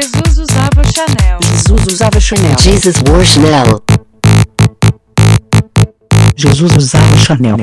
[0.00, 1.38] Jesus usava Chanel.
[1.42, 2.56] Jesus usava Chanel.
[2.60, 3.82] Jesus wore Chanel.
[6.36, 7.56] Jesus usava Chanel.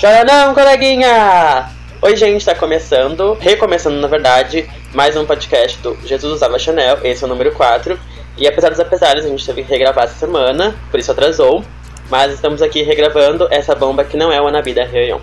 [0.00, 1.70] Chora não, coleguinha!
[2.02, 7.22] Oi, gente, tá começando, recomeçando na verdade, mais um podcast do Jesus Usava Chanel, esse
[7.22, 7.96] é o número 4.
[8.36, 11.62] E apesar dos apesares, a gente teve que regravar essa semana, por isso atrasou.
[12.10, 15.20] Mas estamos aqui regravando essa bomba que não é o Anabida Réunion.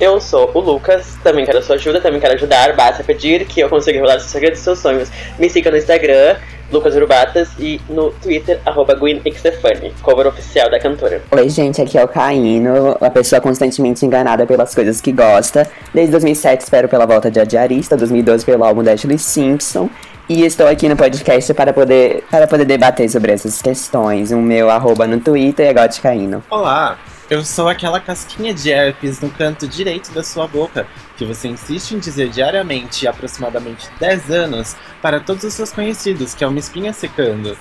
[0.00, 3.68] Eu sou o Lucas, também quero sua ajuda, também quero ajudar, basta pedir que eu
[3.68, 5.10] consiga revelar os segredos dos seus sonhos.
[5.40, 6.36] Me siga no Instagram,
[6.70, 11.20] Lucas Urbatas, e no Twitter, arroba Gwen Stefani, cover oficial da cantora.
[11.32, 15.68] Oi, gente, aqui é o Caíno, a pessoa constantemente enganada pelas coisas que gosta.
[15.92, 19.90] Desde 2007 espero pela volta de Adiarista, 2012 pelo álbum da Ashley Simpson.
[20.28, 24.30] E estou aqui no podcast para poder, para poder debater sobre essas questões.
[24.30, 26.44] O meu arroba no Twitter é Goticaíno.
[26.50, 26.98] Olá,
[27.30, 30.86] eu sou aquela casquinha de herpes no canto direito da sua boca
[31.16, 36.34] que você insiste em dizer diariamente e aproximadamente 10 anos para todos os seus conhecidos,
[36.34, 37.56] que é uma espinha secando.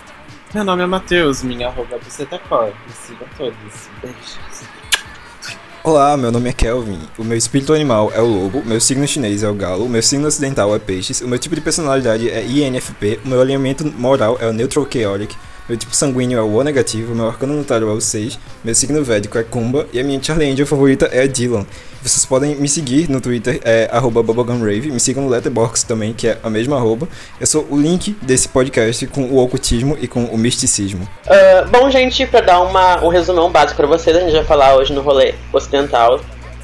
[0.53, 2.67] Meu nome é Matheus, minha arroba é bucetacor.
[2.67, 3.89] Me sigam todos.
[4.01, 4.77] Beijos.
[5.83, 6.99] Olá, meu nome é Kelvin.
[7.17, 10.27] O meu espírito animal é o lobo, meu signo chinês é o galo, meu signo
[10.27, 14.47] ocidental é peixes, o meu tipo de personalidade é INFP, o meu alinhamento moral é
[14.47, 15.33] o neutral chaotic,
[15.67, 19.03] meu tipo sanguíneo é o O negativo, meu arcano notário é o 6, meu signo
[19.03, 21.65] védico é Kumba e a minha Charlie Angel favorita é a Dylan.
[22.01, 26.37] Vocês podem me seguir no Twitter, é bubblegumrave, me sigam no Letterboxd também, que é
[26.41, 27.07] a mesma arroba.
[27.39, 31.07] Eu sou o link desse podcast com o ocultismo e com o misticismo.
[31.25, 34.75] Uh, bom, gente, pra dar uma, um resumão básico pra vocês, a gente vai falar
[34.75, 36.21] hoje no rolê ocidental.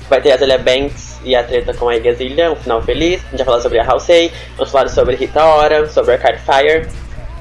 [0.10, 3.22] Vai ter a Azalea Banks e a treta com a Igazilha, um final feliz.
[3.28, 6.88] A gente vai falar sobre a Halsey, vamos falar sobre Rita Ora, sobre Arcade Fire.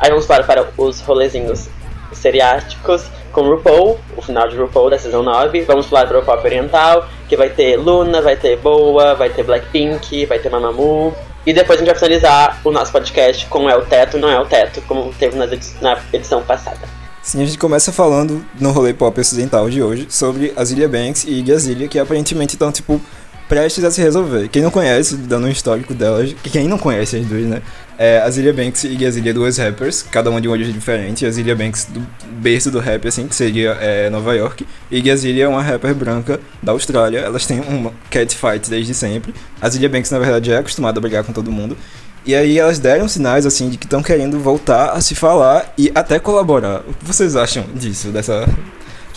[0.03, 1.69] Aí vamos falar para os rolezinhos
[2.13, 5.63] seriáticos com RuPaul, o final de RuPaul da Season 9.
[5.63, 9.45] Vamos falar para o pop oriental, que vai ter Luna, vai ter Boa, vai ter
[9.45, 11.15] Blackpink, vai ter Mamamoo.
[11.47, 14.41] E depois a gente vai finalizar o nosso podcast com É o Teto, não é
[14.41, 16.81] o Teto, como teve edição, na edição passada.
[17.23, 21.39] Sim, a gente começa falando no rolê pop ocidental de hoje sobre Azilia Banks e
[21.39, 23.01] Iggy Azalea, que aparentemente estão, tipo,
[23.49, 24.49] prestes a se resolver.
[24.49, 27.61] Quem não conhece, dando um histórico delas, que quem não conhece as duas, né?
[27.99, 31.27] É Azilia Banks e Azilia, duas rappers, cada uma de um origem diferente.
[31.27, 32.05] Azilia Banks do
[32.41, 34.67] berço do rap, assim, que seria é, Nova York.
[34.91, 37.19] E Azilia é uma rapper branca da Austrália.
[37.19, 39.35] Elas têm uma catfight desde sempre.
[39.61, 41.77] Azilia Banks, na verdade, é acostumada a brigar com todo mundo.
[42.25, 45.91] E aí elas deram sinais, assim, de que estão querendo voltar a se falar e
[45.95, 46.81] até colaborar.
[46.89, 48.49] O que vocês acham disso, dessa,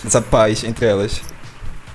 [0.04, 1.22] dessa paz entre elas?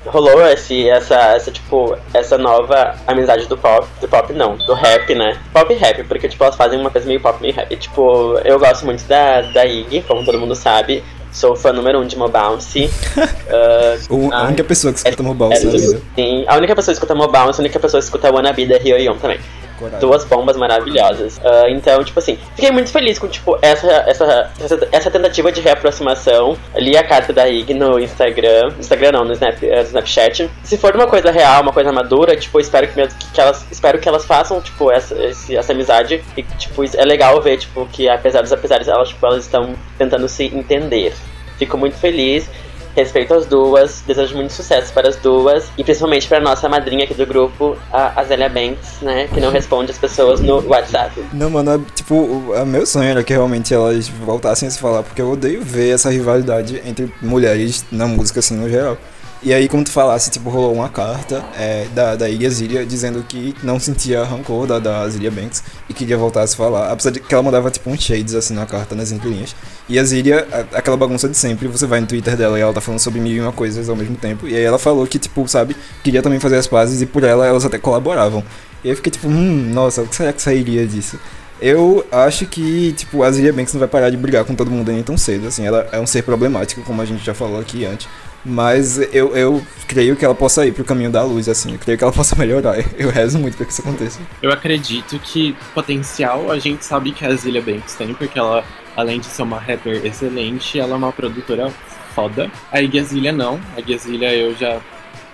[0.06, 5.14] Rolou esse, essa, essa, tipo, essa nova amizade do pop, do pop não, do rap,
[5.14, 5.38] né?
[5.52, 7.72] Pop e rap, porque, tipo, elas fazem uma coisa meio pop, meio rap.
[7.72, 11.04] E, tipo, eu gosto muito da, da Iggy, como todo mundo sabe.
[11.32, 12.90] Sou fã número um de Mobounce.
[13.16, 16.02] uh, a única pessoa que escuta é, Mobounce é, vida.
[16.16, 19.16] Sim, a única pessoa que escuta Mobounce, a única pessoa que escuta Wannabe da Ryoyon
[19.16, 19.38] também.
[19.80, 20.00] Coragem.
[20.00, 21.38] Duas bombas maravilhosas.
[21.38, 25.62] Uh, então, tipo assim, fiquei muito feliz com, tipo, essa, essa, essa, essa tentativa de
[25.62, 26.56] reaproximação.
[26.76, 28.68] Li a carta da Ig no Instagram.
[28.78, 30.50] Instagram não, no, Snap, no Snapchat.
[30.62, 33.98] Se for uma coisa real, uma coisa madura, tipo, espero que, que, que elas, espero
[33.98, 36.22] que elas façam, tipo, essa, esse, essa amizade.
[36.36, 40.28] E, tipo, é legal ver, tipo, que apesar dos apesares, elas, tipo, elas estão tentando
[40.28, 41.14] se entender.
[41.58, 42.50] Fico muito feliz.
[42.96, 47.14] Respeito as duas, desejo muito sucesso para as duas e principalmente para nossa madrinha aqui
[47.14, 49.28] do grupo, a Azélia Banks, né?
[49.28, 51.22] Que não responde as pessoas no WhatsApp.
[51.32, 55.02] Não, mano, é, tipo, o meu sonho era que realmente elas voltassem a se falar,
[55.02, 58.98] porque eu odeio ver essa rivalidade entre mulheres na música, assim, no geral.
[59.42, 63.24] E aí, como tu falasse, tipo, rolou uma carta é, da, da Ilha Zilia dizendo
[63.26, 66.92] que não sentia rancor da, da Zilia Banks e queria voltar a se falar.
[66.92, 69.56] Apesar de que ela mandava, tipo, uns shades, assim, na carta, nas entrelinhas.
[69.88, 72.82] E a Zilia, aquela bagunça de sempre, você vai no Twitter dela e ela tá
[72.82, 74.46] falando sobre mil e uma coisas ao mesmo tempo.
[74.46, 75.74] E aí ela falou que, tipo, sabe,
[76.04, 78.44] queria também fazer as pazes e por ela elas até colaboravam.
[78.84, 81.18] E aí eu fiquei tipo, hum, nossa, o que será que sairia disso?
[81.62, 84.92] Eu acho que, tipo, a Zilia Banks não vai parar de brigar com todo mundo
[84.92, 85.66] nem tão cedo, assim.
[85.66, 88.06] Ela é um ser problemático, como a gente já falou aqui antes.
[88.44, 91.72] Mas eu, eu creio que ela possa ir pro caminho da luz, assim.
[91.72, 92.76] Eu creio que ela possa melhorar.
[92.96, 94.20] Eu rezo muito pra que isso aconteça.
[94.42, 98.64] Eu acredito que potencial a gente sabe que a Zilia Banks tem, porque ela,
[98.96, 101.70] além de ser uma rapper excelente, ela é uma produtora
[102.14, 102.50] foda.
[102.72, 103.60] A Igazilha não.
[103.76, 104.80] A Igazilha eu já,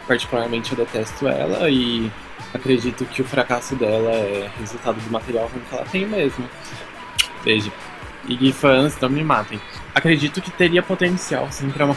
[0.07, 2.11] particularmente, eu detesto ela e
[2.53, 6.45] acredito que o fracasso dela é resultado do material ruim que ela tem mesmo.
[7.45, 7.71] Beijo.
[8.29, 9.61] E fãs, não me matem.
[9.95, 11.95] Acredito que teria potencial, sim, para uma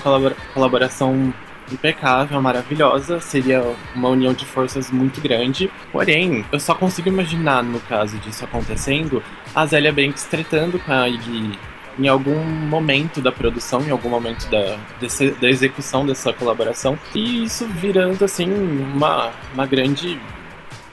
[0.53, 1.33] colaboração
[1.71, 3.63] impecável, maravilhosa, seria
[3.95, 5.71] uma união de forças muito grande.
[5.91, 9.23] Porém, eu só consigo imaginar, no caso disso acontecendo,
[9.53, 11.57] a Zélia Banks tretando com a Iggy
[11.97, 17.43] em algum momento da produção, em algum momento da, desse, da execução dessa colaboração, e
[17.43, 20.17] isso virando, assim, uma, uma grande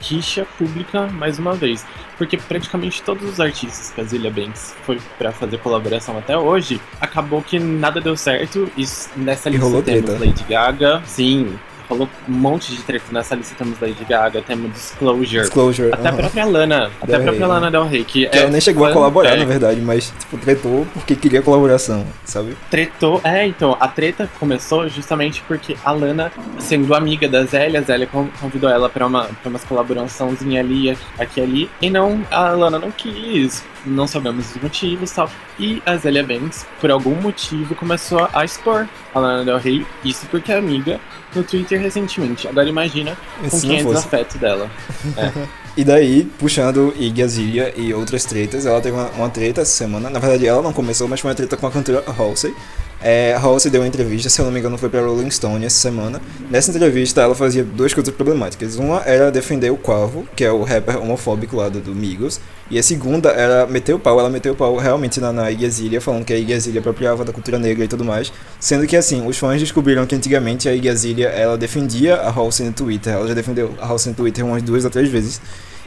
[0.01, 1.85] rixa pública mais uma vez.
[2.19, 6.81] Porque praticamente todos os artistas que a Zilia Banks foi pra fazer colaboração até hoje,
[7.01, 8.71] acabou que nada deu certo.
[8.77, 8.85] E
[9.17, 10.21] nessa lista temos.
[10.21, 13.55] Lady Gaga, sim, rolou um monte de treta nessa lista.
[13.57, 15.41] Temos Lady Gaga, temos Disclosure.
[15.43, 15.93] Disclosure.
[15.93, 16.17] Até a aham.
[16.19, 18.61] própria Lana, até Del a própria Rey, Lana Del Rey, que, Que é ela nem
[18.61, 22.57] chegou a colaborar, é, na verdade, mas, tipo, tretou porque queria colaboração, sabe?
[22.71, 23.21] tretou.
[23.25, 28.07] É, então, a treta começou justamente porque a Lana, sendo amiga da Zélia, a Zélia
[28.07, 32.51] con- convidou ela pra, uma, pra umas colaboraçãozinhas ali, aqui, aqui ali, e não, a
[32.51, 35.31] Lana não quis, não sabemos os motivos e tal.
[35.59, 40.27] E a Zélia Banks, por algum motivo, começou a expor a Lana Del Rey, isso
[40.31, 41.01] porque é amiga,
[41.35, 42.49] no Twitter recentemente.
[42.49, 43.17] Agora imagina
[43.51, 44.71] com quem é desafeto dela.
[45.77, 50.09] E daí, puxando Iggy Azalea e outras tretas, ela teve uma, uma treta essa semana.
[50.09, 52.55] Na verdade, ela não começou, mas foi uma treta com a cantora Halsey.
[53.03, 55.79] É, Halsey deu uma entrevista, se eu não me engano, foi pra Rolling Stone essa
[55.79, 56.21] semana.
[56.51, 58.77] Nessa entrevista, ela fazia duas coisas problemáticas.
[58.77, 62.41] Uma era defender o Quavo, que é o rapper homofóbico lá do, Migos.
[62.71, 64.19] E a segunda era meter o pau.
[64.19, 65.45] Ela meteu o pau realmente na, na
[66.01, 68.33] falando que a Iggy Azalea apropriava da cultura negra e tudo mais.
[68.59, 70.89] Sendo que, assim, os fãs descobriram que antigamente a Iggy
[71.23, 73.13] ela defendia a Halsey no Twitter.
[73.13, 75.41] Ela já defendeu a Halsey no Twitter umas duas ou três vezes.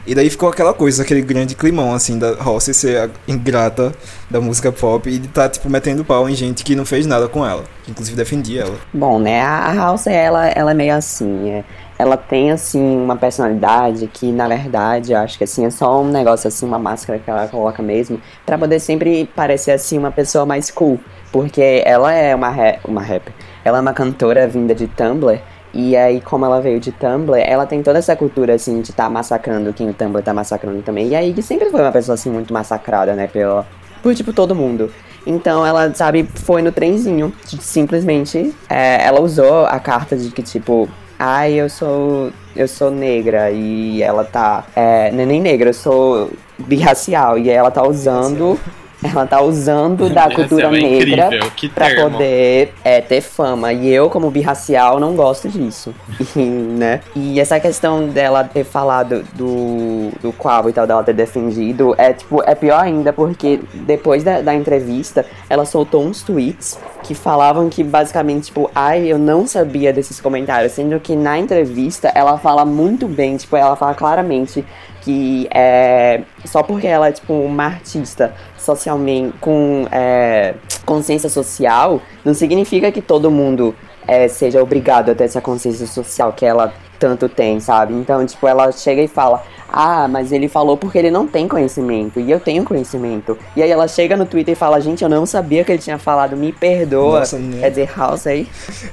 [0.06, 3.92] E daí ficou aquela coisa, aquele grande climão, assim, da Halsey ser ingrata
[4.30, 7.28] da música pop e de tá, tipo, metendo pau em gente que não fez nada
[7.28, 7.64] com ela.
[7.84, 8.76] Que inclusive defendia ela.
[8.92, 11.64] Bom, né, a House, ela, ela é meio assim, é,
[11.98, 16.48] ela tem, assim, uma personalidade que, na verdade, acho que, assim, é só um negócio,
[16.48, 20.70] assim, uma máscara que ela coloca mesmo, pra poder sempre parecer, assim, uma pessoa mais
[20.70, 20.98] cool,
[21.30, 23.32] porque ela é uma, ra- uma rapper,
[23.64, 25.40] ela é uma cantora vinda de Tumblr,
[25.72, 29.08] e aí, como ela veio de Tumblr, ela tem toda essa cultura, assim, de estar
[29.08, 32.30] massacrando quem o Tumblr tá massacrando também, e aí que sempre foi uma pessoa, assim,
[32.30, 33.66] muito massacrada, né, pela,
[34.02, 34.90] por, tipo, todo mundo.
[35.26, 37.32] Então ela, sabe, foi no trenzinho.
[37.60, 40.88] Simplesmente, é, ela usou a carta de que, tipo,
[41.18, 42.32] ai, eu sou.
[42.56, 44.64] Eu sou negra e ela tá.
[44.74, 47.38] É, é nem negra, eu sou birracial.
[47.38, 48.58] E ela tá usando.
[49.02, 52.10] Ela tá usando da cultura é negra termo.
[52.10, 53.72] poder é, ter fama.
[53.72, 55.94] E eu, como birracial, não gosto disso.
[56.36, 57.00] E, né?
[57.14, 62.12] E essa questão dela ter falado do, do Quavo e tal, dela ter defendido, é
[62.12, 67.68] tipo, é pior ainda, porque depois da, da entrevista, ela soltou uns tweets que falavam
[67.68, 70.72] que basicamente, tipo, ai, eu não sabia desses comentários.
[70.72, 74.64] Sendo que na entrevista ela fala muito bem, tipo, ela fala claramente
[75.00, 80.54] que é só porque ela é tipo uma artista socialmente com é,
[80.84, 83.74] consciência social não significa que todo mundo
[84.06, 87.94] é, seja obrigado a ter essa consciência social que ela tanto tem, sabe?
[87.94, 89.42] Então, tipo, ela chega e fala:
[89.72, 93.38] Ah, mas ele falou porque ele não tem conhecimento, e eu tenho conhecimento.
[93.56, 95.96] E aí ela chega no Twitter e fala: Gente, eu não sabia que ele tinha
[95.96, 97.20] falado, me perdoa.
[97.20, 97.60] Nossa, né?
[97.60, 98.46] Quer dizer, House aí.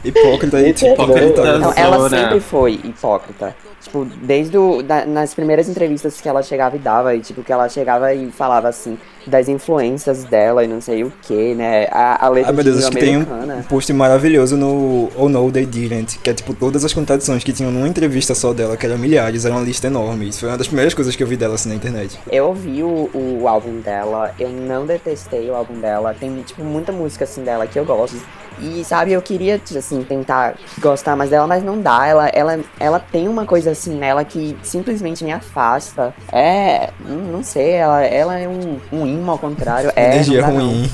[0.05, 1.41] Hipócrita e tipo, Hipócrita.
[1.41, 1.59] coitado.
[1.59, 3.53] Não, ela sempre foi hipócrita.
[3.81, 7.51] Tipo, desde o, da- nas primeiras entrevistas que ela chegava e dava, e tipo, que
[7.51, 11.87] ela chegava e falava assim, das influências dela e não sei o que, né?
[11.91, 13.25] A, a letra Ah, meu de Deus, acho que tem um,
[13.69, 17.71] post maravilhoso no Oh No They Didn't, que é tipo todas as contradições que tinham
[17.71, 20.29] numa entrevista só dela, que eram milhares, era uma lista enorme.
[20.29, 22.19] Isso foi uma das primeiras coisas que eu vi dela assim na internet.
[22.31, 26.15] Eu ouvi o, o álbum dela, eu não detestei o álbum dela.
[26.19, 28.17] Tem, tipo, muita música, assim, dela que eu gosto.
[28.59, 32.07] E, sabe, eu queria, assim, tentar gostar mais dela, mas não dá.
[32.07, 36.13] Ela, ela, ela tem uma coisa, assim, nela que simplesmente me afasta.
[36.31, 39.91] É, não não sei, ela, ela é um, um imã ao contrário.
[39.95, 40.91] É, Energia não dá, ruim,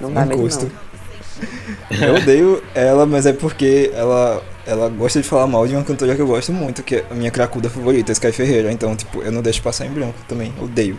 [0.00, 0.70] Não, dá não mesmo, gosto.
[1.90, 2.08] não.
[2.08, 6.14] Eu odeio ela, mas é porque ela, ela gosta de falar mal de uma cantora
[6.14, 8.70] que eu gosto muito, que é a minha cracuda favorita, Sky Ferreira.
[8.72, 10.52] Então, tipo, eu não deixo passar em branco também.
[10.60, 10.98] Odeio.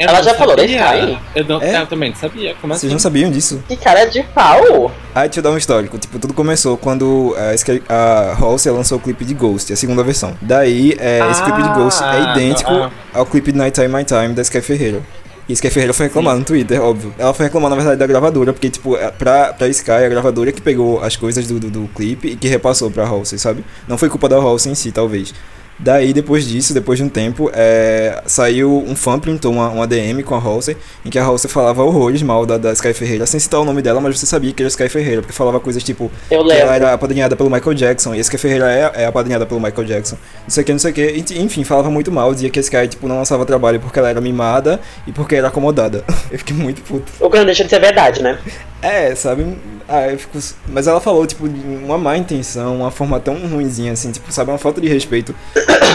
[0.00, 0.76] Eu Ela já falou da sabia.
[1.06, 1.18] Sky?
[1.34, 1.80] Eu, não, É?
[1.82, 2.54] eu também não sabia.
[2.60, 2.92] Como Vocês assim?
[2.92, 3.60] não sabiam disso?
[3.66, 4.92] Que cara de pau!
[5.12, 5.98] Ah, deixa eu dar um histórico.
[5.98, 10.04] Tipo, tudo começou quando a, Sky- a Halsey lançou o clipe de Ghost, a segunda
[10.04, 10.36] versão.
[10.40, 12.90] Daí, é, esse clipe de Ghost é Ah, idêntico ah.
[13.12, 15.02] ao clipe de Night Time My Time da Sky Ferreira.
[15.48, 17.14] E Sky Ferreira foi reclamar no Twitter, óbvio.
[17.16, 20.52] Ela foi reclamar, na verdade, da gravadora, porque, tipo, é, pra, pra Sky, a gravadora
[20.52, 23.64] que pegou as coisas do, do, do clipe e que repassou pra Halsey, sabe?
[23.86, 25.32] Não foi culpa da Halsey em si, talvez.
[25.78, 30.24] Daí, depois disso, depois de um tempo, é, saiu um fã printou uma, uma DM
[30.24, 33.38] com a Halsey, em que a Halsey falava horrores mal da, da Sky Ferreira, sem
[33.38, 36.10] citar o nome dela, mas você sabia que era Sky Ferreira, porque falava coisas tipo
[36.28, 36.74] Eu que ela lembro.
[36.74, 40.16] era apadrinhada pelo Michael Jackson, e a Sky Ferreira é, é apadrinhada pelo Michael Jackson.
[40.42, 41.24] Não sei o que, não sei o que.
[41.36, 44.20] Enfim, falava muito mal, dizia que a Sky, tipo, não lançava trabalho porque ela era
[44.20, 46.02] mimada e porque era acomodada.
[46.30, 47.12] Eu fiquei muito puto.
[47.20, 48.36] O que não deixa de ser verdade, né?
[48.82, 49.56] É, sabe?
[49.88, 50.38] Ah, eu fico.
[50.68, 54.50] Mas ela falou, tipo, de uma má intenção, uma forma tão ruimzinha, assim, tipo, sabe?
[54.50, 55.34] Uma falta de respeito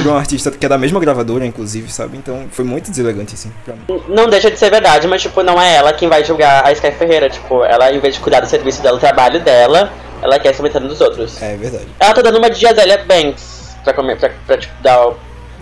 [0.04, 2.18] por um artista que é da mesma gravadora, inclusive, sabe?
[2.18, 4.02] Então foi muito deselegante, assim, pra mim.
[4.08, 6.92] Não deixa de ser verdade, mas, tipo, não é ela quem vai julgar a Sky
[6.92, 7.30] Ferreira.
[7.30, 10.62] Tipo, ela, em vez de cuidar do serviço dela, do trabalho dela, ela quer se
[10.62, 11.42] meter nos outros.
[11.42, 11.88] É verdade.
[12.00, 15.10] Ela tá dando uma de Azalea Banks pra, comer, pra, pra tipo, dar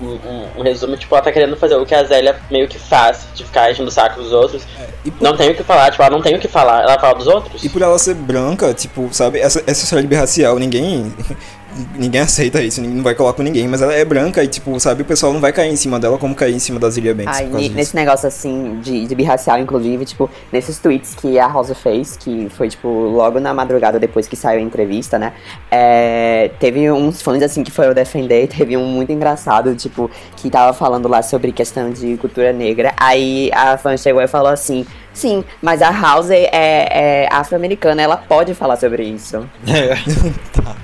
[0.01, 2.79] um, um, um resumo, tipo, ela tá querendo fazer o que a Zélia meio que
[2.79, 4.63] faz, de ficar enchendo o saco dos outros.
[5.05, 6.99] E por, Não tem o que falar, tipo, ela não tem o que falar, ela
[6.99, 7.63] fala dos outros.
[7.63, 11.13] e por ela ser branca, tipo, sabe, essa, essa história de birracial, ninguém.
[11.95, 14.77] Ninguém aceita isso, ninguém não vai colar com ninguém, mas ela é branca e, tipo,
[14.79, 17.13] sabe, o pessoal não vai cair em cima dela como cair em cima da Zilia
[17.15, 17.75] Banks Ai, por causa ne- disso.
[17.75, 22.49] nesse negócio assim de, de birracial, inclusive, tipo, nesses tweets que a Rosa fez, que
[22.49, 25.33] foi, tipo, logo na madrugada depois que saiu a entrevista, né?
[25.69, 30.73] é, teve uns fãs assim que foram defender, teve um muito engraçado, tipo, que tava
[30.73, 32.93] falando lá sobre questão de cultura negra.
[32.97, 34.85] Aí a fã chegou e falou assim.
[35.13, 39.47] Sim, mas a House é, é afro-americana, ela pode falar sobre isso.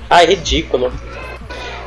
[0.09, 0.91] Ai, ridículo.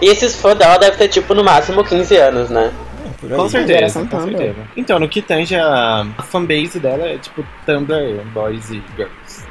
[0.01, 2.73] E esses fãs dela devem ter, tipo, no máximo 15 anos, né?
[3.21, 3.39] Por aí.
[3.39, 4.57] Com certeza, com certeza.
[4.75, 9.45] Então, no que tange a, a fanbase dela é tipo Tumblr Boys e Girls.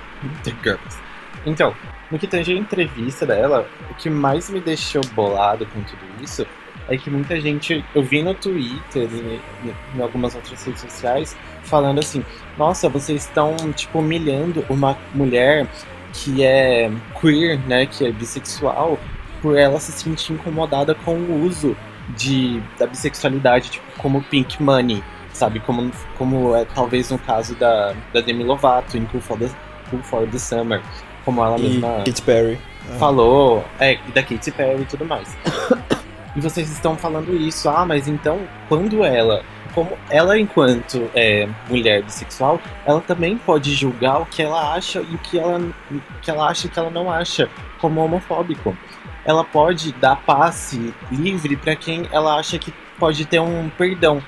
[0.44, 0.98] The Girls.
[1.46, 1.76] Então,
[2.10, 6.46] no que tange a entrevista dela, o que mais me deixou bolado com tudo isso
[6.90, 9.40] é que muita gente, eu vi no Twitter e
[9.96, 12.26] em algumas outras redes sociais, falando assim,
[12.60, 15.66] nossa, vocês estão, tipo, humilhando uma mulher
[16.12, 19.00] que é queer, né, que é bissexual,
[19.42, 21.76] por ela se sentir incomodada com o uso
[22.18, 25.02] de, da bissexualidade, tipo, como Pink Money,
[25.32, 25.62] sabe?
[25.62, 29.50] Como, como é talvez no caso da, da Demi Lovato em Cool for the,
[29.90, 30.82] cool for the Summer,
[31.24, 32.60] como ela E mesma Katy Perry.
[32.98, 35.38] falou, é, e da Katy Perry e tudo mais.
[36.36, 42.04] e vocês estão falando isso, ah, mas então, quando ela, como ela enquanto é, mulher
[42.04, 46.32] bissexual, ela também pode julgar o que ela acha e o que ela, o que
[46.32, 47.50] ela acha e o que ela não acha
[47.80, 48.78] como homofóbico.
[49.26, 54.22] Ela pode dar passe livre pra quem ela acha que pode ter um perdão.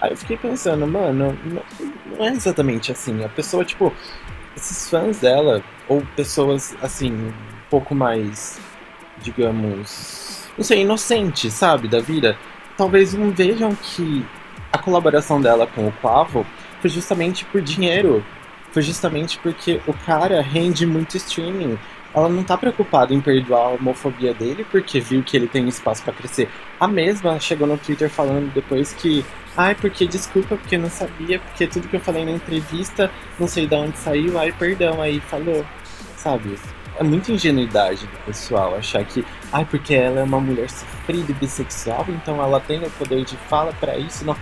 [0.00, 1.62] Aí eu fiquei pensando, mano, não,
[2.16, 3.24] não é exatamente assim.
[3.24, 3.92] A pessoa, tipo,
[4.56, 7.32] esses fãs dela, ou pessoas assim, um
[7.70, 8.58] pouco mais,
[9.22, 12.36] digamos, não sei, inocentes, sabe, da vida,
[12.76, 14.24] talvez não vejam que
[14.76, 16.46] a colaboração dela com o Quavo
[16.80, 18.24] foi justamente por dinheiro.
[18.70, 21.78] Foi justamente porque o cara rende muito streaming.
[22.14, 26.02] Ela não tá preocupada em perdoar a homofobia dele porque viu que ele tem espaço
[26.02, 26.48] pra crescer.
[26.78, 29.24] A mesma chegou no Twitter falando depois que
[29.56, 33.66] Ai, porque desculpa, porque não sabia, porque tudo que eu falei na entrevista, não sei
[33.66, 35.64] de onde saiu, ai, perdão, aí falou.
[36.14, 36.58] Sabe?
[36.98, 41.34] É muita ingenuidade do pessoal achar que, ai, porque ela é uma mulher sofrida e
[41.34, 44.26] bissexual, então ela tem o poder de fala pra isso.
[44.26, 44.36] Não,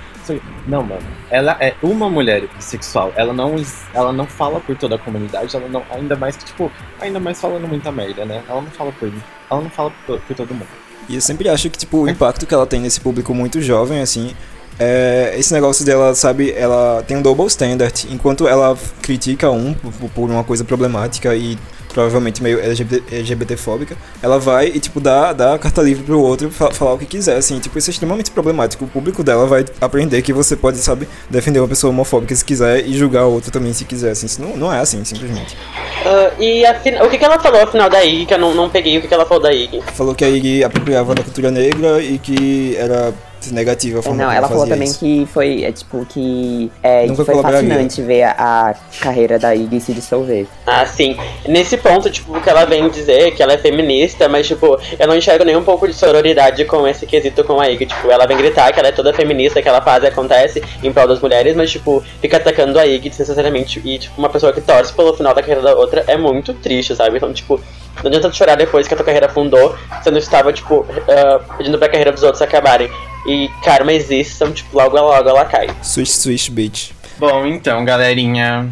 [0.66, 1.02] Não mano.
[1.30, 3.12] Ela é uma mulher bissexual.
[3.16, 3.56] Ela não,
[3.92, 5.82] ela não fala por toda a comunidade, ela não.
[5.90, 8.42] Ainda mais que, tipo, ainda mais falando muita merda, né?
[8.48, 9.12] Ela não fala por.
[9.50, 10.68] Ela não fala por, por todo mundo.
[11.08, 14.00] E eu sempre acho que, tipo, o impacto que ela tem nesse público muito jovem,
[14.00, 14.34] assim,
[14.78, 18.06] é esse negócio dela, sabe, ela tem um double standard.
[18.10, 19.74] Enquanto ela critica um
[20.14, 21.58] por uma coisa problemática e
[21.94, 26.50] provavelmente meio LGBT, LGBTfóbica, ela vai e, tipo, dá, dá a carta livre pro outro
[26.50, 27.58] fa- falar o que quiser, assim.
[27.58, 28.84] Tipo, isso é extremamente problemático.
[28.84, 32.86] O público dela vai aprender que você pode, sabe, defender uma pessoa homofóbica se quiser
[32.86, 34.26] e julgar a outra também se quiser, assim.
[34.26, 35.56] Isso não, não é assim, simplesmente.
[36.04, 38.68] Ah, e afin- o que, que ela falou afinal da Iggy, que eu não, não
[38.68, 39.80] peguei o que, que ela falou da Iggy.
[39.94, 43.12] Falou que a Iggy apropriava da cultura negra e que era
[43.52, 44.98] negativa a forma Não, como ela falou também isso.
[44.98, 47.68] que foi, é, tipo, que, é, que foi colaboraria.
[47.68, 48.34] fascinante ver a,
[48.70, 50.46] a carreira da Iggy se dissolver.
[50.66, 51.16] Ah, sim.
[51.48, 55.16] Nesse ponto, tipo, que ela vem dizer que ela é feminista, mas, tipo, eu não
[55.16, 57.86] enxergo nem um pouco de sororidade com esse quesito com a Iggy.
[57.86, 60.92] Tipo, ela vem gritar que ela é toda feminista, que ela faz e acontece em
[60.92, 63.80] prol das mulheres, mas, tipo, fica atacando a Iggy desnecessariamente.
[63.84, 66.94] E, tipo, uma pessoa que torce pelo final da carreira da outra é muito triste,
[66.94, 67.16] sabe?
[67.16, 67.60] Então, tipo,
[68.02, 71.40] não adianta chorar depois que a tua carreira afundou, sendo que tu estava, tipo, ah,
[71.56, 72.90] pedindo pra carreira dos outros acabarem.
[73.26, 75.68] E karma existe, então, tipo, logo logo ela cai.
[75.82, 76.94] Swish Swish Beach.
[77.18, 78.70] Bom, então, galerinha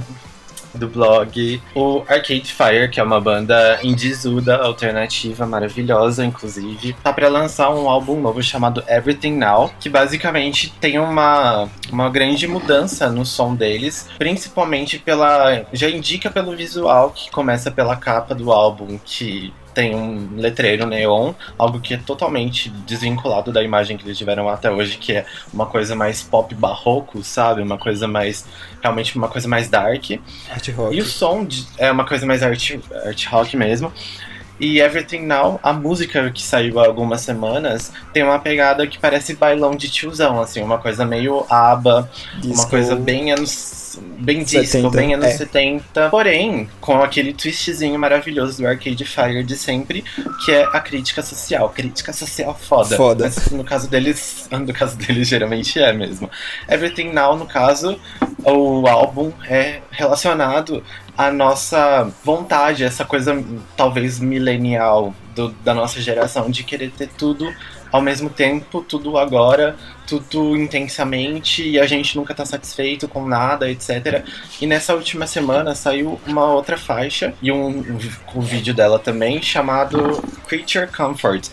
[0.75, 7.29] do blog, o Arcade Fire, que é uma banda indisuda, alternativa, maravilhosa, inclusive, tá pra
[7.29, 13.25] lançar um álbum novo chamado Everything Now, que basicamente tem uma, uma grande mudança no
[13.25, 15.65] som deles, principalmente pela.
[15.73, 21.33] já indica pelo visual, que começa pela capa do álbum, que tem um letreiro neon,
[21.59, 25.67] algo que é totalmente desvinculado da imagem que eles tiveram até hoje, que é uma
[25.67, 27.63] coisa mais pop barroco, sabe?
[27.63, 28.45] Uma coisa mais.
[28.83, 30.05] realmente uma coisa mais dark.
[30.51, 30.97] Art rock.
[30.97, 32.73] E o som de- é uma coisa mais art,
[33.07, 33.93] art rock mesmo.
[34.61, 39.35] E Everything Now, a música que saiu há algumas semanas, tem uma pegada que parece
[39.35, 42.71] bailão de tiozão, assim, uma coisa meio aba, uma Disco.
[42.71, 43.82] coisa bem anos.
[44.01, 45.37] Bem disco, 70, bem anos é.
[45.37, 46.09] 70.
[46.11, 50.03] Porém, com aquele twistzinho maravilhoso do Arcade Fire de sempre,
[50.45, 51.69] que é a crítica social.
[51.71, 52.97] Crítica social foda.
[52.97, 53.25] Foda.
[53.25, 56.31] Mas no caso deles, no caso deles geralmente é mesmo.
[56.69, 57.99] Everything Now, no caso,
[58.45, 60.83] o álbum é relacionado
[61.17, 63.43] à nossa vontade, essa coisa
[63.77, 67.53] talvez milenial do- da nossa geração de querer ter tudo
[67.93, 73.71] ao mesmo tempo, tudo agora, tudo intensamente, e a gente nunca tá satisfeito com nada,
[73.71, 74.25] etc.
[74.61, 77.99] E nessa última semana saiu uma outra faixa, e um,
[78.35, 81.51] um, vídeo dela também, chamado Creature Comfort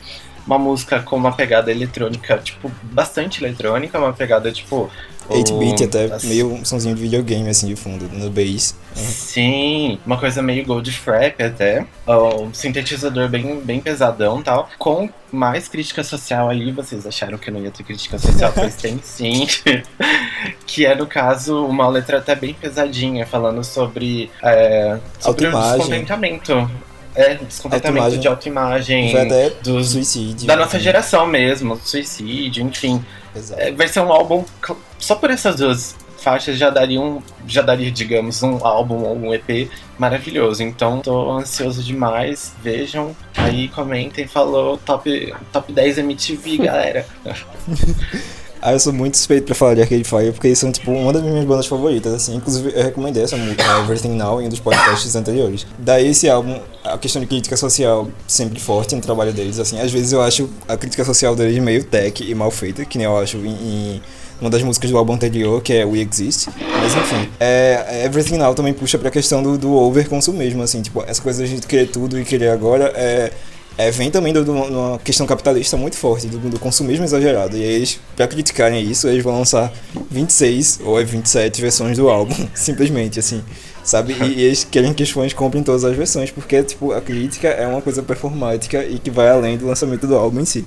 [0.48, 4.90] uma música com uma pegada eletrônica, tipo, bastante eletrônica, uma pegada, tipo...
[5.30, 8.76] 8-bit o- até, meio um somzinho de videogame, assim, de fundo, no bass.
[8.96, 11.86] Sim, uma coisa meio gold frap até.
[12.08, 14.70] Um sintetizador bem, bem pesadão e tal.
[14.78, 19.00] Com mais crítica social aí, vocês acharam que não ia ter crítica social, pois tem
[19.04, 19.48] sim.
[20.66, 26.70] que é, no caso, uma letra até bem pesadinha, falando sobre, é, sobre o descontentamento.
[27.16, 28.20] É, descontentamento Autoimagem.
[28.20, 29.12] de autoimagem.
[29.12, 30.48] Vai até dos, suicídio.
[30.48, 33.04] da nossa geração mesmo, suicídio, enfim.
[33.58, 34.44] É, vai ser um álbum.
[34.98, 37.22] Só por essas duas faixas já daria um.
[37.48, 40.64] Já daria, digamos, um álbum ou um EP maravilhoso.
[40.64, 42.54] Então tô ansioso demais.
[42.62, 47.06] Vejam aí, comentem, falou top, top 10 MTV, galera.
[48.62, 51.24] Ah, eu sou muito suspeito pra falar de Arcade Fire, porque são, tipo, uma das
[51.24, 52.36] minhas bandas favoritas, assim.
[52.36, 55.66] Inclusive, eu recomendei essa música, Everything Now, em um dos podcasts anteriores.
[55.78, 59.80] Daí, esse álbum, a questão de crítica social sempre forte no trabalho deles, assim.
[59.80, 63.06] Às vezes eu acho a crítica social deles meio tech e mal feita, que nem
[63.06, 63.50] eu acho em...
[63.50, 64.02] em
[64.42, 66.48] uma das músicas do álbum anterior, que é We Exist.
[66.82, 71.22] Mas enfim, é, Everything Now também puxa pra questão do, do overconsumismo, assim, tipo, essa
[71.22, 73.34] coisa de gente querer tudo e querer agora é,
[73.78, 77.56] é, vem também de uma questão capitalista muito forte, do, do consumismo exagerado.
[77.56, 79.72] E eles, pra criticarem isso, eles vão lançar
[80.12, 83.44] 26 ou é 27 versões do álbum, simplesmente, assim.
[83.84, 84.14] Sabe?
[84.22, 87.48] E, e eles querem que os fãs comprem todas as versões, porque, tipo, a crítica
[87.48, 90.66] é uma coisa performática e que vai além do lançamento do álbum em si.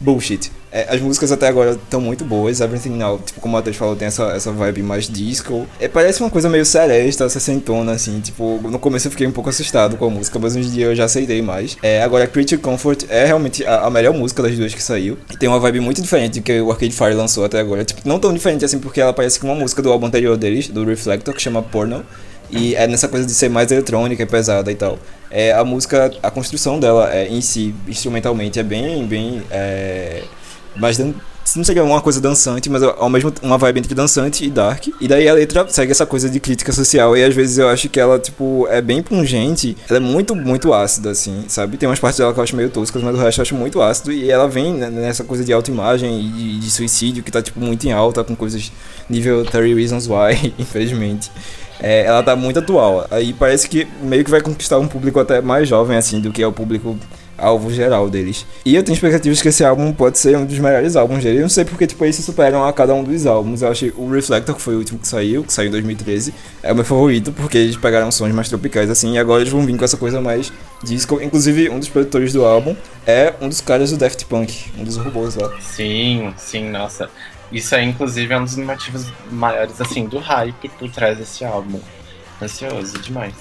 [0.00, 0.50] Bullshit.
[0.72, 2.60] É, as músicas até agora estão muito boas.
[2.60, 5.66] Everything Now, tipo, como o Matheus falou, tem essa, essa vibe mais disco.
[5.80, 8.20] É, parece uma coisa meio seresta, sessentona, assim.
[8.20, 10.86] Tipo, no começo eu fiquei um pouco assustado com a música, mas hoje em dia
[10.86, 11.76] eu já aceitei mais.
[11.82, 15.18] É, agora, Creature Comfort é realmente a, a melhor música das duas que saiu.
[15.30, 17.84] E tem uma vibe muito diferente do que o Arcade Fire lançou até agora.
[17.84, 20.68] Tipo, não tão diferente assim, porque ela parece com uma música do álbum anterior deles,
[20.68, 22.04] do Reflector, que chama Porno.
[22.50, 24.98] E é nessa coisa de ser mais eletrônica e pesada e tal.
[25.30, 29.42] É, a música, a construção dela é, em si, instrumentalmente, é bem, bem.
[29.50, 30.22] É,
[30.76, 31.12] dan-
[31.56, 34.86] não seria uma coisa dançante, mas ao mesmo uma vibe entre dançante e dark.
[35.00, 37.88] E daí a letra segue essa coisa de crítica social e às vezes eu acho
[37.88, 39.76] que ela tipo é bem pungente.
[39.88, 41.76] Ela é muito muito ácida assim, sabe?
[41.76, 43.82] Tem umas partes dela que eu acho meio toscas, mas o resto eu acho muito
[43.82, 47.58] ácido e ela vem né, nessa coisa de autoimagem e de suicídio que tá tipo
[47.58, 48.70] muito em alta com coisas
[49.08, 51.30] nível 30 Reasons Why, infelizmente.
[51.82, 53.06] É, ela tá muito atual.
[53.10, 56.42] Aí parece que meio que vai conquistar um público até mais jovem assim do que
[56.42, 56.96] é o público
[57.40, 58.46] alvo geral deles.
[58.64, 61.38] E eu tenho expectativas que esse álbum pode ser um dos melhores álbuns dele.
[61.38, 63.62] Eu não sei porque, tipo, eles se superam a cada um dos álbuns.
[63.62, 66.72] Eu achei o Reflector, que foi o último que saiu, que saiu em 2013, é
[66.72, 69.76] o meu favorito, porque eles pegaram sons mais tropicais, assim, e agora eles vão vir
[69.76, 71.20] com essa coisa mais disco.
[71.22, 72.76] Inclusive, um dos produtores do álbum
[73.06, 75.50] é um dos caras do Daft Punk, um dos robôs lá.
[75.60, 77.08] Sim, sim, nossa.
[77.50, 81.80] Isso aí, inclusive, é um dos motivos maiores, assim, do hype por trás desse álbum.
[82.40, 83.34] Ansioso demais.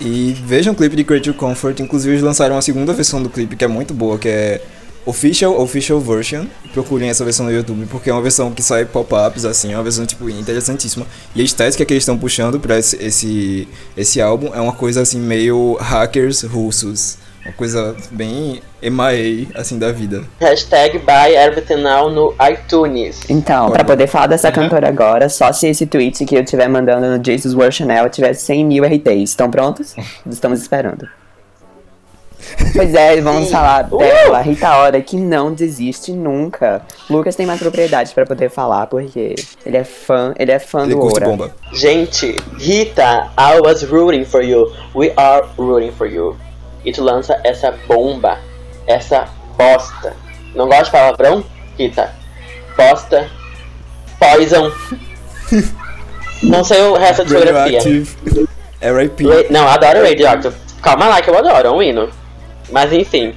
[0.00, 3.56] E vejam o clipe de Creature Comfort, inclusive eles lançaram uma segunda versão do clipe
[3.56, 4.60] que é muito boa, que é
[5.04, 6.44] Official Official Version.
[6.72, 9.82] Procurem essa versão no YouTube, porque é uma versão que sai pop-ups, assim, é uma
[9.82, 11.06] versão, tipo, interessantíssima.
[11.34, 15.02] E a estética que eles estão puxando pra esse, esse, esse álbum é uma coisa,
[15.02, 17.18] assim, meio hackers russos.
[17.44, 20.22] Uma coisa bem MIA, assim, da vida.
[20.40, 23.28] Hashtag buy Everything Now no iTunes.
[23.28, 27.06] Então, pra poder falar dessa cantora agora, só se esse tweet que eu estiver mandando
[27.18, 29.30] no Jesus World Channel tivesse 100 mil RTs.
[29.30, 29.94] Estão prontos?
[30.24, 31.08] Estamos esperando.
[32.74, 33.52] Pois é, vamos Sim.
[33.52, 33.98] falar Uh!
[33.98, 36.82] dela, Rita Ora, que não desiste nunca.
[37.08, 40.94] Lucas tem mais propriedade pra poder falar, porque ele é fã, ele é fã Ele
[40.94, 41.26] do Ora.
[41.28, 41.54] bomba.
[41.72, 44.70] Gente, Rita, I was rooting for you.
[44.94, 46.36] We are rooting for you.
[46.84, 48.38] E tu lança essa bomba,
[48.86, 50.14] essa bosta.
[50.54, 51.44] Não gosta de palavrão?
[51.78, 52.12] Rita.
[52.76, 53.28] Bosta.
[54.18, 54.70] Poison.
[56.42, 57.78] Não sei o resto da discografia.
[57.78, 58.48] Radioactive.
[58.80, 59.24] R.I.P.
[59.50, 60.54] Não, eu adoro Radioactive.
[60.82, 62.10] Calma lá que eu adoro, é um hino.
[62.70, 63.34] Mas enfim.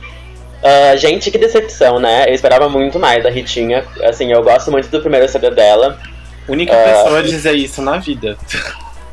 [0.63, 2.25] Ah, gente, que decepção, né?
[2.27, 3.85] Eu esperava muito mais da Ritinha.
[4.03, 5.99] Assim, eu gosto muito do primeiro CD dela.
[6.47, 6.83] Única Ah.
[7.03, 8.35] pessoa a dizer isso na vida.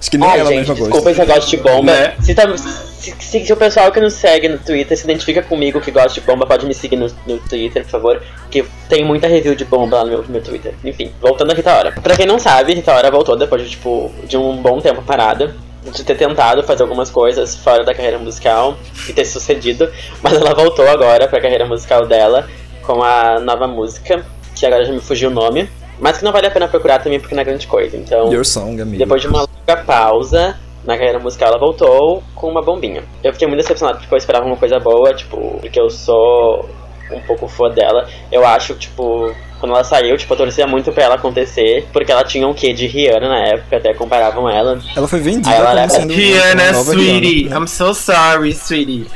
[0.03, 1.15] Acho que nem Ai, ela gente, mesma desculpa gosta.
[1.15, 1.93] se eu gosto de bomba.
[1.93, 2.15] Né?
[2.21, 5.81] Se, tá- se- se- se o pessoal que nos segue no Twitter se identifica comigo
[5.81, 8.23] que gosta de bomba, pode me seguir no, no Twitter, por favor.
[8.51, 10.75] Que tem muita review de bomba lá no meu, no meu Twitter.
[10.85, 11.93] Enfim, voltando a Rita Ora.
[11.93, 15.55] Pra quem não sabe, Rita Ora voltou depois de, tipo, de um bom tempo parada.
[15.85, 18.77] De ter tentado fazer algumas coisas fora da carreira musical
[19.09, 19.89] e ter sucedido.
[20.21, 22.49] Mas ela voltou agora pra carreira musical dela
[22.83, 25.69] com a nova música, que agora já me fugiu o nome.
[26.03, 27.97] Mas que não vale a pena procurar também porque não é grande coisa.
[27.97, 28.33] Então.
[28.33, 28.99] Your Song, amigo.
[28.99, 33.05] Depois de uma longa pausa na carreira musical, ela voltou com uma bombinha.
[33.23, 36.69] Eu fiquei muito decepcionado porque eu esperava uma coisa boa, tipo, porque eu sou
[37.13, 38.09] um pouco fã dela.
[38.33, 42.25] Eu acho, tipo, quando ela saiu, tipo, eu torcia muito pra ela acontecer, porque ela
[42.25, 44.81] tinha um quê de Rihanna na época, até comparavam ela.
[44.97, 47.57] Ela foi vendida ela como era- sendo Rihanna, sweetie, Rihanna.
[47.61, 49.07] I'm so sorry, sweetie.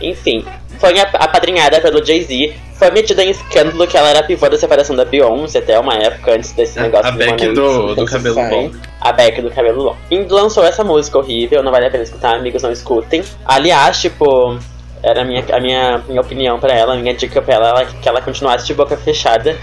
[0.00, 0.44] Enfim,
[0.78, 4.94] foi ap- apadrinhada pelo Jay-Z, foi metida em escândalo que ela era pivô da separação
[4.94, 8.36] da Beyoncé até uma época antes desse A- negócio a do Beck do- do cabelo
[8.40, 8.50] Stand.
[8.50, 8.76] longo.
[9.00, 9.96] A Beck do cabelo longo.
[10.10, 13.22] E lançou essa música horrível, não vale a pena escutar, amigos, não escutem.
[13.44, 14.58] Aliás, tipo,
[15.02, 17.84] era a minha, a minha, minha opinião pra ela, a minha dica pra ela, ela,
[17.84, 19.56] que ela continuasse de boca fechada.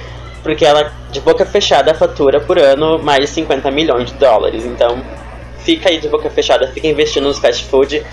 [0.43, 4.63] Porque ela, de boca fechada, fatura por ano mais de 50 milhões de dólares.
[4.63, 5.01] Então,
[5.57, 8.03] fica aí de boca fechada, fica investindo nos fast food,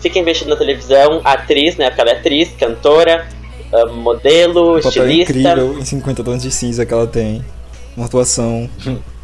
[0.00, 1.88] fica investindo na televisão, atriz, né?
[1.88, 3.26] Porque ela é atriz, cantora,
[3.72, 5.32] ah, modelo, Um estilista.
[5.32, 7.44] incrível em 50 tons de cinza que ela tem.
[7.98, 8.70] Uma atuação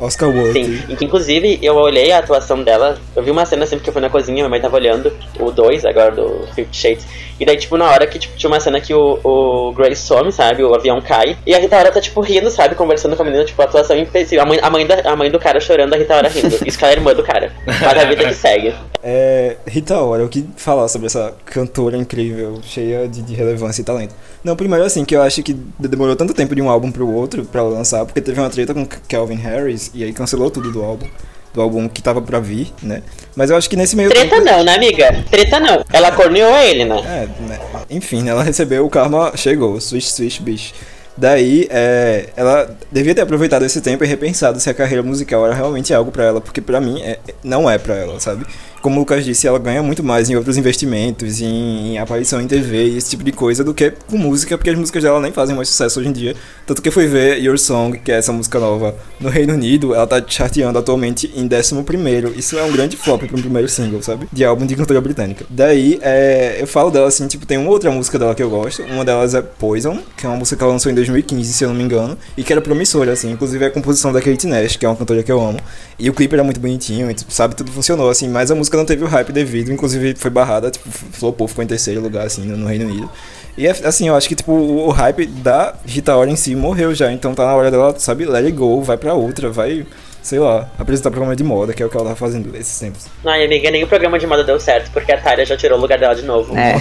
[0.00, 0.84] Oscar Sim, Worthy.
[0.88, 3.92] e que, inclusive eu olhei a atuação dela, eu vi uma cena assim porque eu
[3.92, 7.06] fui na cozinha, minha mãe tava olhando o 2 agora do Fifty Shades.
[7.38, 10.32] E daí, tipo, na hora que tipo, tinha uma cena que o, o Grace some,
[10.32, 10.62] sabe?
[10.62, 11.36] O avião cai.
[11.46, 12.74] E a Rita Ora tá, tipo, rindo, sabe?
[12.74, 14.40] Conversando com a menina, tipo, a atuação imbecil.
[14.40, 16.56] A mãe, a mãe, da, a mãe do cara chorando, a Rita Ora rindo.
[16.66, 17.52] Isso que ela é irmã do cara.
[17.66, 18.74] Mas a vida que segue.
[19.06, 23.84] É, Rita Ora, o que falar sobre essa cantora incrível, cheia de, de relevância e
[23.84, 24.14] talento?
[24.44, 27.44] Não, primeiro assim, que eu acho que demorou tanto tempo de um álbum pro outro
[27.46, 31.06] pra lançar, porque teve uma treta com Calvin Harris e aí cancelou tudo do álbum.
[31.54, 33.00] Do álbum que tava pra vir, né?
[33.36, 34.44] Mas eu acho que nesse meio Treta tempo.
[34.44, 35.24] não, né, amiga?
[35.30, 35.84] Treta não.
[35.92, 36.96] Ela corneou ele, né?
[37.06, 37.60] É, né?
[37.88, 40.74] Enfim, ela recebeu, o karma chegou, swish, swish, bicho.
[41.16, 45.54] Daí, é, ela devia ter aproveitado esse tempo e repensado se a carreira musical era
[45.54, 48.44] realmente algo pra ela, porque pra mim é- não é pra ela, sabe?
[48.84, 52.46] Como o Lucas disse, ela ganha muito mais em outros investimentos, em, em aparição em
[52.46, 55.32] TV e esse tipo de coisa do que com música, porque as músicas dela nem
[55.32, 56.36] fazem mais sucesso hoje em dia.
[56.66, 60.06] Tanto que foi ver Your Song, que é essa música nova, no Reino Unido, ela
[60.06, 62.36] tá charteando atualmente em 11º.
[62.36, 64.28] Isso é um grande flop para um primeiro single, sabe?
[64.30, 65.46] De álbum de cantora britânica.
[65.48, 68.82] Daí, é, eu falo dela assim, tipo, tem uma outra música dela que eu gosto.
[68.82, 71.70] Uma delas é Poison, que é uma música que ela lançou em 2015, se eu
[71.70, 73.30] não me engano, e que era promissora, assim.
[73.30, 75.58] Inclusive é a composição da Kate Nash, que é uma cantora que eu amo.
[75.98, 78.73] E o clipe era muito bonitinho, e, tipo, sabe, tudo funcionou, assim, mas a música
[78.76, 82.42] não teve o hype devido, inclusive foi barrada, tipo, flopou, ficou em terceiro lugar, assim,
[82.42, 83.10] no, no Reino Unido.
[83.56, 86.94] E, é, assim, eu acho que, tipo, o, hype da Rita Ora em si morreu
[86.94, 89.86] já, então tá na hora dela, sabe, let it go, vai pra outra, vai,
[90.20, 93.06] sei lá, apresentar programa de moda, que é o que ela tá fazendo esses tempos.
[93.24, 95.80] Ai, amiga, nem o programa de moda deu certo, porque a Tária já tirou o
[95.80, 96.56] lugar dela de novo.
[96.56, 96.74] É.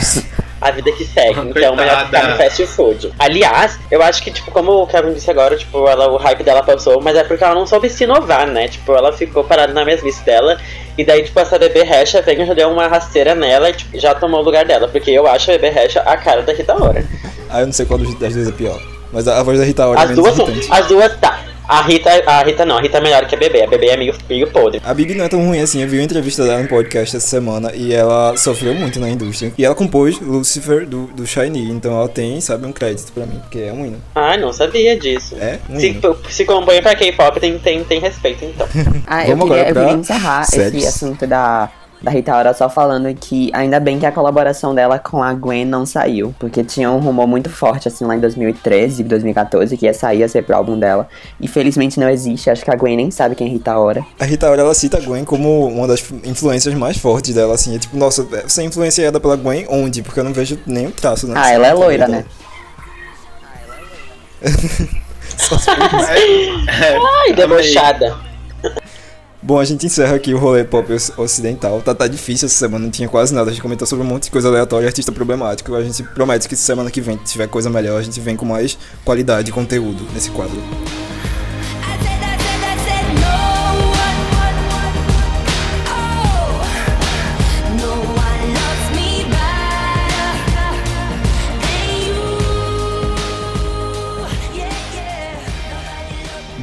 [0.64, 2.36] A vida que segue, então melhor ficar no Coitada.
[2.38, 3.14] fast food.
[3.20, 6.64] Aliás, eu acho que, tipo, como o Kevin disse agora, tipo, ela, o hype dela
[6.64, 8.68] passou, mas é porque ela não soube se inovar, né?
[8.70, 10.58] Tipo, ela ficou parada na mesmice dela,
[10.98, 14.00] e daí, tipo, essa bebê Recha vem e já deu uma rasteira nela e tipo,
[14.00, 16.74] já tomou o lugar dela, porque eu acho a bebê Recha a cara da Rita
[16.82, 17.04] Ora.
[17.50, 18.82] Ah, eu não sei qual das duas é pior.
[19.12, 20.48] Mas a, a voz da Rita Ora é As duas são.
[20.48, 20.82] irritante.
[20.82, 21.40] As duas tá.
[21.68, 23.64] A Rita, a Rita não, a Rita é melhor que a bebê.
[23.64, 24.82] A bebê é meio, meio podre.
[24.84, 27.26] A Big não é tão ruim assim, eu vi uma entrevista dela no podcast essa
[27.28, 29.54] semana e ela sofreu muito na indústria.
[29.58, 33.40] E ela compôs Lucifer do, do Shiny, então ela tem, sabe, um crédito pra mim,
[33.40, 34.02] porque é um hino.
[34.14, 35.36] Ah, não sabia disso.
[35.40, 36.18] É um Se, hino.
[36.30, 38.68] se compõe pra K-pop, tem, tem, tem respeito, então.
[39.08, 40.76] Ah, eu Vamos queria, agora eu pra queria encerrar séries.
[40.76, 41.70] esse assunto da,
[42.04, 45.64] da Rita Ora só falando que ainda bem que a colaboração dela com a Gwen
[45.64, 46.36] não saiu.
[46.38, 50.28] Porque tinha um rumor muito forte, assim, lá em 2013, 2014, que ia sair, ia
[50.28, 51.08] ser pro álbum dela.
[51.40, 54.06] E felizmente não existe, acho que a Gwen nem sabe quem é Rita Ora.
[54.20, 57.76] A Rita Ora, ela cita a Gwen como uma das influências mais fortes dela, assim.
[57.76, 60.04] É tipo, nossa, você é influenciada pela Gwen onde?
[60.04, 61.36] Porque eu não vejo nenhum traço, né?
[61.38, 62.26] Ah, ela é loira, né?
[66.68, 68.18] Ai, debochada.
[69.46, 71.82] Bom, a gente encerra aqui o rolê pop oc- ocidental.
[71.82, 73.50] Tá, tá difícil essa semana, não tinha quase nada.
[73.50, 75.76] A gente comentou sobre um monte de coisa aleatória e artista problemático.
[75.76, 78.46] A gente promete que semana que vem, se tiver coisa melhor, a gente vem com
[78.46, 80.56] mais qualidade e conteúdo nesse quadro.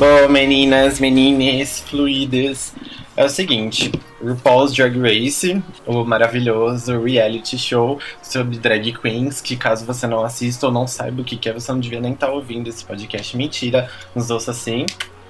[0.00, 2.74] Bom, meninas, menines, fluidas.
[3.14, 9.84] É o seguinte, RuPaul's Drag Race, o maravilhoso reality show sobre drag queens, que caso
[9.84, 12.66] você não assista ou não saiba o que é, você não devia nem estar ouvindo
[12.66, 13.36] esse podcast.
[13.36, 14.86] Mentira, nos ouça assim.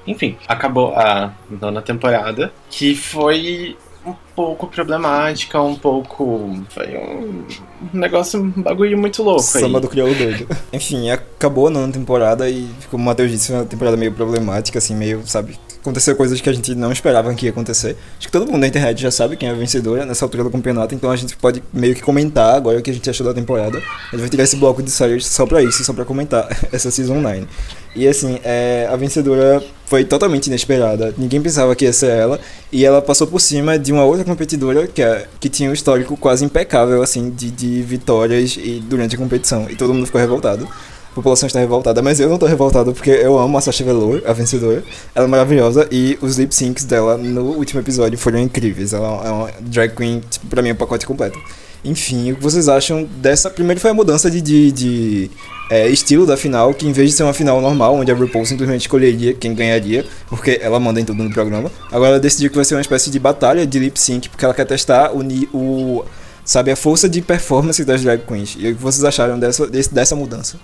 [0.06, 6.62] Enfim, acabou a nona temporada, que foi um pouco problemática, um pouco.
[6.70, 7.44] Foi um
[7.92, 9.60] negócio, um bagulho muito louco aí.
[9.60, 10.46] Samba do crioulo doido.
[10.72, 14.94] Enfim, acabou a nona temporada e, como o Matheus disse, uma temporada meio problemática, assim,
[14.94, 17.96] meio, sabe, aconteceu coisas que a gente não esperava que ia acontecer.
[18.18, 20.50] Acho que todo mundo na internet já sabe quem é a vencedora nessa altura do
[20.50, 23.34] campeonato, então a gente pode meio que comentar agora o que a gente achou da
[23.34, 23.78] temporada.
[23.78, 26.90] A gente vai tirar esse bloco de séries só pra isso, só pra comentar essa
[26.90, 27.46] Season 9.
[27.96, 31.12] E assim, é, a vencedora foi totalmente inesperada.
[31.18, 32.38] Ninguém pensava que ia ser ela.
[32.70, 36.16] E ela passou por cima de uma outra competidora que, é, que tinha um histórico
[36.16, 39.66] quase impecável, assim, de, de vitórias e durante a competição.
[39.68, 40.68] E todo mundo ficou revoltado.
[41.10, 44.22] A população está revoltada, mas eu não tô revoltado porque eu amo a Sasha Velour,
[44.24, 44.84] a vencedora.
[45.14, 48.92] Ela é maravilhosa e os lip syncs dela no último episódio foram incríveis.
[48.92, 51.36] Ela é uma drag queen, tipo, pra mim é um pacote completo.
[51.84, 53.50] Enfim, o que vocês acham dessa.
[53.50, 55.30] Primeiro foi a mudança de, de, de
[55.70, 58.46] é, estilo da final, que em vez de ser uma final normal, onde a RuPaul
[58.46, 62.56] simplesmente escolheria quem ganharia, porque ela manda em tudo no programa, agora ela decidiu que
[62.56, 65.22] vai ser uma espécie de batalha de lip sync, porque ela quer testar o,
[65.56, 66.04] o
[66.44, 68.56] sabe, a força de performance das drag queens.
[68.58, 70.58] E o que vocês acharam dessa, desse- dessa mudança?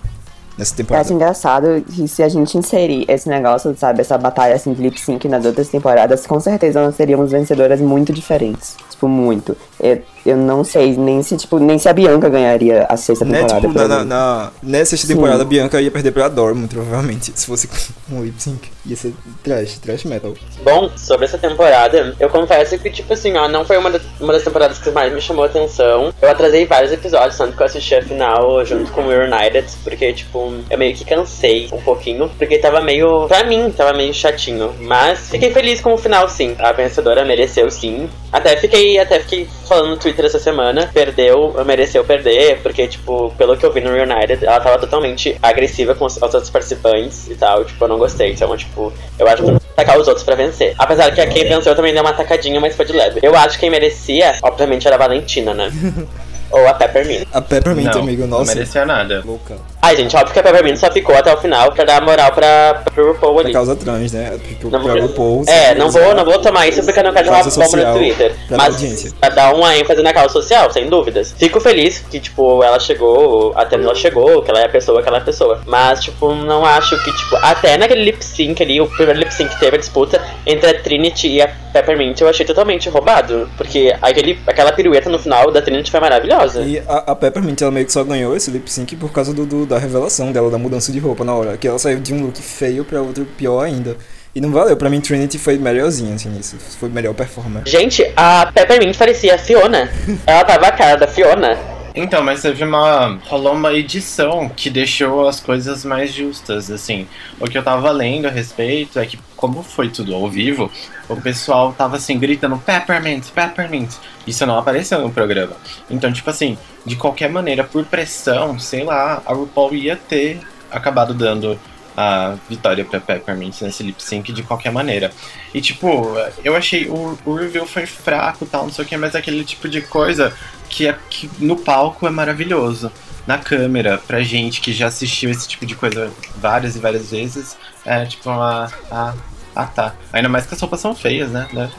[0.57, 1.05] Nessa Eu temporada?
[1.05, 4.99] acho engraçado que se a gente inserir esse negócio, sabe, essa batalha assim de lip
[4.99, 8.75] sync nas outras temporadas, com certeza nós teríamos vencedoras muito diferentes.
[8.89, 9.55] Tipo, muito.
[9.79, 13.41] Eu, eu não sei nem se, tipo, nem se a Bianca ganharia a sexta Né,
[13.43, 13.67] temporada.
[13.67, 15.07] tipo, na, na, nessa Sim.
[15.07, 18.67] temporada a Bianca ia perder pra Dor, muito provavelmente, se fosse com um lip sync.
[18.87, 20.33] Ia ser trash, trash metal.
[20.63, 24.33] Bom, sobre essa temporada, eu confesso que, tipo assim, ó, não foi uma, da- uma
[24.33, 26.11] das temporadas que mais me chamou a atenção.
[26.19, 30.11] Eu atrasei vários episódios, tanto que eu assisti a final junto com o United, porque,
[30.13, 34.73] tipo, eu meio que cansei um pouquinho, porque tava meio, pra mim, tava meio chatinho.
[34.81, 36.55] Mas fiquei feliz com o final, sim.
[36.59, 38.09] A vencedora mereceu, sim.
[38.31, 43.57] Até fiquei, até fiquei falando no Twitter essa semana, perdeu, mereceu perder, porque, tipo, pelo
[43.57, 47.35] que eu vi no United, ela tava totalmente agressiva com os, os outros participantes e
[47.35, 48.31] tal, tipo, eu não gostei.
[48.31, 50.73] Então, tipo, eu acho que atacar os outros pra vencer.
[50.77, 53.19] Apesar que a quem venceu também deu uma atacadinha, mas foi de leve.
[53.21, 55.71] Eu acho que quem merecia, obviamente, era a Valentina, né?
[56.49, 57.27] Ou a Peppermint.
[57.33, 58.53] A Peppermint, não, amigo, não nossa.
[58.55, 59.21] merecia nada.
[59.25, 59.57] Louca.
[59.79, 62.81] Ai, gente, óbvio que a Peppermint só ficou até o final pra dar moral pra,
[62.93, 63.53] pro RuPaul Pra ali.
[63.53, 64.37] causa trans, né?
[64.47, 65.43] Tipo, Não pra RuPaul.
[65.47, 68.35] é, não vou, não vou tomar isso porque eu não quero derrubar bomba no Twitter.
[68.47, 69.11] pra Mas audiência.
[69.19, 71.33] pra dar uma ênfase na causa social, sem dúvidas.
[71.37, 75.07] Fico feliz que, tipo, ela chegou, a Tamila chegou, que ela é a pessoa que
[75.07, 75.61] ela é a pessoa.
[75.65, 79.53] Mas, tipo, não acho que, tipo, até naquele lip sync ali, o primeiro lip sync
[79.53, 83.47] que teve a disputa entre a Trinity e a Peppermint, eu achei totalmente roubado.
[83.55, 86.61] Porque aquele, aquela pirueta no final da Trinity foi maravilhosa.
[86.63, 89.45] E a, a Peppermint, ela meio que só ganhou esse lip sync por causa do,
[89.45, 91.57] do- da revelação dela, da mudança de roupa na hora.
[91.57, 93.97] Que ela saiu de um look feio pra outro pior ainda.
[94.33, 96.57] E não valeu, pra mim Trinity foi melhorzinha, assim, nisso.
[96.79, 97.63] Foi melhor performer.
[97.65, 99.89] Gente, a Peppermint parecia a Fiona.
[100.25, 101.76] ela tava a cara da Fiona.
[101.99, 103.17] Então, mas teve uma.
[103.25, 107.07] rolou uma edição que deixou as coisas mais justas, assim.
[107.39, 110.71] O que eu tava lendo a respeito é que, como foi tudo ao vivo,
[111.09, 113.95] o pessoal tava assim, gritando Peppermint, Peppermint.
[114.27, 115.57] Isso não apareceu no programa.
[115.89, 116.55] Então, tipo assim,
[116.85, 121.59] de qualquer maneira, por pressão, sei lá, a RuPaul ia ter acabado dando
[121.97, 125.11] a vitória pra Peppermint nesse lip sync de qualquer maneira.
[125.51, 129.15] E tipo, eu achei o, o review foi fraco tal, não sei o que, mas
[129.15, 130.31] é aquele tipo de coisa
[130.69, 132.91] que, é, que no palco é maravilhoso.
[133.25, 137.57] Na câmera, pra gente que já assistiu esse tipo de coisa várias e várias vezes,
[137.85, 138.71] é tipo uma.
[138.89, 139.13] Ah,
[139.53, 139.95] ah tá.
[140.13, 141.47] Ainda mais que as roupas são feias, né?
[141.51, 141.69] né?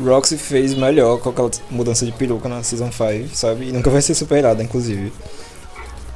[0.00, 3.68] Roxy fez melhor com aquela mudança de peruca na Season 5, sabe?
[3.68, 5.12] E nunca vai ser superada, inclusive.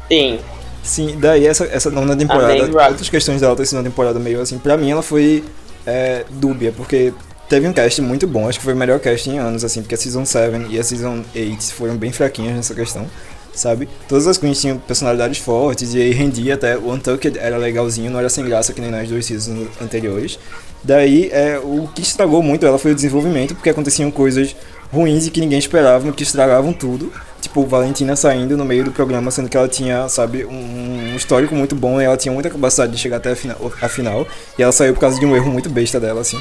[0.08, 0.38] Sim.
[0.82, 4.40] Sim, daí essa, essa nona temporada, Amém, outras questões dela ter sido uma temporada meio
[4.40, 5.44] assim, pra mim ela foi
[5.84, 7.12] é, dúbia, porque
[7.48, 9.94] teve um cast muito bom, acho que foi o melhor cast em anos, assim, porque
[9.94, 13.06] a Season 7 e a Season 8 foram bem fraquinhas nessa questão,
[13.54, 13.88] sabe?
[14.08, 18.18] Todas as queens tinham personalidades fortes e aí rendia até, o Untucked era legalzinho, não
[18.18, 20.38] era sem graça que nem nas duas seasons anteriores.
[20.82, 24.54] Daí, é, o que estragou muito ela foi o desenvolvimento, porque aconteciam coisas
[24.92, 27.12] ruins e que ninguém esperava, que estragavam tudo.
[27.40, 31.74] Tipo, Valentina saindo no meio do programa, sendo que ela tinha, sabe, um, histórico muito
[31.74, 34.26] bom e ela tinha muita capacidade de chegar até a final, a final.
[34.58, 36.38] E ela saiu por causa de um erro muito besta dela, assim.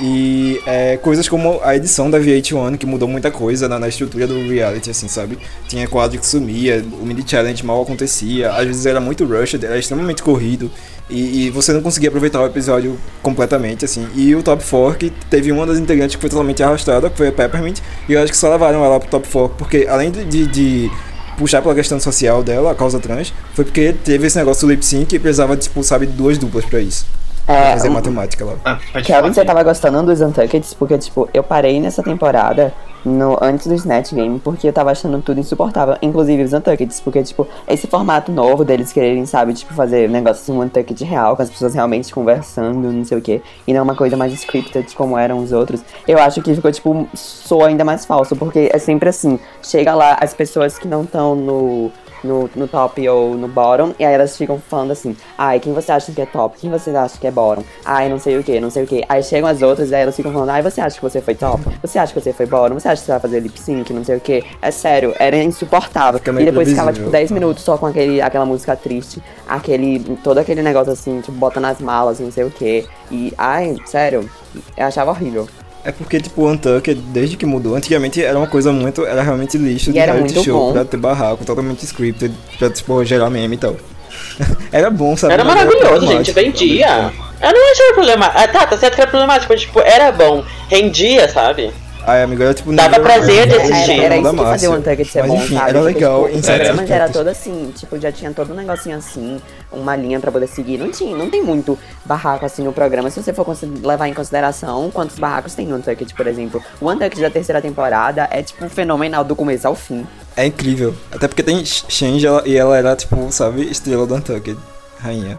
[0.00, 4.26] E é, coisas como a edição da VH1, que mudou muita coisa na, na estrutura
[4.26, 5.38] do reality, assim, sabe?
[5.68, 9.78] Tinha quadro que sumia, o mini challenge mal acontecia, às vezes era muito rushed, era
[9.78, 10.70] extremamente corrido.
[11.08, 14.08] E, e você não conseguia aproveitar o episódio completamente, assim.
[14.14, 17.28] E o Top 4, que teve uma das integrantes que foi totalmente arrastada, que foi
[17.28, 17.78] a Peppermint,
[18.08, 20.90] e eu acho que só levaram ela pro Top 4, porque além de, de,
[21.36, 24.84] puxar pela questão social dela, a causa trans, foi porque teve esse negócio do lip
[24.84, 27.06] sync e precisava, tipo, sabe, duas duplas pra isso.
[27.46, 28.54] É, fazer matemática lá.
[28.64, 32.72] Ah, Kelvin, você tava gostando dos Untuckeds porque, tipo, eu parei nessa temporada
[33.04, 35.96] no, antes do Snatch Game porque eu tava achando tudo insuportável.
[36.00, 40.52] Inclusive os Untuckeds, porque, tipo, esse formato novo deles quererem, sabe, tipo, fazer negócio assim,
[40.52, 43.94] um Untucked real, com as pessoas realmente conversando, não sei o quê, e não uma
[43.94, 48.06] coisa mais scripted como eram os outros, eu acho que ficou, tipo, soa ainda mais
[48.06, 51.92] falso, porque é sempre assim, chega lá as pessoas que não estão no
[52.24, 55.92] no, no top ou no bottom, e aí elas ficam falando assim, ai, quem você
[55.92, 56.58] acha que é top?
[56.58, 57.62] Quem você acha que é bottom?
[57.84, 59.04] Ai, não sei o que, não sei o que.
[59.08, 61.34] Aí chegam as outras e aí elas ficam falando, ai, você acha que você foi
[61.34, 61.62] top?
[61.82, 62.74] Você acha que você foi bottom?
[62.74, 63.92] Você acha que você vai fazer lip sync?
[63.92, 64.42] Não sei o que.
[64.62, 66.18] É sério, era insuportável.
[66.18, 67.12] Fica E depois ficava, tipo, previsível.
[67.12, 71.60] 10 minutos só com aquele, aquela música triste, aquele, todo aquele negócio assim, tipo, bota
[71.60, 72.86] nas malas, não sei o que.
[73.10, 74.28] E, ai, sério,
[74.76, 75.46] eu achava horrível.
[75.84, 79.04] É porque, tipo, o Untucked, desde que mudou, antigamente era uma coisa muito.
[79.04, 80.72] Era realmente lixo E de era reality show bom.
[80.72, 83.76] pra ter barraco, totalmente scripted, pra, tipo, gerar meme e tal.
[84.72, 85.34] era bom, sabe?
[85.34, 86.32] Era maravilhoso, gente.
[86.32, 87.12] problemático, Vendia.
[87.40, 88.38] Eu não achava problemático.
[88.40, 90.42] Ah, tá, tá certo que era problemático, mas, tipo, era bom.
[90.70, 91.70] Rendia, sabe?
[92.06, 92.72] Ai, amigo, era tipo.
[92.74, 93.92] Dava prazer de assistir.
[93.92, 95.70] Era, era isso que fazia o Untucked ser Mas, bom, enfim, sabe?
[95.70, 98.32] era Porque, legal tipo, em o certos programa já era todo assim, tipo, já tinha
[98.32, 99.40] todo um negocinho assim,
[99.72, 100.78] uma linha pra poder seguir.
[100.78, 103.10] Não tinha, não tem muito barraco assim no programa.
[103.10, 103.46] Se você for
[103.82, 106.62] levar em consideração quantos barracos tem no Untucked, por exemplo.
[106.80, 110.06] O Untucked da terceira temporada é, tipo, fenomenal do começo ao fim.
[110.36, 110.94] É incrível.
[111.12, 114.58] Até porque tem Change e ela era, tipo, sabe, estrela do Untucked.
[115.00, 115.38] Rainha.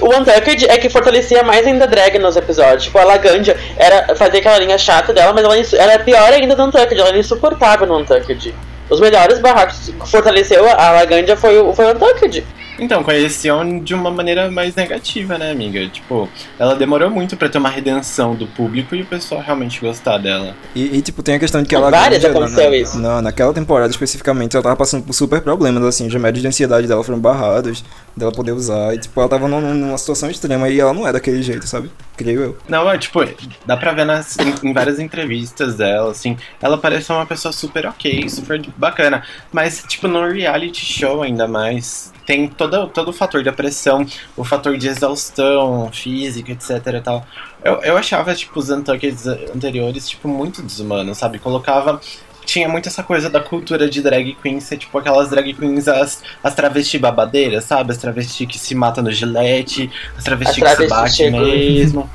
[0.00, 2.84] O Untucked é que fortalecia mais ainda a drag nos episódios.
[2.84, 6.32] Tipo, a Laganja era fazer aquela linha chata dela, mas ela, insu- ela é pior
[6.32, 6.98] ainda do Untucked.
[6.98, 8.54] Ela era insuportável no Untucked.
[8.90, 12.44] Os melhores barracos que fortaleceu a Laganja foi o, foi o Untucked.
[12.78, 15.86] Então, conheciam de uma maneira mais negativa, né, amiga?
[15.88, 20.18] Tipo, ela demorou muito pra ter uma redenção do público e o pessoal realmente gostar
[20.18, 20.54] dela.
[20.74, 21.90] E, e, tipo, tem a questão de que ela.
[21.90, 22.98] Várias Ganja, aconteceu na, isso.
[22.98, 26.06] Na, naquela temporada especificamente, ela tava passando por super problemas, assim.
[26.06, 27.84] Os remédios de ansiedade dela foram barrados,
[28.16, 28.94] dela poder usar.
[28.94, 31.90] E, tipo, ela tava num- numa situação extrema e ela não é daquele jeito, sabe?
[32.16, 32.56] Creio eu.
[32.68, 33.20] Não, é tipo,
[33.66, 37.86] dá pra ver nas, em, em várias entrevistas dela, assim, ela parece uma pessoa super
[37.86, 39.22] ok, super bacana.
[39.52, 44.06] Mas, tipo, no reality show ainda mais, tem todo, todo o fator da pressão,
[44.36, 47.26] o fator de exaustão física, etc e tal.
[47.62, 51.38] Eu, eu achava, tipo, os Untuckeds anteriores, tipo, muito desumanos, sabe?
[51.38, 52.00] Colocava.
[52.44, 56.22] Tinha muito essa coisa da cultura de drag queen ser tipo aquelas drag queens, as,
[56.42, 57.90] as travesti babadeiras, sabe?
[57.90, 61.40] As travesti que se matam no gilete, as travesti As que se travesti bate chegam.
[61.40, 62.10] mesmo.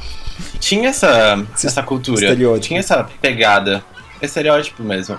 [0.59, 3.83] Tinha essa, essa cultura, tinha essa pegada,
[4.21, 5.17] estereótipo mesmo.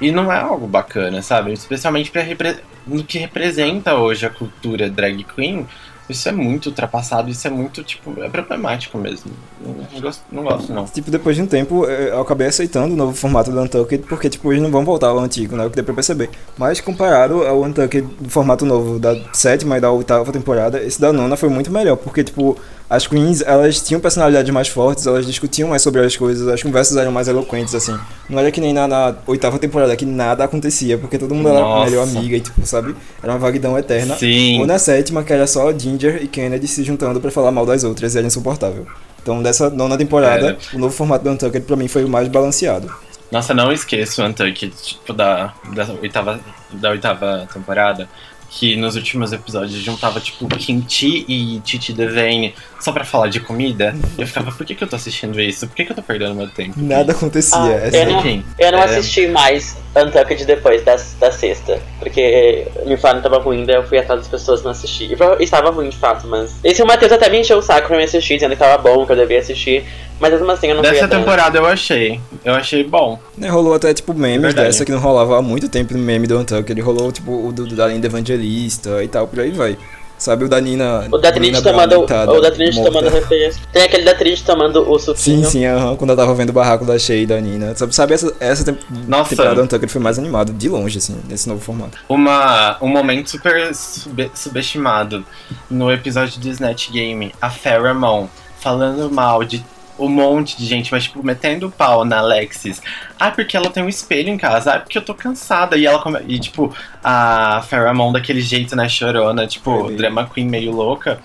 [0.00, 1.52] E não é algo bacana, sabe?
[1.52, 5.66] Especialmente pra repre- no que representa hoje a cultura drag queen.
[6.08, 9.30] Isso é muito ultrapassado, isso é muito, tipo, é problemático mesmo.
[9.64, 10.84] Não, gosto, não gosto, não.
[10.86, 14.28] Tipo, depois de um tempo, eh, eu acabei aceitando o novo formato do Untucked, porque,
[14.28, 15.64] tipo, eles não vão voltar ao antigo, né?
[15.66, 16.28] O que deu pra perceber.
[16.58, 21.12] Mas, comparado ao Untucked do formato novo da sétima e da oitava temporada, esse da
[21.12, 22.58] nona foi muito melhor, porque, tipo,
[22.90, 26.96] as queens, elas tinham personalidades mais fortes, elas discutiam mais sobre as coisas, as conversas
[26.96, 27.96] eram mais eloquentes, assim.
[28.28, 31.60] Não era que nem na, na oitava temporada, que nada acontecia, porque todo mundo era
[31.60, 31.88] Nossa.
[31.88, 32.96] melhor amiga e, tipo, sabe?
[33.22, 34.16] Era uma vaguidão eterna.
[34.16, 34.58] Sim.
[34.58, 37.84] Ou na sétima, que era só Ginger e Kennedy se juntando pra falar mal das
[37.84, 38.84] outras, e era insuportável.
[39.22, 40.58] Então, dessa nona temporada, Era.
[40.72, 42.92] o novo formato do Untucked pra mim foi o mais balanceado.
[43.30, 46.40] Nossa, não esqueço o Untucked, tipo, da, da, oitava,
[46.72, 48.08] da oitava temporada,
[48.50, 53.94] que nos últimos episódios juntava, tipo, Kimchi e Titi Devane só pra falar de comida.
[54.18, 55.68] E eu ficava, por que, que eu tô assistindo isso?
[55.68, 56.74] Por que, que eu tô perdendo meu tempo?
[56.76, 57.56] Nada acontecia.
[57.58, 58.12] Ah, é eu sério.
[58.12, 58.84] não, eu não é.
[58.84, 61.80] assisti mais Untucked depois da, da sexta.
[62.00, 65.04] Porque me falaram que tava ruim, daí eu fui atrás das pessoas e não assisti.
[65.38, 66.56] E estava ruim de fato, mas.
[66.64, 69.06] Esse o Matheus até me encheu o saco pra me assistir, dizendo que tava bom,
[69.06, 69.84] que eu devia assistir.
[70.20, 72.20] Mas mesmo assim eu não Dessa temporada eu achei.
[72.44, 73.18] Eu achei bom.
[73.36, 74.66] Né, rolou até, tipo, memes Verdade.
[74.68, 76.70] dessa que não rolava há muito tempo no meme do Untucked.
[76.70, 79.78] Ele rolou, tipo, o do, da Linda Evangelista e tal, por aí vai.
[80.18, 81.08] Sabe o da Nina.
[81.10, 82.00] O da Trinity tomando.
[82.02, 83.58] O da Trinity tomando referência.
[83.72, 85.46] Tem aquele da Trinity tomando o Sim, suquinho.
[85.46, 87.74] sim, aham, quando eu tava vendo o barraco da Shea e da Nina.
[87.74, 88.76] Sabe, sabe essa, essa tem-
[89.08, 89.30] Nossa.
[89.30, 91.96] temporada do Untucked foi mais animado, de longe, assim, nesse novo formato.
[92.06, 95.24] Uma, um momento super sube- subestimado
[95.70, 98.28] no episódio do Snatch Game, a Farrah Moon
[98.60, 99.64] falando mal de
[100.04, 102.80] um monte de gente, mas tipo, metendo o pau na Alexis.
[103.18, 104.74] Ah, porque ela tem um espelho em casa.
[104.74, 105.76] Ah, porque eu tô cansada.
[105.76, 106.18] E ela come...
[106.26, 107.62] E tipo, a
[107.94, 109.96] Moon daquele jeito, né, chorona, tipo, Crybaby.
[109.96, 111.20] drama queen meio louca.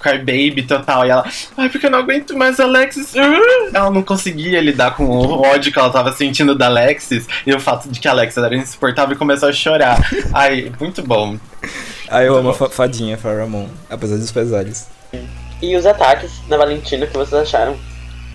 [0.00, 1.06] Crybaby total.
[1.06, 1.24] E ela,
[1.56, 3.14] ai, porque eu não aguento mais a Alexis.
[3.14, 3.70] Uh!
[3.74, 7.60] Ela não conseguia lidar com o ódio que ela tava sentindo da Alexis e o
[7.60, 9.98] fato de que a Alexis era insuportável e começou a chorar.
[10.32, 11.36] Ai, muito bom.
[12.08, 12.58] Aí eu Muito amo a bom.
[12.58, 14.88] fa- fadinha, Moon, apesar dos pesares.
[15.62, 17.76] E os ataques na Valentina, o que vocês acharam?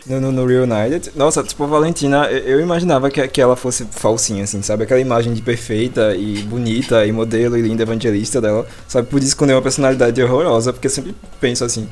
[0.05, 1.11] No, no, no Reunited.
[1.15, 4.83] Nossa, tipo, a Valentina, eu, imaginava que, que ela fosse falsinha, assim, sabe?
[4.83, 9.07] Aquela imagem de perfeita e bonita e modelo e linda evangelista dela, sabe?
[9.07, 11.87] Por isso esconder uma personalidade horrorosa, porque eu sempre penso assim.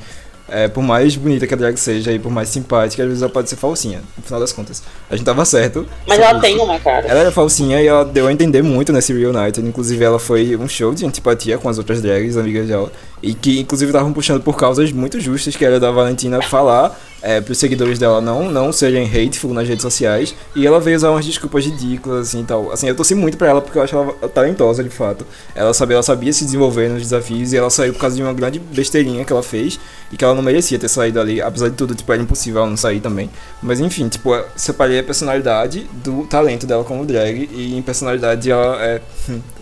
[0.52, 3.30] É, por mais bonita que a drag seja e por mais simpática, às vezes ela
[3.30, 4.82] pode ser falsinha, no final das contas.
[5.08, 5.86] A gente tava certo.
[6.08, 6.64] Mas ela tem isso.
[6.64, 7.06] uma cara.
[7.06, 9.64] Ela era falsinha e ela deu a entender muito nesse Reunited.
[9.64, 12.90] Inclusive, ela foi um show de antipatia com as outras drags, amigas dela.
[13.22, 17.40] E que, inclusive, estavam puxando por causas muito justas, que era da Valentina falar é,
[17.40, 20.34] pros seguidores dela não, não serem hateful nas redes sociais.
[20.54, 22.72] E ela veio usar umas desculpas ridículas, assim, e tal.
[22.72, 25.26] Assim, eu torci muito pra ela porque eu acho ela talentosa, de fato.
[25.54, 28.32] Ela sabia, ela sabia se desenvolver nos desafios e ela saiu por causa de uma
[28.32, 29.78] grande besteirinha que ela fez
[30.10, 31.40] e que ela não merecia ter saído ali.
[31.40, 33.30] Apesar de tudo, tipo, era impossível ela não sair também.
[33.62, 38.50] Mas enfim, tipo, eu separei a personalidade do talento dela como drag e em personalidade
[38.50, 39.00] ela é...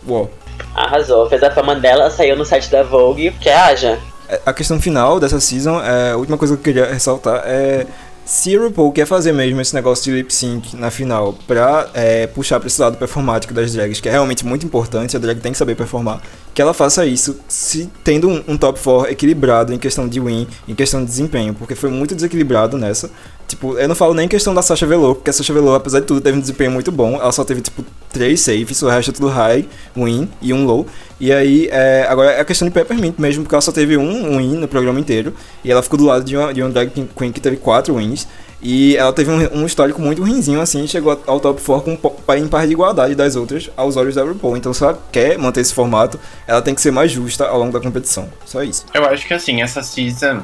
[0.07, 0.31] Uau.
[0.75, 3.99] Arrasou, fez a fama dela, saiu no site da Vogue, que haja.
[4.29, 7.87] É, A questão final dessa season, é, a última coisa que eu queria ressaltar é
[8.29, 12.27] se a RuPaul quer fazer mesmo esse negócio de lip sync na final pra é,
[12.27, 15.51] puxar pra esse lado performático das drags, que é realmente muito importante, a drag tem
[15.51, 16.21] que saber performar,
[16.53, 20.47] que ela faça isso se tendo um, um top 4 equilibrado em questão de win,
[20.69, 23.11] em questão de desempenho, porque foi muito desequilibrado nessa.
[23.49, 26.01] Tipo, eu não falo nem em questão da Sasha Velour, porque a Sasha Velour, apesar
[26.01, 27.15] de tudo, teve um desempenho muito bom.
[27.15, 27.83] Ela só teve, tipo,
[28.13, 30.87] três saves, o resto é tudo high, win e um low.
[31.19, 34.37] E aí, é, agora é a questão de Peppermint mesmo, porque ela só teve um
[34.37, 35.33] win no programa inteiro.
[35.65, 38.27] E ela ficou do lado de uma, de uma drag queen que teve quatro wins.
[38.61, 42.49] E ela teve um, um histórico muito ruinzinho, assim, chegou ao top 4 com, em
[42.49, 44.57] par de igualdade das outras aos olhos da RuPaul.
[44.57, 47.73] Então, se ela quer manter esse formato, ela tem que ser mais justa ao longo
[47.73, 48.29] da competição.
[48.45, 48.85] Só isso.
[48.93, 50.43] Eu acho que assim, essa season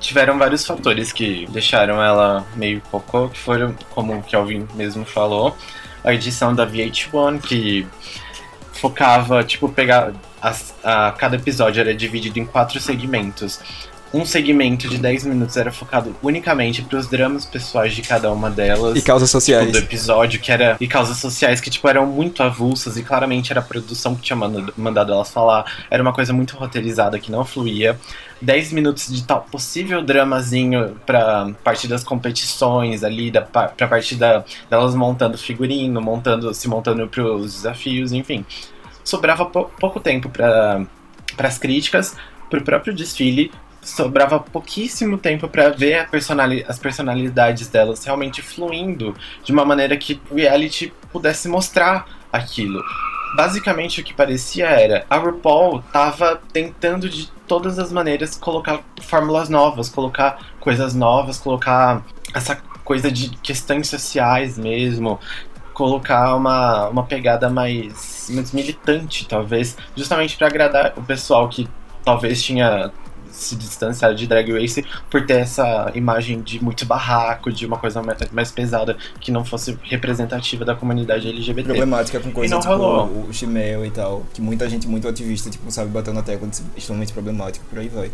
[0.00, 5.56] tiveram vários fatores que deixaram ela meio cocô, que foram, como o Kelvin mesmo falou,
[6.04, 7.86] a edição da VH1, que
[8.72, 10.12] focava, tipo, pegar.
[10.40, 13.58] as- a, cada episódio era dividido em quatro segmentos.
[14.12, 18.50] Um segmento de 10 minutos era focado unicamente para os dramas pessoais de cada uma
[18.50, 18.96] delas.
[18.96, 19.70] E causas tipo, sociais.
[19.70, 20.76] do episódio, que era.
[20.80, 24.36] E causas sociais que, tipo, eram muito avulsas e claramente era a produção que tinha
[24.36, 25.64] mandado, mandado elas falar.
[25.90, 27.98] Era uma coisa muito roteirizada que não fluía.
[28.40, 34.42] 10 minutos de tal possível dramazinho pra parte das competições ali, da, pra parte da,
[34.70, 38.44] delas montando figurino, montando, se montando pros desafios, enfim.
[39.04, 40.86] Sobrava pou- pouco tempo para
[41.38, 42.14] as críticas,
[42.48, 43.50] pro próprio desfile,
[43.88, 50.20] sobrava pouquíssimo tempo pra ver personali as personalidades delas realmente fluindo de uma maneira que
[50.30, 52.82] o reality pudesse mostrar aquilo.
[53.36, 59.48] Basicamente o que parecia era a RuPaul tava tentando de todas as maneiras colocar fórmulas
[59.48, 62.02] novas, colocar coisas novas, colocar
[62.34, 65.20] essa coisa de questões sociais mesmo,
[65.74, 71.68] colocar uma, uma pegada mais, mais militante, talvez, justamente para agradar o pessoal que
[72.04, 72.90] talvez tinha
[73.38, 78.02] se distanciado de Drag Race por ter essa imagem de muito barraco, de uma coisa
[78.02, 81.68] mais, mais pesada que não fosse representativa da comunidade LGBT.
[81.68, 83.26] Problemática com coisa não tipo rolou.
[83.28, 86.56] o Shimel e tal, que muita gente muito ativista, tipo, sabe, bater na tecla de
[86.56, 88.10] ser extremamente problemático, por aí vai.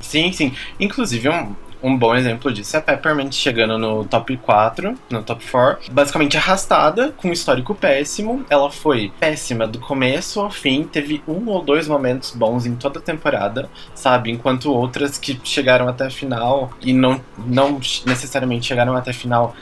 [0.00, 0.52] Sim, sim.
[0.78, 5.44] Inclusive, um, um bom exemplo disso é a Peppermint chegando no top 4, no top
[5.50, 8.44] 4, basicamente arrastada, com um histórico péssimo.
[8.48, 12.98] Ela foi péssima do começo ao fim, teve um ou dois momentos bons em toda
[12.98, 14.30] a temporada, sabe?
[14.30, 19.54] Enquanto outras que chegaram até a final e não, não necessariamente chegaram até a final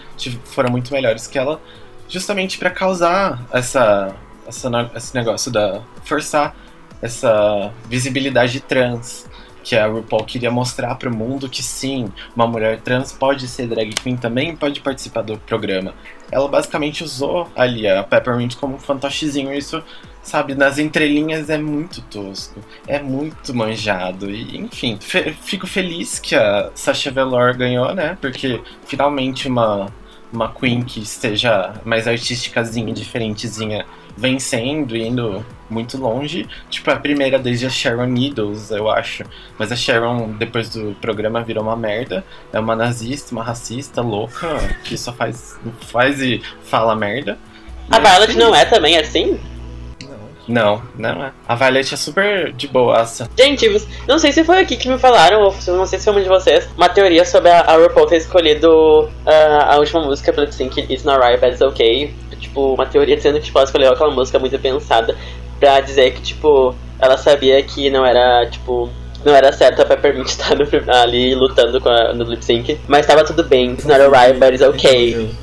[0.44, 1.60] foram muito melhores que ela,
[2.08, 4.14] justamente pra causar essa,
[4.46, 5.80] essa, esse negócio da.
[6.04, 6.54] forçar
[7.02, 9.26] essa visibilidade trans
[9.64, 13.94] que a RuPaul queria mostrar pro mundo que sim, uma mulher trans pode ser drag
[13.94, 15.94] queen também pode participar do programa.
[16.30, 19.82] Ela basicamente usou ali a Peppermint como um fantochezinho, isso,
[20.22, 26.34] sabe, nas entrelinhas é muito tosco, é muito manjado, e enfim, fe- fico feliz que
[26.34, 29.86] a Sasha Velour ganhou, né, porque finalmente uma,
[30.32, 33.86] uma queen que esteja mais artísticazinha, diferentezinha,
[34.16, 36.46] vencendo e indo muito longe.
[36.70, 39.24] Tipo, a primeira desde a Sharon Needles, eu acho.
[39.58, 42.24] Mas a Sharon, depois do programa, virou uma merda.
[42.52, 47.38] É uma nazista, uma racista, louca, que só faz, faz e fala merda.
[47.90, 48.36] A Violet feliz.
[48.36, 49.38] não é também assim?
[50.46, 51.32] Não, não é.
[51.48, 53.30] A Violet é super de boaça.
[53.38, 53.66] Gente,
[54.06, 56.22] não sei se foi aqui que me falaram, ou se- não sei se foi um
[56.22, 60.52] de vocês, uma teoria sobre a, a RuPaul ter escolhido ah, a última música pelo
[60.52, 62.12] Sync, It's Not Right, But It's Okay.
[62.38, 65.16] Tipo, uma teoria dizendo que tipo, ela escolheu aquela música muito pensada
[65.58, 68.90] pra dizer que, tipo, ela sabia que não era, tipo,
[69.24, 73.06] não era certo a Peppermint estar no ali lutando com a, no lip sync, mas
[73.06, 75.34] tava tudo bem, It's Not Alright, But It's Okay.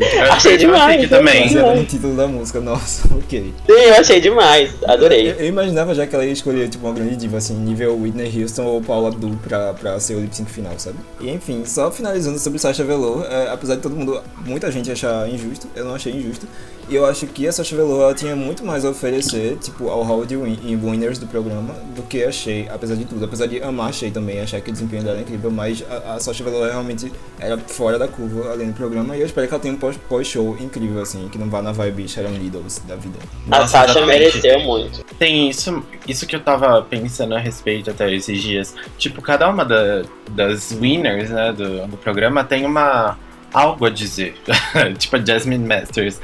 [0.00, 1.56] Eu Achei eu demais, aqui também.
[1.56, 3.52] Era no título da música, nossa, ok.
[3.66, 5.30] Sim, eu achei demais, adorei.
[5.32, 8.42] Eu, eu imaginava já que ela ia escolher tipo, uma grande diva, assim, nível Whitney
[8.42, 10.98] Houston ou Paula Abdul pra, pra ser o lip sync final, sabe?
[11.20, 15.28] E enfim, só finalizando sobre Sasha Velour, é, apesar de todo mundo, muita gente achar
[15.28, 16.46] injusto, eu não achei injusto.
[16.88, 20.02] E eu acho que a Sasha Velour ela tinha muito mais a oferecer, tipo, ao
[20.02, 23.24] hall de win, em winners do programa do que a Shea, apesar de tudo.
[23.24, 26.14] Apesar de amar a Shea também, achar que o desempenho dela é incrível, mas a,
[26.14, 29.52] a Sasha Velour realmente era fora da curva ali no programa e eu espero que
[29.54, 33.18] ela tenha pós- pós-show incrível, assim, que não vá na vibe Sharon Needles da vida.
[33.50, 34.18] A Nossa, Sasha exatamente.
[34.18, 35.04] mereceu muito.
[35.18, 38.74] Tem isso, isso que eu tava pensando a respeito até esses dias.
[38.96, 43.18] Tipo, cada uma da- das winners, né, do, do programa tem uma
[43.52, 44.34] algo a dizer.
[44.98, 46.20] tipo a Jasmine Masters.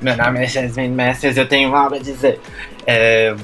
[0.00, 2.40] Meu nome é Jasmine Masters, eu tenho algo a dizer.
[2.86, 3.34] É,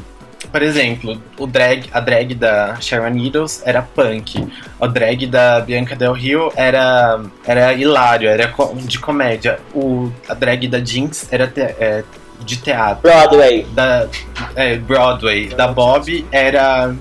[0.53, 4.47] por exemplo, o drag, a drag da Sharon Needles era punk.
[4.78, 9.59] O drag da Bianca Del Rio era, era hilário, era de comédia.
[9.74, 12.05] O, a drag da Jinx era te- é,
[12.41, 13.66] de teatro Broadway.
[13.72, 14.07] da
[14.55, 16.95] é, Broadway, da Bob era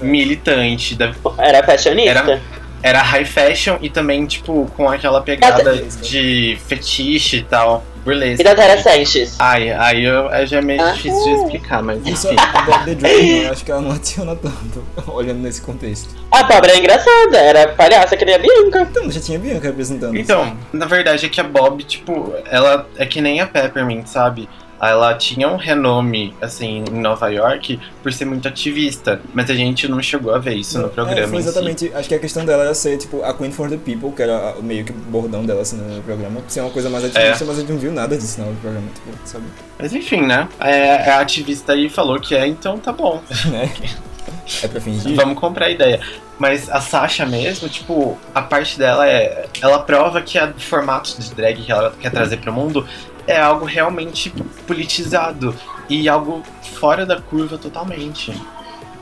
[0.00, 2.10] militante, da, Era fashionista.
[2.10, 2.40] Era-
[2.82, 8.40] era high fashion e também, tipo, com aquela pegada de fetiche e tal, burlesque.
[8.40, 9.36] E da Tara Sanches.
[9.38, 10.92] Ai, aí eu, aí já é meio Ah.
[10.92, 12.36] difícil de explicar, mas enfim.
[12.38, 16.14] a Bob the Drag, eu acho que ela não adiciona tanto, olhando nesse contexto.
[16.30, 18.82] A pobre era engraçada, era palhaça que nem a Bianca.
[18.90, 20.16] Então, já tinha Bianca representando.
[20.16, 24.48] Então, na verdade é que a Bob, tipo, ela é que nem a Peppermint, sabe?
[24.80, 29.88] Ela tinha um renome, assim, em Nova York por ser muito ativista, mas a gente
[29.88, 31.28] não chegou a ver isso no É, programa.
[31.28, 31.48] foi em si.
[31.48, 34.22] exatamente, acho que a questão dela era ser, tipo, a Queen for the People, que
[34.22, 36.40] era meio que o bordão dela, assim, no programa.
[36.48, 39.08] Ser uma coisa mais ativista, mas a gente não viu nada disso no programa, tipo,
[39.24, 39.44] sabe?
[39.78, 40.48] Mas enfim, né?
[40.60, 43.20] É, a ativista aí falou que é, então tá bom.
[43.50, 43.70] Né?
[44.62, 45.14] É pra fingir?
[45.14, 46.00] Vamos comprar a ideia.
[46.38, 49.46] Mas a Sasha mesmo, tipo, a parte dela é.
[49.60, 52.86] Ela prova que o formato de drag que ela quer trazer pro mundo
[53.28, 54.32] é algo realmente
[54.66, 55.54] politizado
[55.88, 56.42] e algo
[56.80, 58.32] fora da curva totalmente.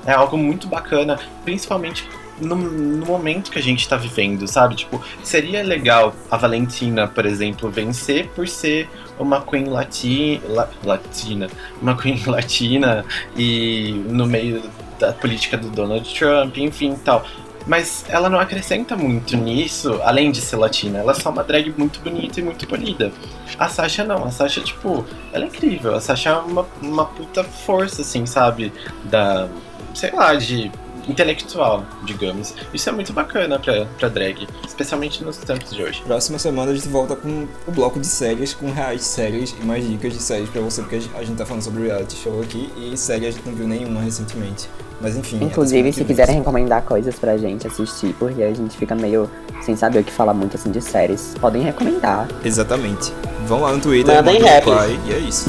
[0.05, 2.07] É algo muito bacana, principalmente
[2.41, 4.75] no, no momento que a gente tá vivendo, sabe?
[4.75, 11.49] Tipo, seria legal a Valentina, por exemplo, vencer por ser uma queen lati la- latina,
[11.81, 13.05] uma queen latina
[13.37, 14.63] e no meio
[14.99, 17.25] da política do Donald Trump, enfim, tal.
[17.67, 20.99] Mas ela não acrescenta muito nisso, além de ser latina.
[20.99, 23.13] Ela é só uma drag muito bonita e muito polida.
[23.59, 25.95] A Sasha não, a Sasha, tipo, ela é incrível.
[25.95, 28.73] A Sasha é uma, uma puta força, assim, sabe?
[29.05, 29.49] Da,
[29.95, 30.71] sei lá, de
[31.09, 32.55] intelectual, digamos.
[32.73, 36.03] Isso é muito bacana pra, pra drag, especialmente nos tempos de hoje.
[36.03, 39.87] Próxima semana a gente volta com o bloco de séries, com reais séries e mais
[39.89, 42.97] dicas de séries pra você, porque a gente tá falando sobre reality show aqui e
[42.97, 44.69] série a gente não viu nenhuma recentemente.
[45.01, 45.37] Mas enfim.
[45.37, 46.07] até Inclusive, semana se vem.
[46.07, 49.29] quiserem recomendar coisas pra gente assistir, porque a gente fica meio
[49.63, 52.29] sem saber o que falar muito assim de séries, podem recomendar.
[52.45, 53.13] Exatamente.
[53.47, 55.47] Vão lá no Twitter, Mandem reply, e é isso.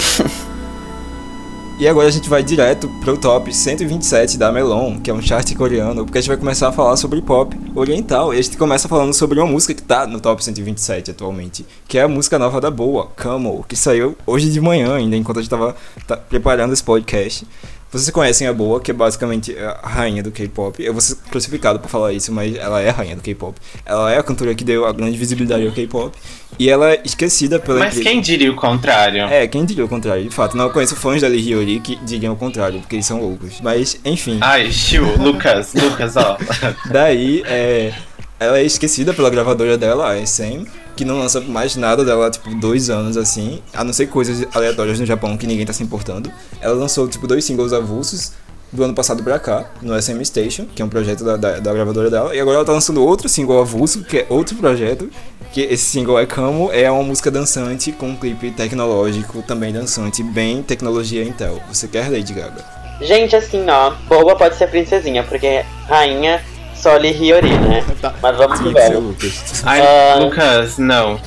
[1.80, 5.54] E agora a gente vai direto pro top 127 da Melon, que é um chart
[5.54, 8.34] coreano, porque a gente vai começar a falar sobre pop oriental.
[8.34, 12.00] E a gente começa falando sobre uma música que tá no top 127 atualmente, que
[12.00, 15.42] é a música nova da Boa, Camel, que saiu hoje de manhã ainda, enquanto a
[15.44, 15.76] gente tava
[16.08, 17.46] tá, preparando esse podcast.
[17.92, 20.84] Vocês conhecem a Boa, que é basicamente a rainha do K-pop.
[20.84, 23.58] Eu vou ser crucificado por falar isso, mas ela é a rainha do K-pop.
[23.86, 26.16] Ela é a cantora que deu a grande visibilidade ao K-pop.
[26.60, 29.24] E ela é esquecida pela Mas quem diria o contrário?
[29.26, 30.24] é, quem diria o contrário?
[30.26, 33.22] De fato, não conheço fãs da Lee Hyori que diriam o contrário, porque eles são
[33.22, 33.62] loucos.
[33.62, 34.38] Mas, enfim.
[34.42, 36.38] Ai, Chiu, Lucas, Lucas, ó.
[36.92, 37.94] Daí, é,
[38.40, 40.66] ela é esquecida pela gravadora dela, a SM,
[40.96, 45.00] que não lança mais nada dela tipo, dois anos, assim, a não ser coisas aleatórias
[45.00, 46.32] no Japão que ninguém tá se importando.
[46.62, 48.34] Ela lançou, tipo, dois singles avulsos
[48.72, 51.74] do ano passado pra cá, no SM Station, que é um projeto da, da, da
[51.74, 55.10] gravadora dela, e agora ela tá lançando outro single avulso, que é outro projeto,
[55.54, 60.22] que esse single é Camo, é uma música dançante com um clipe tecnológico, também dançante,
[60.22, 61.62] bem tecnologia Intel.
[61.70, 62.64] Você quer Lady Gaga?
[63.02, 66.44] Gente, assim, ó, boa pode ser princesinha, porque rainha
[66.78, 67.84] só Lee Hyori, né?
[68.22, 69.00] Mas vamos pro o velho.
[69.00, 69.64] Lucas.
[69.66, 70.16] Ai, Ah.
[70.20, 71.20] Lucas, não.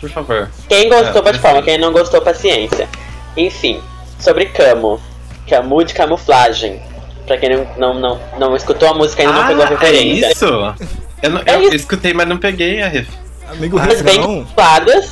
[0.00, 0.48] Por favor.
[0.68, 1.62] Quem gostou, Ah, bate palma.
[1.62, 2.88] Quem não gostou, paciência.
[3.36, 3.80] Enfim,
[4.18, 5.00] sobre Camo.
[5.48, 6.80] Camu de camuflagem.
[7.26, 9.70] Pra quem não, não, não, não escutou a música e ainda não pegou a é
[9.70, 10.32] referência.
[10.32, 10.44] isso?
[11.22, 11.74] Eu, não, É eu isso.
[11.76, 13.08] escutei, mas não peguei a ref.
[13.50, 15.10] Amigo, Mas bem camufladas.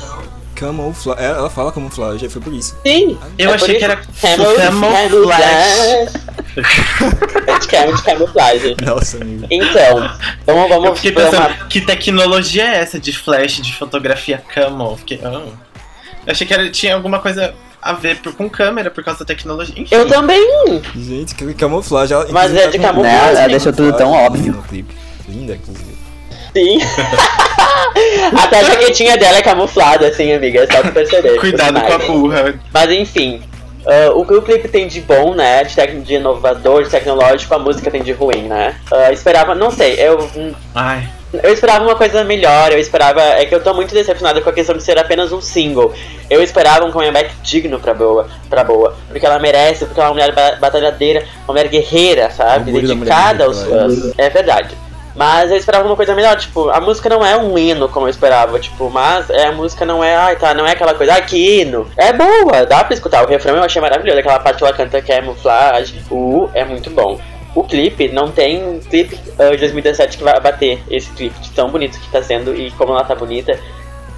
[0.55, 1.15] camufla...
[1.19, 2.75] é, ela fala camuflagem, foi por isso.
[2.85, 3.17] Sim.
[3.37, 4.79] Eu é achei que era Camuflage.
[7.69, 7.77] camuflage.
[7.77, 8.77] É de cam- de camuflagem.
[8.85, 9.47] Nossa, amigo.
[9.49, 10.09] Então,
[10.45, 14.91] vamos, vamos Eu fiquei pensando, uma- que tecnologia é essa de flash, de fotografia camo?
[14.91, 15.29] Eu Fiquei, ah.
[16.25, 19.25] Eu achei que era, tinha alguma coisa a ver por- com câmera por causa da
[19.25, 19.73] tecnologia.
[19.77, 20.43] Enfim, Eu também.
[20.95, 22.15] Gente, que camuflagem.
[22.15, 23.33] Ela, Mas é de tá camuflagem.
[23.33, 23.39] Né?
[23.39, 24.53] Ela deixou tudo tão óbvio.
[24.53, 24.93] No clipe.
[25.27, 25.97] Linda, inclusive.
[26.53, 26.79] Sim.
[28.37, 30.63] Até a jaquetinha dela é camuflada, assim, amiga.
[30.63, 31.37] É só pra perceber.
[31.39, 32.59] cuidado com a burra.
[32.73, 33.41] Mas enfim,
[33.89, 35.63] ah, o que o clipe tem de bom, né?
[35.63, 38.75] De, tec- de inovador, de tecnológico, a música tem de ruim, né?
[38.91, 40.29] Ah, esperava, não sei, eu.
[40.75, 41.07] Ai,
[41.43, 43.21] Eu esperava uma coisa melhor, eu esperava.
[43.21, 45.93] É que eu tô muito decepcionada com a questão de ser apenas um single.
[46.29, 48.95] Eu esperava um comeback digno pra boa, pra boa.
[49.09, 52.71] Porque ela merece, porque ela é uma mulher ba- batalhadeira, uma mulher guerreira, sabe?
[53.03, 54.13] Dedicada aos fãs.
[54.17, 54.75] É verdade.
[55.19, 58.09] Mas eu esperava uma coisa melhor, tipo, a música não é um hino como eu
[58.09, 61.25] esperava, tipo, mas é, a música não é, ai tá, não é aquela coisa, ai
[61.25, 61.85] que hino.
[61.97, 63.25] É boa, dá pra escutar.
[63.25, 66.89] O refrão eu achei maravilhoso, aquela parte que ela canta camuflage, o U é muito
[66.89, 67.19] bom.
[67.53, 71.69] O clipe, não tem clipe uh, de 2017 que vai bater esse clipe de tão
[71.69, 73.59] bonito que tá sendo e como ela tá bonita,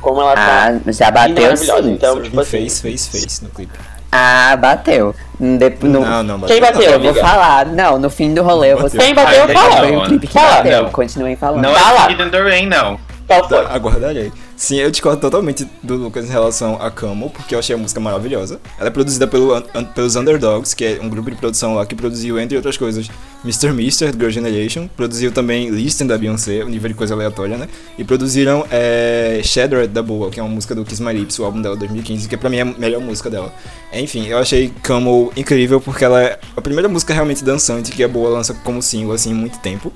[0.02, 0.68] como ela tá.
[0.68, 1.82] Ah, já bateu maravilhosa.
[1.82, 1.94] sim.
[1.94, 2.52] Então, tipo assim.
[2.52, 3.74] fez, fez, fez no clipe.
[4.12, 5.16] Ah, bateu.
[5.40, 7.66] Dep- no- Não, não, Quem bateu, Eu vou falar.
[7.66, 9.02] Não, no fim do rolê eu vou Bateu.
[9.02, 9.78] Quem bateu, fala.
[9.78, 10.84] Foi não, o clipe que bateu.
[10.84, 10.92] não.
[10.92, 11.62] Continuem falando.
[11.64, 12.08] Não Fala.
[12.10, 13.00] é Hidden Rain, não.
[13.40, 13.66] Qual foi?
[13.66, 14.32] Aguardarei.
[14.58, 18.00] Sim, eu discordo totalmente do Lucas em relação a Camel, porque eu achei a música
[18.00, 18.60] maravilhosa.
[18.78, 21.96] Ela é produzida pelo, un- pelos Underdogs, que é um grupo de produção lá que
[21.96, 23.10] produziu, entre outras coisas,
[23.44, 23.72] Mr.
[23.74, 24.88] Mister, Girl Generation.
[24.96, 27.68] Produziu também Listen, da Beyoncé, um nível de coisa aleatória, né?
[27.98, 31.44] E produziram é, Shattered, da Boa, que é uma música do Kiss My Lips, o
[31.46, 33.52] álbum dela de 2015, que pra mim é a melhor música dela.
[33.92, 38.08] Enfim, eu achei Camel incrível, porque ela é a primeira música realmente dançante que a
[38.08, 39.92] Boa lança como single, assim, em muito tempo.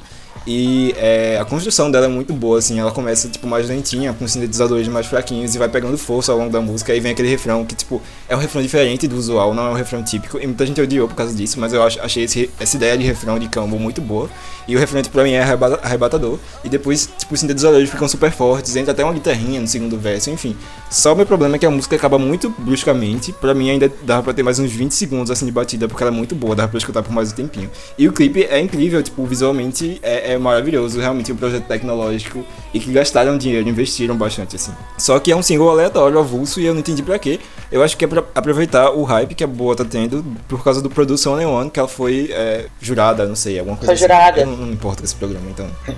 [0.48, 4.28] E é, a construção dela é muito boa, assim, ela começa, tipo, mais lentinha, com
[4.28, 7.66] sintetizadores mais fraquinhos e vai pegando força ao longo da música, aí vem aquele refrão
[7.66, 10.64] que, tipo, é um refrão diferente do usual, não é um refrão típico, e muita
[10.66, 13.48] gente odiou por causa disso, mas eu acho, achei esse- essa ideia de refrão de
[13.48, 14.30] Campbell muito boa,
[14.68, 18.08] e o refrão, tipo, pra mim, é arrebata- arrebatador, e depois, tipo, os sintetizadores ficam
[18.08, 20.56] super fortes, entra até uma guitarrinha no segundo verso, enfim.
[20.92, 24.22] Só o meu problema é que a música acaba muito bruscamente, pra mim ainda dava
[24.22, 26.70] pra ter mais uns 20 segundos, assim, de batida, porque ela é muito boa, dava
[26.70, 27.70] pra escutar por mais um tempinho.
[27.98, 32.80] E o clipe é incrível, tipo, visualmente é, é maravilhoso, realmente um projeto tecnológico e
[32.80, 34.72] que gastaram dinheiro, investiram bastante, assim.
[34.98, 37.40] Só que é um single aleatório, avulso, e eu não entendi pra quê.
[37.72, 40.82] Eu acho que é pra aproveitar o hype que a Boa tá tendo por causa
[40.82, 44.42] do Produção Only One, que ela foi é, jurada, não sei, alguma coisa Foi jurada.
[44.42, 45.68] Eu não, não importa esse programa, então.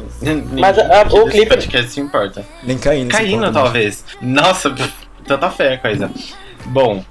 [0.60, 2.46] Mas, ah, Ninguém o clipe- podcast se importa.
[2.64, 3.10] Nem caindo.
[3.10, 4.04] Caindo, talvez.
[4.22, 4.74] Nossa,
[5.28, 6.10] tanta fé a coisa.
[6.68, 7.04] Bom,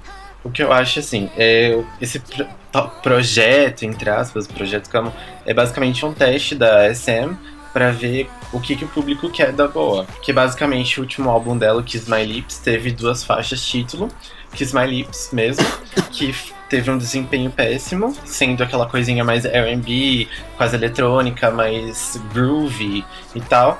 [0.43, 5.13] o que eu acho assim, é esse pro- to- projeto, entre aspas, projeto Camo,
[5.45, 7.35] é basicamente um teste da SM
[7.73, 10.05] pra ver o que, que o público quer da boa.
[10.21, 14.09] Que basicamente o último álbum dela, Kiss My Lips, teve duas faixas título,
[14.53, 15.65] Kiss My Lips mesmo,
[16.11, 16.33] que
[16.69, 20.27] teve um desempenho péssimo, sendo aquela coisinha mais R&B,
[20.57, 23.79] quase eletrônica, mais groovy e tal.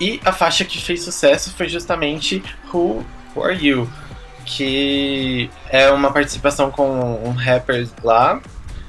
[0.00, 2.42] E a faixa que fez sucesso foi justamente
[2.72, 3.04] Who,
[3.34, 3.88] Who Are You?
[4.46, 6.88] Que é uma participação com
[7.24, 8.40] um rapper lá,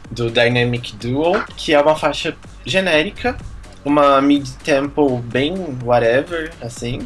[0.09, 2.35] do Dynamic Duo, que é uma faixa
[2.65, 3.37] genérica,
[3.83, 5.53] uma mid-tempo bem
[5.83, 7.05] whatever, assim,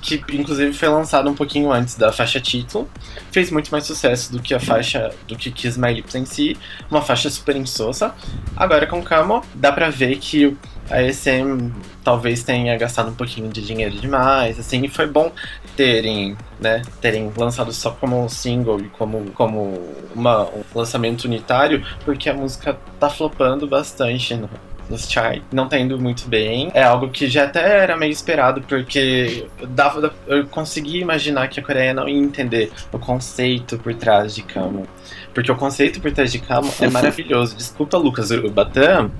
[0.00, 2.88] que inclusive foi lançada um pouquinho antes da faixa título.
[3.30, 6.56] Fez muito mais sucesso do que a faixa do que Kiss My Lips em si,
[6.90, 8.14] uma faixa super insossa.
[8.56, 10.56] Agora com Camo, dá pra ver que
[10.90, 11.70] a SM
[12.04, 15.32] talvez tenha gastado um pouquinho de dinheiro demais, assim, e foi bom
[15.76, 19.80] terem, né, terem lançado só como um single e como, como
[20.14, 24.50] uma, um lançamento unitário, porque a música tá flopando bastante no,
[24.88, 26.70] nos charts, não tá indo muito bem.
[26.74, 31.62] É algo que já até era meio esperado, porque dava, eu consegui imaginar que a
[31.62, 34.86] Coreia não ia entender o conceito por trás de Camo.
[35.34, 37.56] Porque o conceito por trás de Camo é maravilhoso.
[37.56, 39.10] Desculpa, Lucas Urubatã,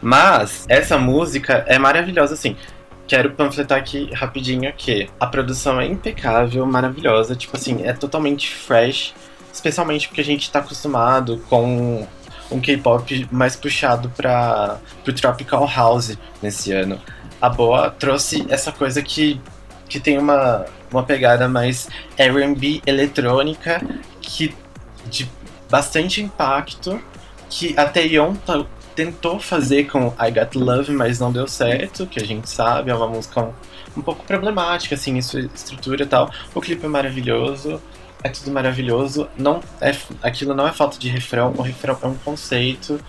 [0.00, 2.56] mas essa música é maravilhosa, assim.
[3.06, 9.14] Quero panfletar aqui rapidinho que a produção é impecável, maravilhosa, tipo assim, é totalmente fresh,
[9.52, 12.06] especialmente porque a gente tá acostumado com
[12.50, 17.00] um K-pop mais puxado para pro tropical house nesse ano.
[17.40, 19.40] A Boa trouxe essa coisa que
[19.88, 23.82] que tem uma uma pegada mais R&B eletrônica
[24.20, 24.54] que
[25.06, 25.30] de
[25.70, 27.00] bastante impacto
[27.48, 28.34] que a Taeyeon
[28.94, 32.94] tentou fazer com I Got Love, mas não deu certo, que a gente sabe, é
[32.94, 33.52] uma música um,
[33.96, 36.30] um pouco problemática, assim, em sua estrutura e tal.
[36.54, 37.80] O clipe é maravilhoso,
[38.22, 39.28] é tudo maravilhoso.
[39.36, 43.00] Não é, aquilo não é falta de refrão, o refrão é um conceito.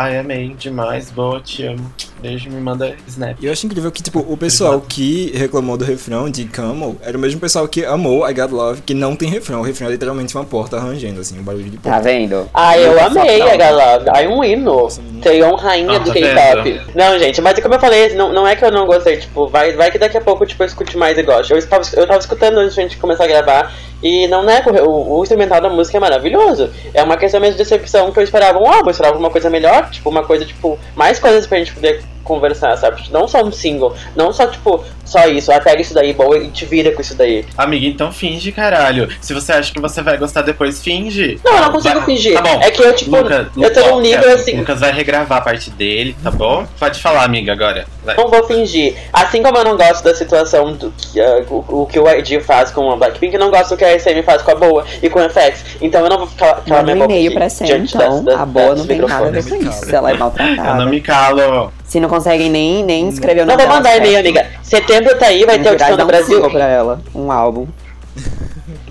[0.00, 1.92] Ai, amei demais, boa, te amo.
[2.22, 3.36] Beijo, me manda snap.
[3.40, 7.16] E eu acho incrível que, tipo, o pessoal que reclamou do refrão de Camel era
[7.16, 9.58] o mesmo pessoal que amou I Got Love, que não tem refrão.
[9.60, 12.00] O refrão é literalmente uma porta arranjando, assim, um barulho de Tá porta.
[12.04, 12.48] vendo?
[12.54, 13.54] Ah, eu Só amei calma.
[13.54, 14.04] a Galove.
[14.14, 14.88] Ai, um hino.
[15.22, 16.80] Taeyeon, rainha Ah, do tá K-pop.
[16.94, 19.72] Não, gente, mas como eu falei, não, não é que eu não gostei, tipo, vai,
[19.72, 21.50] vai que daqui a pouco tipo, eu escute mais e gosto.
[21.52, 23.72] Eu estava, eu tava escutando antes de a gente começar a gravar,
[24.02, 26.70] e não nego, o, o instrumental da música é maravilhoso.
[26.94, 29.50] É uma questão mesmo de decepção que eu esperava um álbum, eu esperava uma coisa
[29.50, 33.02] melhor, tipo, uma coisa, tipo, mais coisas pra gente poder conversar, sabe?
[33.10, 36.48] Não só um single, não só, tipo, só isso, ah, pega isso daí, boa, e
[36.48, 37.44] te vira com isso daí.
[37.56, 39.08] Amiga, então finge, caralho.
[39.20, 41.40] Se você acha que você vai gostar depois, finge.
[41.44, 42.34] Não, eu não consigo Vai- fingir.
[42.34, 42.60] Tá bom.
[42.62, 44.54] É que eu, tipo, Luca, eu tô num nível é, assim.
[44.54, 46.66] O Lucas vai regravar a parte dele, tá bom?
[46.78, 47.86] Pode falar, amiga, agora.
[48.04, 48.16] Vai.
[48.16, 48.94] Não vou fingir.
[49.12, 52.40] Assim como eu não gosto da situação do que, ah, o, o que o YG
[52.40, 54.84] faz com a Blackpink, eu não gosto do que a SM faz com a Boa
[55.02, 55.64] e com a FX.
[55.80, 57.98] Então eu não vou ficar calar minha um boca e-mail pra Sam, então.
[58.00, 59.94] das- das- a boa não tem nada a ver com isso.
[59.94, 60.86] Ela é Eu não maltratada.
[60.86, 61.72] me calo.
[61.88, 64.46] Se não conseguem nem, nem escrever o Não nome vou dela mandar e-mail, amiga.
[64.62, 66.34] Setembro tá aí, vai ter audição no um Brasil.
[66.36, 67.66] single pra ela, um álbum.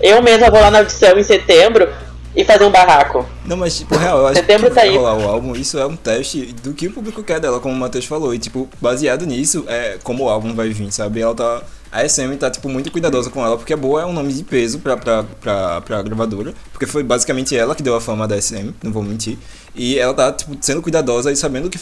[0.00, 1.88] Eu mesma vou lá na audição em setembro
[2.34, 3.24] e fazer um barraco.
[3.44, 4.96] Não, mas tipo, real, eu acho Setembro que tá vai aí.
[4.96, 7.78] rolar o álbum, isso é um teste do que o público quer dela, como o
[7.78, 8.34] Matheus falou.
[8.34, 11.20] E, tipo, baseado nisso, é como o álbum vai vir, sabe?
[11.20, 11.62] Ela tá.
[11.90, 14.44] A SM tá, tipo, muito cuidadosa com ela, porque a Boa é um nome de
[14.44, 16.52] peso pra, pra, pra, pra gravadora.
[16.70, 19.38] Porque foi basicamente ela que deu a fama da SM, não vou mentir.
[19.74, 21.78] E ela tá, tipo, sendo cuidadosa e sabendo que.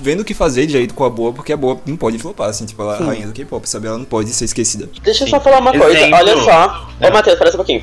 [0.00, 2.64] Vendo o que fazer direito com a Boa, porque a Boa não pode flopar, assim,
[2.66, 3.88] tipo, ela é a rainha do K-pop, sabe?
[3.88, 4.88] Ela não pode ser esquecida.
[5.02, 6.16] Deixa eu só falar uma coisa, Exemplo.
[6.16, 6.88] olha só.
[7.00, 7.10] Ô, É.
[7.10, 7.82] Matheus, parece um pouquinho.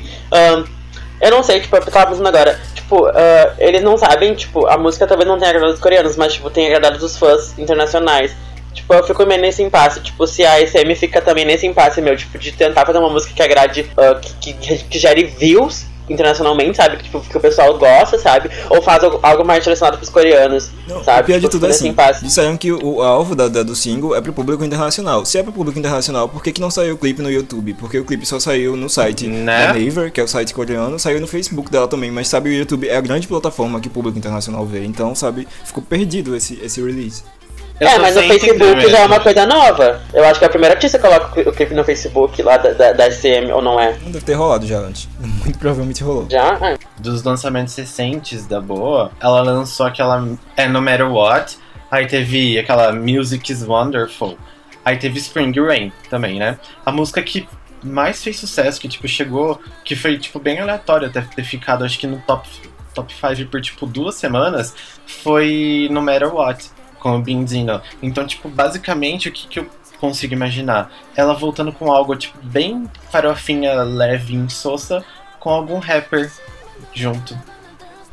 [1.20, 2.60] Eu não sei, tipo, eu tava pensando agora.
[2.74, 6.34] Tipo, ah, eles não sabem, tipo, a música talvez não tenha agradado os coreanos, mas,
[6.34, 8.32] tipo, tem agradado os fãs internacionais.
[8.72, 10.00] Tipo, eu fico meio nesse impasse.
[10.00, 13.32] Tipo, se a SM fica também nesse impasse, meu, tipo, de tentar fazer uma música
[13.34, 16.96] que agrade, ah, que, que, que gere views internacionalmente, sabe?
[16.96, 18.50] Que, tipo, que o pessoal gosta, sabe?
[18.70, 21.22] Ou faz algo, mais direcionado pros coreanos, Não, sabe?
[21.22, 22.24] o pior de Tipo, tudo é assim, impasse.
[22.24, 25.24] disseram que o, o alvo da, da- do single é pro público internacional.
[25.24, 27.74] Se é pro público internacional, por que, que não saiu o clipe no YouTube?
[27.74, 29.66] Porque o clipe só saiu no site Né?
[29.68, 32.52] da Naver, que é o site coreano, saiu no Facebook dela também, mas sabe, o
[32.52, 36.58] YouTube é a grande plataforma que o público internacional vê, então, sabe, ficou perdido esse,
[36.62, 37.22] esse release.
[37.78, 40.00] Eu é, mas no Facebook já é uma coisa nova.
[40.14, 42.72] Eu acho que é a primeira artista que coloca o clipe no Facebook lá da,
[42.72, 43.98] da, da SM, ou não é?
[44.02, 45.08] Não deve ter rolado já antes.
[45.20, 46.26] Muito provavelmente rolou.
[46.30, 46.54] Já?
[46.54, 51.58] Ah, Dos lançamentos recentes da Boa, ela lançou aquela É No Matter What,
[51.90, 54.38] aí teve aquela Music is Wonderful,
[54.82, 56.58] aí teve Spring Rain também, né?
[56.84, 57.46] A música que
[57.84, 61.98] mais fez sucesso, que tipo chegou, que foi tipo bem aleatório até ter ficado acho
[61.98, 62.48] que no top
[62.94, 64.74] top 5 por tipo duas semanas,
[65.06, 66.70] foi No Matter What,
[67.06, 67.80] com o Benzino.
[68.02, 69.66] Então, tipo, basicamente o que, que eu
[70.00, 70.90] consigo imaginar?
[71.14, 75.04] Ela voltando com algo tipo bem farofinha, leve, insossa,
[75.38, 76.28] com algum rapper
[76.92, 77.38] junto.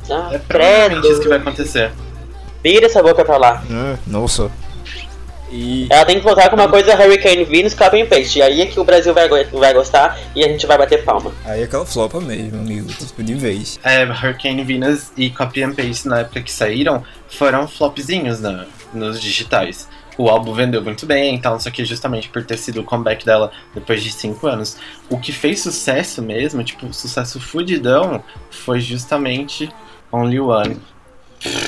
[0.08, 1.12] ah, É provavelmente credo.
[1.12, 1.90] isso que vai acontecer.
[2.62, 3.64] Vira essa boca pra lá.
[3.68, 4.48] É, nossa.
[5.50, 8.38] E Ela tem que voltar com uma coisa Hurricane Venus, copy and paste.
[8.38, 11.30] E aí é que o Brasil vai, vai gostar e a gente vai bater palma.
[11.44, 13.78] aí é aquela flopa mesmo, amigo, tipo, de vez.
[13.84, 18.64] É, Hurricane Venus e Copy and Paste na época que saíram foram flopzinhos na,
[18.96, 19.88] nos digitais.
[20.16, 23.50] O álbum vendeu muito bem, então, só que justamente por ter sido o comeback dela
[23.74, 24.76] depois de 5 anos.
[25.10, 29.68] O que fez sucesso mesmo, tipo, sucesso fudidão, foi justamente
[30.12, 30.76] Only One.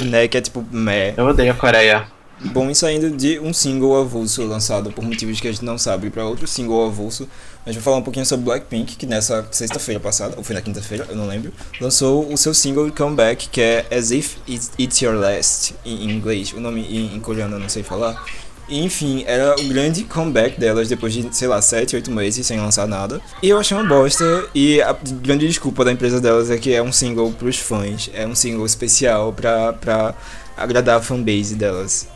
[0.02, 1.14] Né, que é tipo, meh.
[1.16, 2.06] Eu odeio a Coreia.
[2.38, 6.10] Bom, e saindo de um single avulso lançado por motivos que a gente não sabe
[6.10, 7.26] para outro single avulso,
[7.64, 10.60] a gente vai falar um pouquinho sobre Blackpink, que nessa sexta-feira passada, ou foi na
[10.60, 15.14] quinta-feira, eu não lembro, lançou o seu single Comeback, que é As If It's, Your
[15.14, 18.22] Last, em inglês, o nome em, coreano eu não sei falar.
[18.68, 22.86] Enfim, era o grande comeback delas depois de, sei lá, 7, 8 meses sem lançar
[22.86, 23.20] nada.
[23.42, 26.82] E eu achei uma bosta, e a grande desculpa da empresa delas é que é
[26.82, 30.14] um single pros fãs, é um single especial pra, pra
[30.56, 32.08] agradar a fanbase delas.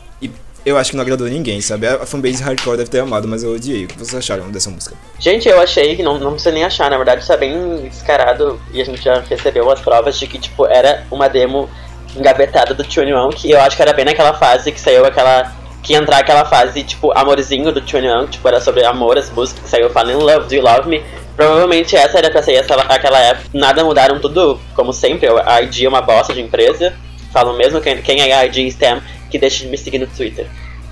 [0.63, 1.87] Eu acho que não agradou ninguém, sabe?
[1.87, 3.85] A fanbase hardcore deve ter amado, mas eu odiei.
[3.85, 4.95] O que vocês acharam dessa música?
[5.19, 8.79] Gente, eu achei que não, não precisa nem achar, na verdade é bem descarado e
[8.79, 11.67] a gente já recebeu as provas de que, tipo, era uma demo
[12.15, 15.51] engavetada do Tune One, que eu acho que era bem naquela fase que saiu aquela.
[15.81, 19.63] que entrar aquela fase, tipo, amorzinho do Tune One, tipo, era sobre amor, as músicas
[19.63, 21.03] que saiu in Love, Do You Love Me.
[21.35, 23.49] Provavelmente essa era pra sair essa, aquela época.
[23.51, 26.93] Nada mudaram tudo, como sempre, a ID é uma bosta de empresa.
[27.33, 29.01] Falam mesmo quem, quem é a ID STEM
[29.31, 30.47] que deixa de me seguir no Twitter.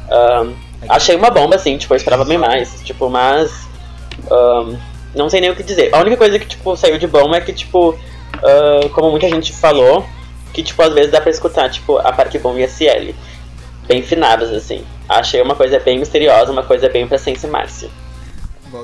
[0.09, 0.53] Ahn,
[0.87, 2.81] achei uma bomba, assim, tipo, eu esperava bem mais.
[2.83, 3.67] Tipo, mas.
[4.31, 4.75] ahn,
[5.13, 5.93] não sei nem o que dizer.
[5.93, 7.97] A única coisa que, tipo, saiu de bom é que, tipo,
[8.43, 10.05] ah, como muita gente falou,
[10.53, 13.13] que, tipo, às vezes dá pra escutar, tipo, a Park Bom e a Ciel.
[13.87, 14.83] Bem finadas, assim.
[15.07, 17.47] Achei uma coisa bem misteriosa, uma coisa bem pra Sense.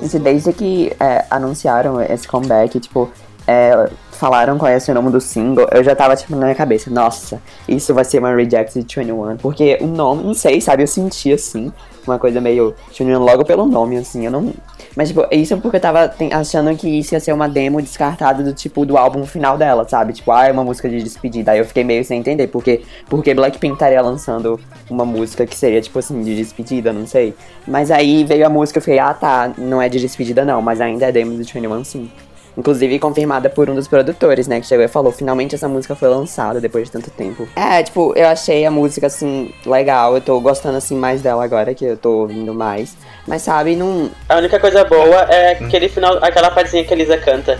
[0.02, 3.10] Gente, desde que é, anunciaram esse comeback, tipo,
[3.46, 6.54] é, falaram qual ia ser o nome do single, eu já tava, tipo, na minha
[6.54, 9.36] cabeça, nossa, isso vai ser uma Rejected 21.
[9.36, 11.72] Porque o nome, não sei, sabe, eu senti, assim,
[12.06, 14.52] uma coisa meio 21 logo pelo nome, assim, eu não...
[14.94, 18.42] Mas, tipo, isso é porque eu tava achando que isso ia ser uma demo descartada
[18.42, 20.14] do, tipo, do álbum final dela, sabe?
[20.14, 21.52] Tipo, ah, é uma música de despedida.
[21.52, 24.58] Aí eu fiquei meio sem entender, porque, porque Blackpink estaria lançando
[24.88, 27.34] uma música que seria, tipo assim, de despedida, não sei.
[27.66, 30.80] Mas aí veio a música, eu fiquei, ah, tá, não é de despedida não, mas
[30.80, 32.10] ainda é demo do 21 sim.
[32.56, 34.60] Inclusive confirmada por um dos produtores, né?
[34.60, 37.46] Que chegou e falou: finalmente essa música foi lançada depois de tanto tempo.
[37.54, 40.14] É, tipo, eu achei a música assim, legal.
[40.14, 42.96] Eu tô gostando assim mais dela agora, que eu tô ouvindo mais.
[43.26, 44.10] Mas sabe, não.
[44.28, 47.58] A única coisa boa é aquele final, aquela partezinha que a Lisa canta.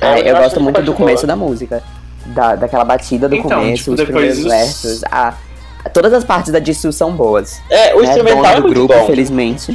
[0.00, 0.96] Ah, eu, acho gosto muito do boa.
[0.96, 1.82] começo da música.
[2.26, 5.00] Da, daquela batida do Então, começo, tipo, os primeiros os- versos.
[5.10, 5.34] Ah,
[5.88, 7.60] todas as partes da Jisoo são boas.
[7.70, 8.08] É, o né?
[8.08, 9.06] instrumental Dona é do muito grupo, bom.
[9.06, 9.72] felizmente.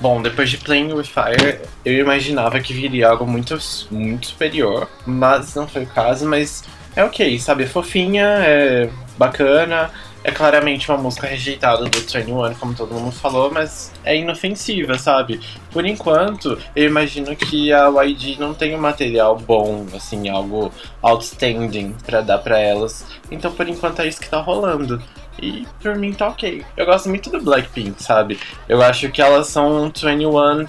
[0.00, 3.58] Bom, depois de Playing with Fire, eu imaginava que viria algo muito,
[3.90, 7.64] muito superior, mas não foi o caso, mas é ok, sabe?
[7.64, 9.90] É fofinha, é bacana,
[10.24, 15.40] é claramente uma música rejeitada do 21, como todo mundo falou, mas é inofensiva, sabe?
[15.70, 21.94] Por enquanto, eu imagino que a YG não tem um material bom, assim, algo outstanding
[22.04, 23.06] pra dar pra elas.
[23.30, 25.02] Então, por enquanto, é isso que tá rolando.
[25.40, 26.64] E por mim tá ok.
[26.76, 28.38] Eu gosto muito do Blackpink, sabe?
[28.68, 30.66] Eu acho que elas são um 21,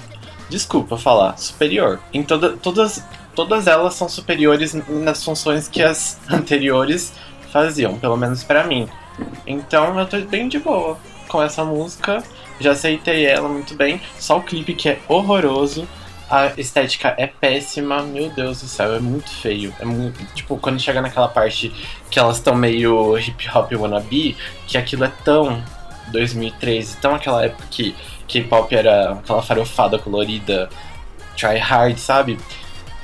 [0.49, 1.99] desculpa falar, superior.
[2.13, 3.03] Em toda, todas,
[3.35, 7.13] todas elas são superiores nas funções que as anteriores
[7.51, 8.87] faziam, pelo menos pra mim.
[9.45, 10.97] Então eu tô bem de boa
[11.27, 12.23] com essa música.
[12.59, 14.01] Já aceitei ela muito bem.
[14.19, 15.87] Só o clipe que é horroroso.
[16.29, 19.73] A estética é péssima, meu Deus do céu, é muito feio.
[19.79, 20.23] É muito.
[20.35, 21.73] Tipo, quando chega naquela parte
[22.11, 25.63] que elas estão meio hip hop wannabe, que aquilo é tão
[26.11, 27.95] 2013, tão aquela época que
[28.27, 30.69] K-pop era aquela farofada colorida,
[31.35, 32.37] try hard, sabe?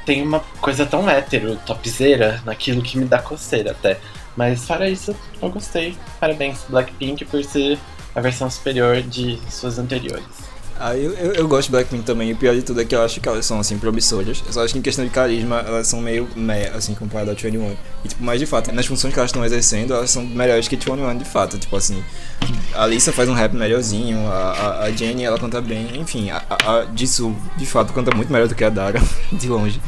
[0.05, 3.99] Tem uma coisa tão hétero, topzeira, naquilo que me dá coceira até.
[4.37, 5.97] Mas fora isso, eu gostei.
[6.19, 7.79] Parabéns, Blackpink, por ser
[8.13, 10.54] a versão superior de suas anteriores.
[10.77, 13.01] Ah, eu, eu, eu gosto de Blackpink também, o pior de tudo é que eu
[13.01, 14.43] acho que elas são, assim, promissoras.
[14.45, 17.33] Eu só acho que em questão de carisma, elas são meio meh, assim, comparado a
[17.33, 17.75] 21.
[18.03, 20.75] E, tipo, mas de fato, nas funções que elas estão exercendo, elas são melhores que
[20.75, 21.57] 21, de fato.
[21.57, 22.03] Tipo assim,
[22.73, 26.43] a Lisa faz um rap melhorzinho, a, a, a Jenny, ela canta bem, enfim, a,
[26.49, 29.01] a, a Jisoo, de fato, canta muito melhor do que a Dara,
[29.31, 29.81] de longe.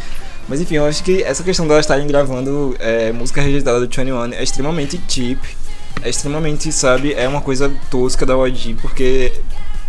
[0.48, 4.34] Mas enfim, eu acho que essa questão delas estarem gravando é, música rejeitada do 21
[4.34, 5.40] é extremamente cheap,
[6.02, 9.34] é extremamente, sabe, é uma coisa tosca da YG, porque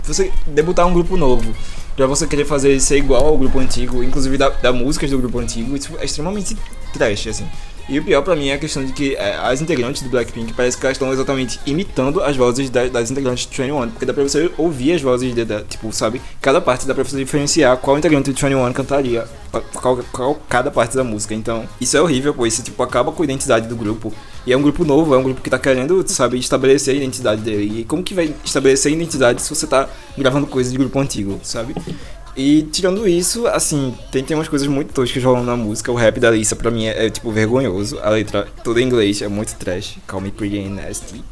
[0.08, 1.54] você debutar um grupo novo,
[1.96, 5.38] pra você querer fazer ser igual ao grupo antigo, inclusive da, da músicas do grupo
[5.38, 6.56] antigo, isso é extremamente
[6.92, 7.46] trash, assim.
[7.88, 10.52] E o pior pra mim é a questão de que é, as integrantes do Blackpink
[10.52, 14.12] parece que elas estão exatamente imitando as vozes da, das integrantes do 21, porque dá
[14.12, 16.20] pra você ouvir as vozes de, de, tipo, sabe?
[16.38, 19.26] Cada parte dá pra você diferenciar qual integrante do 21 cantaria
[19.72, 21.34] qual, qual, cada parte da música.
[21.34, 24.12] Então, isso é horrível, pois isso tipo acaba com a identidade do grupo.
[24.48, 27.42] E é um grupo novo, é um grupo que tá querendo, sabe, estabelecer a identidade
[27.42, 27.80] dele.
[27.80, 29.86] E como que vai estabelecer a identidade se você tá
[30.16, 31.74] gravando coisas de grupo antigo, sabe?
[32.34, 35.92] E tirando isso, assim, tem, tem umas coisas muito toscas rolando na música.
[35.92, 37.98] O rap da Lisa, pra mim, é, é, tipo vergonhoso.
[38.02, 39.98] A letra toda em inglês é muito trash.
[40.06, 41.22] Call me pretty and nasty.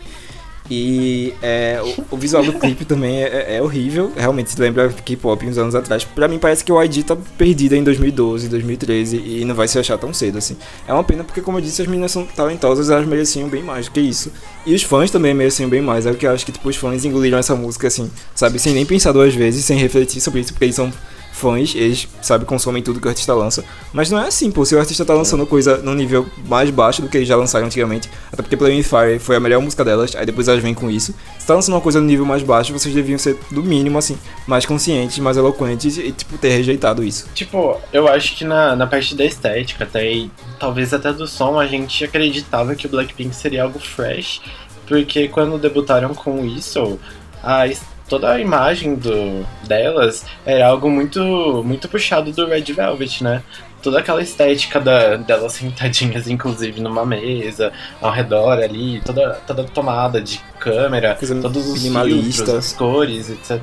[0.70, 4.12] E é, o, o, visual do clipe também é, é, horrível.
[4.16, 6.04] Realmente se lembra K-pop uns anos atrás.
[6.04, 9.78] Pra mim parece que o ID tá perdida em 2012, 2013 e não vai se
[9.78, 10.56] achar tão cedo assim.
[10.86, 13.86] É uma pena porque, como eu disse, as meninas são talentosas, elas mereciam bem mais
[13.86, 14.32] do que isso.
[14.64, 16.06] E os fãs também mereciam bem mais.
[16.06, 18.74] É o que eu acho que tipo, os fãs engoliram essa música assim, sabe, sem
[18.74, 20.92] nem pensar duas vezes, sem refletir sobre isso, porque eles são
[21.36, 23.62] fãs, eles, sabe, consomem tudo que o artista lança.
[23.92, 24.64] Mas não é assim, pô.
[24.64, 27.66] Se o artista tá lançando coisa num nível mais baixo do que eles já lançaram
[27.66, 30.90] antigamente, até porque Play Fire foi a melhor música delas, aí depois elas vêm com
[30.90, 31.14] isso.
[31.38, 34.18] Se tá lançando uma coisa no nível mais baixo, vocês deviam ser, do mínimo, assim,
[34.46, 37.28] mais conscientes, mais eloquentes e, tipo, ter rejeitado isso.
[37.34, 41.58] Tipo, eu acho que na, na parte da estética, até e talvez até do som,
[41.58, 44.40] a gente acreditava que o Blackpink seria algo fresh,
[44.86, 46.98] porque quando debutaram com isso,
[47.42, 47.66] a
[48.08, 53.42] toda a imagem do, delas era algo muito, muito puxado do Red Velvet, né?
[53.82, 60.20] Toda aquela estética da, delas sentadinhas, inclusive, numa mesa, ao redor ali, toda, toda tomada
[60.20, 63.60] de câmera, Coisa todos os filtros, as cores, etc.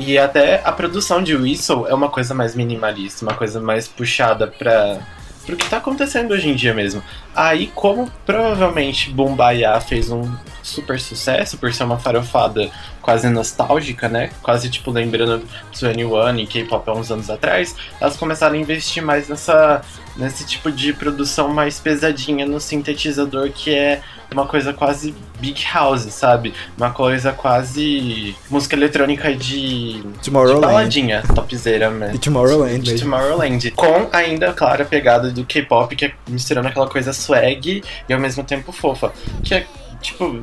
[0.00, 4.46] E até a produção de Whistle é uma coisa mais minimalista, uma coisa mais puxada
[4.46, 5.00] pra,
[5.48, 7.02] pro que tá acontecendo hoje em dia mesmo.
[7.34, 10.30] Aí, como provavelmente Bombaya fez um
[10.62, 12.70] super sucesso por ser uma farofada
[13.00, 14.28] quase nostálgica, né?
[14.42, 15.42] Quase tipo lembrando
[15.72, 19.80] 21 e K-pop há uns anos atrás, elas começaram a investir mais nessa
[20.18, 24.02] nesse tipo de produção mais pesadinha no sintetizador que é
[24.32, 26.52] uma coisa quase big house, sabe?
[26.76, 32.12] Uma coisa quase música eletrônica de, de baladinha, topzera mesmo.
[32.12, 32.80] De Tomorrowland.
[32.80, 33.70] De, de Tomorrowland.
[33.72, 38.20] Com ainda, claro, a pegada do K-pop, que é misturando aquela coisa swag e ao
[38.20, 39.12] mesmo tempo fofa.
[39.42, 39.66] Que é
[40.00, 40.42] tipo,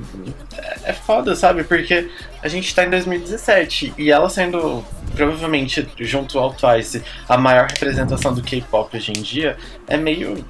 [0.84, 1.64] é foda, sabe?
[1.64, 2.10] Porque
[2.42, 4.84] a gente tá em 2017 e ela sendo
[5.16, 9.58] provavelmente junto ao Twice a maior representação do K-pop hoje em dia
[9.88, 10.44] é meio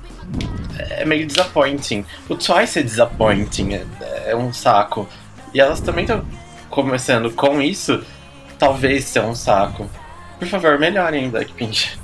[0.80, 2.06] é meio disappointing.
[2.30, 3.86] O Twice é disappointing, é,
[4.28, 5.08] é um saco.
[5.54, 6.26] E elas também estão
[6.70, 8.04] começando com isso,
[8.60, 9.90] talvez ser um saco.
[10.40, 11.98] Por favor, melhorem Blackpink.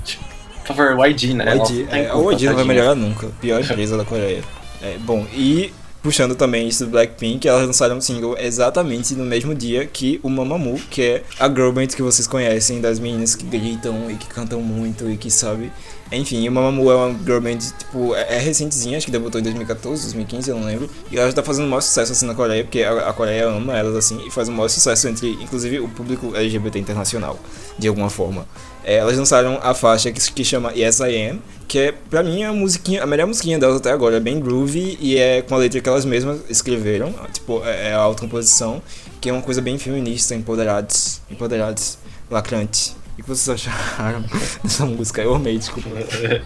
[0.60, 1.56] Por favor, YG, né?
[1.56, 3.28] YG, é, o YG não vai melhorar nunca.
[3.40, 4.42] Pior empresa da Coreia.
[4.80, 9.54] É, bom, e puxando também isso do Blackpink, elas lançaram um single exatamente no mesmo
[9.54, 13.44] dia que o Mamamoo, que é a girl band que vocês conhecem, das meninas que
[13.44, 15.70] gritam e que cantam muito e que, sabe,
[16.12, 19.44] Enfim, o Mamamoo é uma girl band, tipo, é, é recentezinha, acho que debutou em
[19.44, 20.90] 2014, 2015, eu não lembro.
[21.10, 23.48] E ela já tá fazendo o maior sucesso assim na Coreia, porque a, a Coreia
[23.48, 27.38] ama elas assim, e faz o maior sucesso entre, inclusive, o público LGBT internacional,
[27.78, 28.46] de alguma forma.
[28.84, 32.42] É, elas lançaram a faixa que, que chama Yes I Am, que é, pra mim,
[32.44, 34.16] a, musiquinha, a melhor musiquinha delas até agora.
[34.16, 37.94] É bem groovy e é com a letra que elas mesmas escreveram, tipo, é, é
[37.94, 38.82] a autocomposição,
[39.18, 41.96] que é uma coisa bem feminista, empoderados, empoderados,
[42.30, 43.01] lacrante.
[43.12, 44.24] O que vocês acharam
[44.62, 45.22] dessa música?
[45.22, 45.88] Eu amei, desculpa.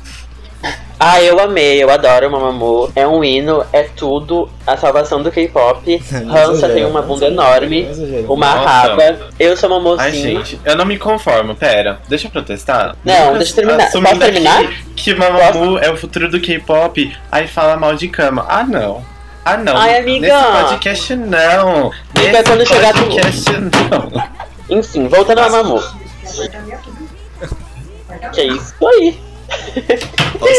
[0.99, 2.91] Ah, eu amei, eu adoro Mamamoo.
[2.97, 6.03] É um hino, é tudo a salvação do K-pop.
[6.11, 7.87] Hansa tem uma bunda enorme,
[8.27, 8.67] uma Nossa.
[8.69, 9.19] raba.
[9.39, 10.39] Eu sou uma Ai, mocinha.
[10.39, 11.55] gente, eu não me conformo.
[11.55, 12.97] Pera, deixa eu protestar.
[13.05, 13.85] Não, deixa eu terminar.
[13.85, 14.61] assumindo Posso terminar?
[14.63, 18.47] aqui Que Mamamoo é o futuro do K-pop, aí fala mal de cama.
[18.49, 19.05] Ah, não.
[19.45, 19.77] Ah, não.
[19.77, 20.27] Ai, amiga.
[20.27, 21.93] Nesse podcast, não.
[22.17, 23.45] Amiga, Nesse quando chegar tu- podcast,
[23.91, 24.79] não.
[24.79, 25.83] Enfim, voltando ao Mamamoo.
[28.33, 29.19] Que é isso aí.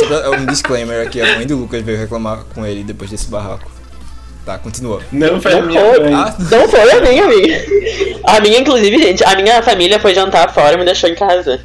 [0.08, 3.70] Pra- um disclaimer aqui, a mãe do Lucas veio reclamar com ele depois desse barraco.
[4.46, 5.02] Tá, continua.
[5.12, 6.00] Não foi a Não minha foi.
[6.00, 6.14] mãe.
[6.14, 7.66] Ah, Não foi a minha, amiga.
[8.24, 11.60] A minha, inclusive, gente, a minha família foi jantar fora e me deixou em casa.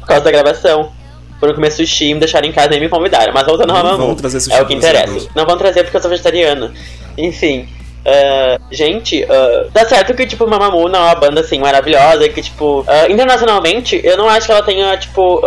[0.00, 0.92] Por causa da gravação.
[1.38, 3.32] Foram comer sushi, me deixaram em casa e me convidaram.
[3.32, 4.06] Mas voltando ao Não Mamamoo.
[4.08, 5.28] vão trazer sushi É o que interessa.
[5.36, 6.72] Não vão trazer porque eu sou vegetariana.
[7.16, 7.68] Enfim.
[8.06, 12.40] Ah, gente, ah, tá certo que, tipo, Mamamoo não é uma banda, assim, maravilhosa, que,
[12.42, 15.42] tipo, ah, internacionalmente, eu não acho que ela tenha, tipo,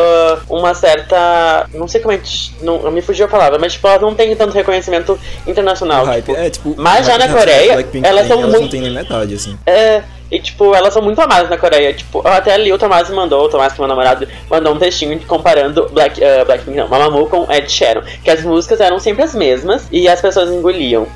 [0.49, 1.68] uma certa...
[1.74, 2.51] Não sei como é que...
[2.62, 6.05] Não, me fugiu a palavra, mas, tipo, ela não tem tanto reconhecimento internacional.
[6.05, 6.26] hype.
[6.26, 8.82] tipo, É, tipo, mas já na Coreia, Blackpink elas tem, são elas muito- não tem
[8.82, 9.57] nem metade, assim.
[9.66, 11.93] é, e tipo, elas são muito amadas na Coreia.
[11.93, 15.20] Tipo, até ali o Tomás mandou, o Tomás que é meu namorado, mandou um textinho
[15.22, 18.03] comparando Black, uh, Blackpink, não, Mamamoo com Ed Sheeran.
[18.24, 21.07] Que as músicas eram sempre as mesmas e as pessoas engoliam.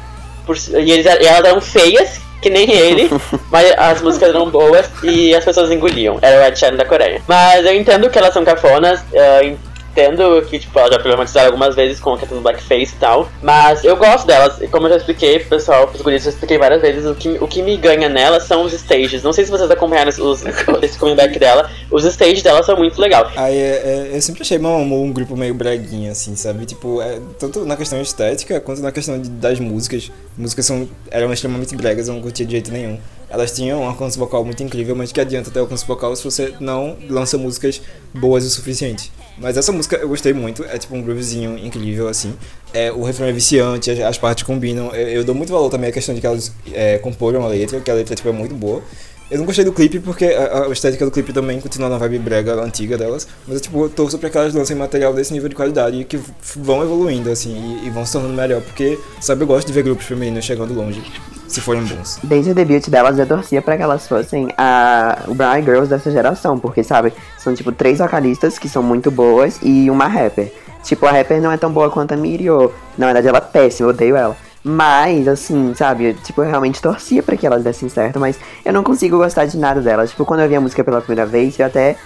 [0.45, 3.09] Por, e, eles, e elas eram feias, que nem ele,
[3.51, 6.17] mas as músicas eram boas e as pessoas engoliam.
[6.21, 7.21] Era o Ed Sheeran da Coreia.
[7.27, 9.57] Mas eu entendo que elas são cafonas, uh,
[9.93, 13.29] entendo que, tipo, elas já problematizaram algumas vezes com a questão do blackface e tal.
[13.41, 14.59] Mas eu gosto delas.
[14.61, 17.29] E como eu já expliquei pro pessoal, pros guris, já expliquei várias vezes, o que,
[17.39, 19.21] o que me ganha nelas são os stages.
[19.23, 20.43] Não sei se vocês acompanharam os,
[20.81, 21.69] esse comeback dela.
[21.91, 23.31] Os stages dela são muito legal.
[23.35, 26.65] Aí é, é- eu sempre achei Mamamoo um grupo meio breguinha, assim, sabe?
[26.65, 30.11] Tipo, é, tanto na questão estética quanto na questão de- das músicas.
[30.37, 32.97] Músicas são, eram extremamente bregas, eu não curtia de jeito nenhum.
[33.29, 36.53] Elas tinham um alcance vocal muito incrível, mas que adianta ter alcance vocal se você
[36.59, 37.81] não lança músicas
[38.13, 39.11] boas o suficiente.
[39.37, 42.33] Mas essa música eu gostei muito, é tipo um groovezinho incrível, assim.
[42.73, 44.93] É, o refrão é viciante, as, as partes combinam.
[44.93, 47.79] Eu, eu dou muito valor também à questão de que elas é, comporam a letra,
[47.79, 48.81] que a letra tipo, é muito boa.
[49.31, 52.19] Eu não gostei do clipe porque a, a estética do clipe também continua na vibe
[52.19, 53.27] brega antiga delas.
[53.47, 56.19] Mas eu, tipo, torço pra que elas lancem material desse nível de qualidade e que
[56.55, 58.61] vão evoluindo, assim, e, e vão se tornando melhor.
[58.61, 61.01] Porque, sabe, eu gosto de ver grupos femininos chegando longe,
[61.53, 62.19] se forem bons.
[62.23, 66.57] Desde o debut delas, eu torcia pra que elas fossem a, Brown Girls dessa geração,
[66.57, 70.51] porque, sabe, são tipo três vocalistas que são muito boas e uma rapper.
[70.83, 72.73] Tipo, a rapper não é tão boa quanto a Mirio.
[72.97, 74.35] Na verdade, ela é péssima, eu odeio ela.
[74.63, 78.83] Mas, assim, sabe, tipo, eu realmente torcia pra que elas dessem certo, mas eu não
[78.83, 80.09] consigo gostar de nada delas.
[80.11, 81.97] Tipo, quando eu vi a música pela primeira vez, eu até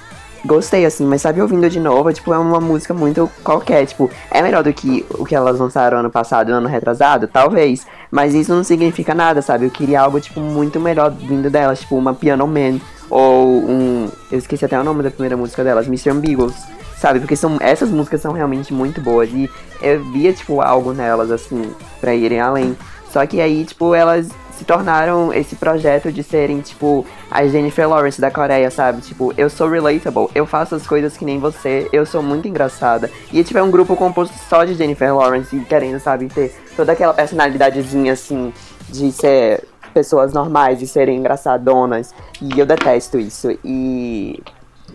[0.46, 4.42] gostei, assim, mas sabe, ouvindo de novo, tipo, é uma música muito qualquer, tipo, é
[4.42, 7.28] melhor do que o que elas lançaram ano passado ano retrasado?
[7.28, 11.80] Talvez, mas isso não significa nada, sabe, eu queria algo, tipo, muito melhor vindo delas,
[11.80, 12.80] tipo, uma Piano Man,
[13.10, 16.14] ou um, eu esqueci até o nome da primeira música delas, Mr.
[16.14, 16.56] Beagles,
[16.98, 19.50] sabe, porque são, essas músicas são realmente muito boas, e
[19.82, 22.78] eu via, tipo, algo nelas, assim, pra irem além,
[23.12, 28.20] só que aí, tipo, elas se tornaram esse projeto de serem, tipo, a Jennifer Lawrence
[28.20, 29.02] da Coreia, sabe?
[29.02, 33.10] Tipo, eu sou relatable, eu faço as coisas que nem você, eu sou muito engraçada.
[33.32, 37.14] E tiver um grupo composto só de Jennifer Lawrence e querendo, sabe, ter toda aquela
[37.14, 38.52] personalidadezinha, assim,
[38.90, 42.14] de ser pessoas normais, de serem engraçadonas.
[42.42, 43.50] E eu detesto isso.
[43.64, 44.42] E.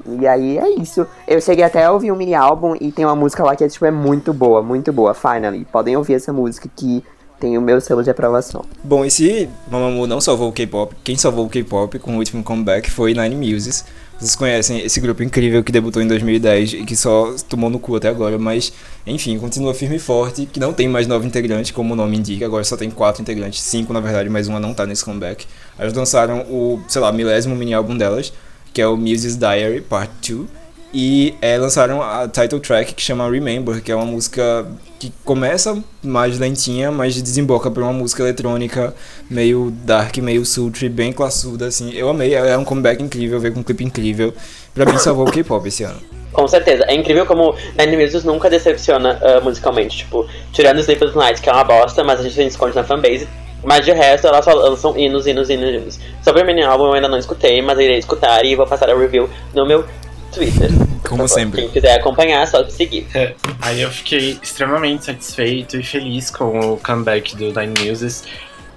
[0.06, 1.06] E aí é isso.
[1.28, 3.68] Eu cheguei até a ouvir um mini álbum e tem uma música lá que é,
[3.68, 5.64] tipo, é muito boa, muito boa, finally.
[5.70, 7.04] Podem ouvir essa música que
[7.42, 8.64] tem o meu selo de aprovação.
[8.84, 12.40] Bom, e se Mamamoo não salvou o K-pop, quem salvou o K-pop com o último
[12.44, 13.84] comeback foi Nine Muses.
[14.16, 17.96] Vocês conhecem esse grupo incrível que debutou em 2010 e que só tomou no cu
[17.96, 18.72] até agora, mas
[19.04, 22.46] enfim, continua firme e forte, que não tem mais nove integrantes, como o nome indica,
[22.46, 25.44] agora só tem quatro integrantes, cinco na verdade, mas uma não tá nesse comeback.
[25.76, 28.32] Elas lançaram o, sei lá, milésimo mini álbum delas,
[28.72, 30.48] que é o Muses Diary Part 2,
[30.92, 34.66] e é, lançaram a title track que chama Remember, que é uma música
[34.98, 38.94] que começa mais lentinha, mas desemboca pra uma música eletrônica
[39.28, 41.92] meio dark, meio sultry, bem classuda, assim.
[41.92, 44.34] Eu amei, é um comeback incrível, veio com um clipe incrível.
[44.74, 45.98] Pra mim salvou o K-pop esse ano.
[46.32, 46.84] Com certeza.
[46.86, 49.98] É incrível como Nine Muses nunca decepciona ah, musicalmente.
[49.98, 53.28] Tipo, tirando Sleepless Night, que é uma bosta, mas a gente desconto na fanbase.
[53.64, 56.00] Mas de resto, elas só lançam hinos, hinos, hinos, hinos.
[56.22, 58.96] Sobre o mini álbum eu ainda não escutei, mas irei escutar e vou passar a
[58.96, 59.84] review no meu
[60.32, 60.70] Twitter.
[61.08, 61.62] Como sempre.
[61.62, 63.06] Quem quiser acompanhar, é só seguir.
[63.14, 68.24] É, aí eu fiquei extremamente satisfeito e feliz com o comeback do Nine Muses,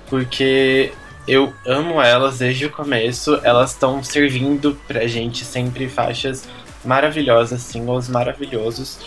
[0.08, 0.92] porque
[1.28, 3.40] eu amo elas desde o começo.
[3.44, 6.48] Elas estão servindo pra gente sempre faixas
[6.84, 9.00] maravilhosas, singles maravilhosos,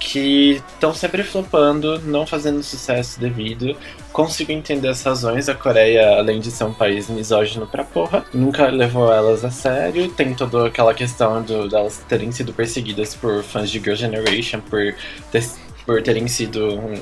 [0.00, 3.76] que estão sempre flopando, não fazendo sucesso devido.
[4.14, 5.48] Consigo entender as razões.
[5.48, 10.08] A Coreia, além de ser um país misógino pra porra, nunca levou elas a sério.
[10.08, 14.94] Tem toda aquela questão do, delas terem sido perseguidas por fãs de Girl Generation, por,
[15.32, 15.44] ter-
[15.84, 16.94] por terem sido um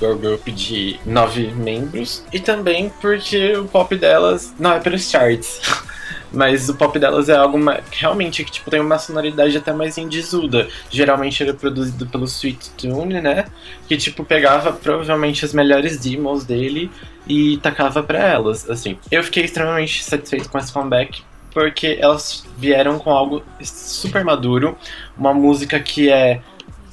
[0.00, 2.24] girl group de nove membros.
[2.32, 5.60] E também porque o pop delas não é pelos charts.
[6.36, 9.96] Mas o pop delas é algo ma- realmente que tipo, tem uma sonoridade até mais
[9.96, 10.68] indisuda.
[10.90, 13.46] Geralmente ele é produzido pelo Sweet Tune, né?
[13.88, 16.90] Que tipo pegava provavelmente as melhores demos dele
[17.26, 18.98] e tacava pra elas, assim.
[19.10, 21.22] Eu fiquei extremamente satisfeito com esse comeback
[21.54, 24.76] porque elas vieram com algo super maduro,
[25.16, 26.42] uma música que é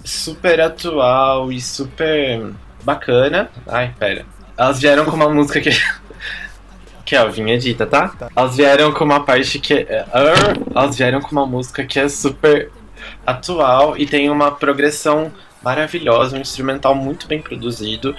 [0.05, 2.49] super atual e super
[2.81, 3.51] bacana.
[3.67, 4.25] Ai, pera.
[4.55, 5.69] Elas vieram com uma música que
[7.05, 8.13] que é a vinha dita, tá?
[8.35, 10.05] Elas vieram com uma parte que é.
[10.11, 10.57] Arr!
[10.75, 12.71] Elas vieram com uma música que é super
[13.25, 15.31] atual e tem uma progressão
[15.61, 18.15] maravilhosa, um instrumental muito bem produzido.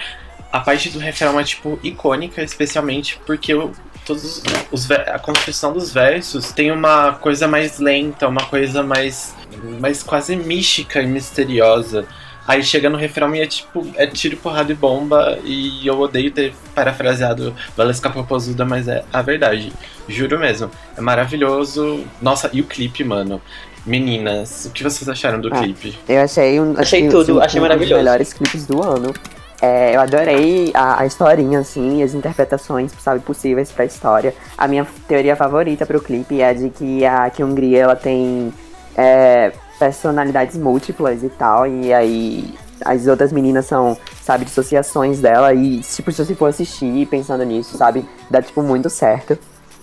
[0.51, 3.71] A parte do refrão é, tipo, icônica, especialmente porque o-
[4.05, 9.35] todos os, a construção dos versos tem uma coisa mais lenta, uma coisa mais,
[9.79, 12.05] mais quase mística e misteriosa.
[12.47, 16.29] Aí chega no refrão e é tipo, é tiro, porrada e bomba, e eu odeio
[16.31, 19.73] ter parafraseado Valesca Popozuda, mas é a verdade.
[20.07, 20.69] Juro mesmo.
[20.95, 22.03] É maravilhoso.
[22.21, 23.41] Nossa, e o clipe, mano?
[23.85, 25.59] Meninas, o que vocês acharam do Ah.
[25.59, 25.97] clipe?
[26.07, 26.73] Eu achei um.
[26.77, 27.95] Achei tudo, achei um dos maravilhoso.
[28.03, 29.13] melhores clipes do ano.
[29.61, 34.35] É, eu adorei a, a historinha, assim, e as interpretações, sabe, possíveis pra história.
[34.57, 38.53] A minha teoria favorita pro clipe é de que a Kyungri, ela tem
[38.97, 42.53] é, personalidades múltiplas e tal, e aí
[42.83, 47.77] as outras meninas são, sabe, dissociações dela, e tipo, se você for assistir pensando nisso,
[47.77, 49.37] sabe, dá, tipo, muito certo.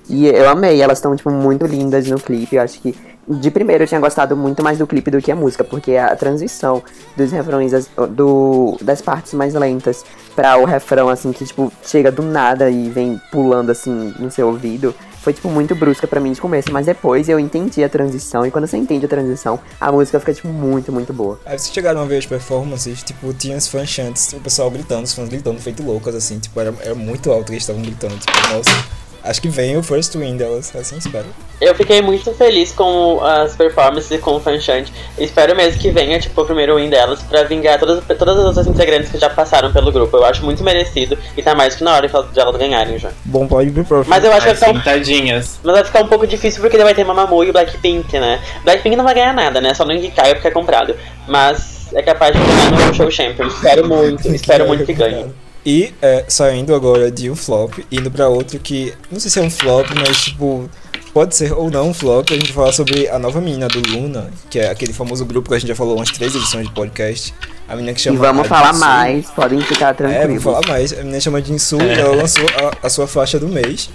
[0.08, 2.56] E eu amei, elas estão, tipo, muito lindas no clipe.
[2.56, 2.94] Eu acho que,
[3.26, 6.14] de primeiro, eu tinha gostado muito mais do clipe do que a música, porque a
[6.16, 6.82] transição
[7.16, 12.10] dos refrões, as- do, das partes mais lentas pra o refrão, assim, que, tipo, chega
[12.10, 16.32] do nada e vem pulando, assim, no seu ouvido, foi, tipo, muito brusca pra mim
[16.32, 16.72] de começo.
[16.72, 20.34] Mas depois eu entendi a transição, e quando você entende a transição, a música fica,
[20.34, 21.40] tipo, muito, muito boa.
[21.46, 25.04] Aí vocês chegaram a ver as performances, tipo, tinha os fãs chantes, o pessoal gritando,
[25.04, 28.16] os fãs gritando, feito loucas, assim, tipo, era, era muito alto que eles estavam gritando,
[28.18, 29.02] tipo, nossa.
[29.24, 31.26] Acho que vem o first win delas, assim espero.
[31.60, 34.88] Eu fiquei muito feliz com as performances e com o Fanchant.
[35.16, 38.66] Espero mesmo que venha, tipo, o primeiro win delas pra vingar todas, todas as outras
[38.66, 40.16] integrantes que já passaram pelo grupo.
[40.16, 42.98] Eu acho muito merecido e tá mais que na hora de elas- de elas ganharem
[42.98, 43.10] já.
[43.24, 44.04] Bom, pode ir pro.
[44.08, 45.60] Mas eu acho que Ai, vai ficar sim, um tadinhas.
[45.62, 48.40] Mas vai ficar um pouco difícil porque vai ter Mamamoo e Blackpink, né?
[48.64, 49.72] Blackpink não vai ganhar nada, né?
[49.72, 50.96] Só não indicar porque é comprado.
[51.28, 53.46] Mas é capaz de ganhar no Show Champion.
[53.46, 55.26] Espero muito, espero muito que ganhe.
[55.64, 59.42] E é, saindo agora de um flop, indo pra outro que, não sei se é
[59.42, 60.68] um flop, mas tipo,
[61.14, 63.78] pode ser ou não um flop, a gente vai falar sobre a nova menina do
[63.90, 66.72] Luna, que é aquele famoso grupo que a gente já falou umas três edições de
[66.74, 67.32] podcast.
[67.68, 68.18] A menina que E chama.
[68.18, 70.42] vamos a falar mais, podem ficar É, vou tranquilos.
[70.42, 70.92] falar mais.
[70.92, 72.44] A menina chama Jinsu e ela lançou
[72.82, 73.88] a, a sua faixa do mês,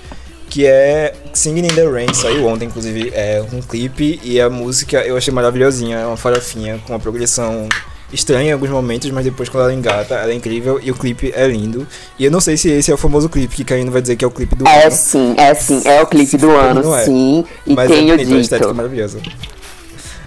[0.50, 5.02] que é Singing in the Rain, saiu ontem, inclusive, é um clipe e a música
[5.06, 7.68] eu achei maravilhosinha, é uma farofinha com uma progressão
[8.12, 11.32] estranha em alguns momentos, mas depois quando ela engata, ela é incrível e o clipe
[11.36, 11.86] é lindo.
[12.18, 14.24] E eu não sei se esse é o famoso clipe que Caíno vai dizer que
[14.24, 17.04] é o clipe do É ano, sim, é sim, é o clipe do ano, é.
[17.06, 18.76] sim, e mas é tenho bonito, a estética é dito.
[18.76, 19.20] maravilhosa.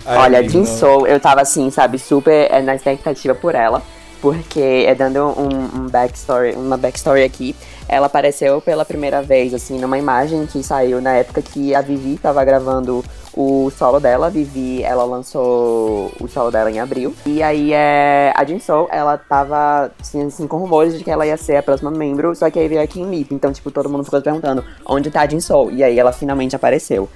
[0.04, 3.82] Ai, Olha, Jin Soul, eu tava assim, sabe, super é, na expectativa por ela,
[4.20, 7.54] porque é dando um, um backstory, uma backstory aqui.
[7.88, 12.16] Ela apareceu pela primeira vez, assim, numa imagem que saiu na época que a Vivi
[12.18, 13.04] tava gravando
[13.34, 14.28] o solo dela.
[14.28, 17.14] A Vivi, ela lançou o solo dela em abril.
[17.26, 21.36] E aí, é, a Jin Soul, ela tava, assim, com rumores de que ela ia
[21.36, 23.34] ser a próxima membro, só que aí veio a Kim Lip.
[23.34, 25.72] Então, tipo, todo mundo ficou perguntando, onde tá a Jin Soul?
[25.72, 27.08] E aí, ela finalmente apareceu.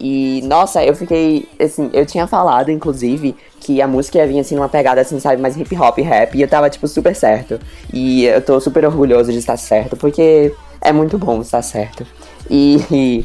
[0.00, 4.54] E, nossa, eu fiquei, assim, eu tinha falado, inclusive, que a música ia vir, assim,
[4.54, 7.60] numa pegada, assim, sabe, mais hip hop, rap, e eu tava, tipo, super certo.
[7.92, 12.06] E eu tô super orgulhoso de estar certo, porque é muito bom estar certo.
[12.48, 13.24] E, e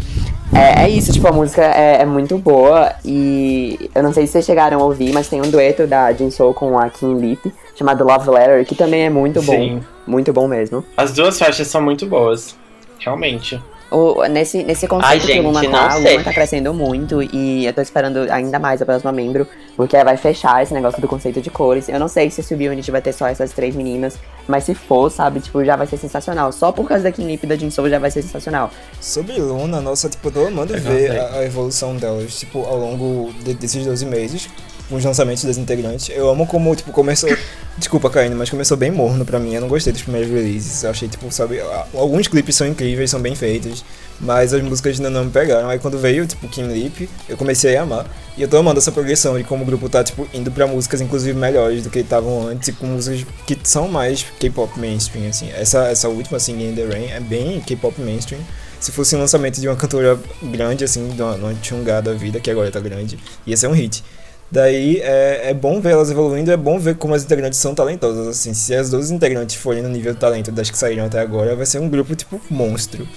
[0.54, 4.34] é, é isso, tipo, a música é, é muito boa, e eu não sei se
[4.34, 7.54] vocês chegaram a ouvir, mas tem um dueto da Jin Soul com a Kim Lip,
[7.74, 9.54] chamado Love Letter, que também é muito bom.
[9.54, 9.82] Sim.
[10.06, 10.84] Muito bom mesmo.
[10.98, 12.56] As duas faixas são muito boas.
[13.00, 13.60] Realmente.
[13.96, 16.00] O, nesse, nesse conceito Ai, que gente, o Luna não tá, o.
[16.00, 20.18] Luna tá crescendo muito e eu tô esperando ainda mais a próxima membro, porque vai
[20.18, 21.90] fechar esse negócio do conceito de cores.
[21.90, 24.18] Eu não sei se o Unity vai ter só essas três meninas,
[24.48, 26.52] mas se for, sabe, tipo, já vai ser sensacional.
[26.52, 28.72] Só por causa da e da Jin Soul já vai ser sensacional.
[29.02, 32.78] Sobre Luna, nossa, tipo, eu tô amando Eu ver a, a evolução delas, tipo, ao
[32.78, 34.50] longo de- desses 12 meses.
[34.90, 36.10] com os lançamentos das integrantes.
[36.16, 37.30] Eu amo como, tipo, começou.
[37.78, 39.56] Desculpa, Caíno, mas começou bem morno pra mim.
[39.56, 40.84] Eu não gostei dos primeiros releases.
[40.84, 41.60] Eu achei, tipo, sabe.
[41.94, 43.84] Alguns clipes são incríveis, são bem feitos.
[44.20, 45.70] Mas as músicas ainda não me pegaram.
[45.70, 48.06] Aí quando veio, tipo, Kim Lip, eu comecei a amar.
[48.38, 51.02] E eu tô amando essa progressão de como o grupo tá, tipo, indo pra músicas,
[51.02, 52.70] inclusive, melhores do que estavam antes.
[52.70, 55.50] E com músicas que são mais K-pop mainstream, assim.
[55.52, 58.42] Essa, essa última, assim, In The Rain, é bem K-pop mainstream
[58.80, 62.40] se fosse um lançamento de uma cantora grande, assim, de uma, uma Chungá da vida,
[62.40, 64.04] que agora tá grande, ia ser um hit.
[64.52, 68.28] Daí é, é bom ver elas evoluindo, é bom ver como as integrantes são talentosas.
[68.28, 71.56] Assim, se as duas integrantes forem no nível de talento das que saíram até agora,
[71.56, 73.08] vai ser um grupo tipo monstro.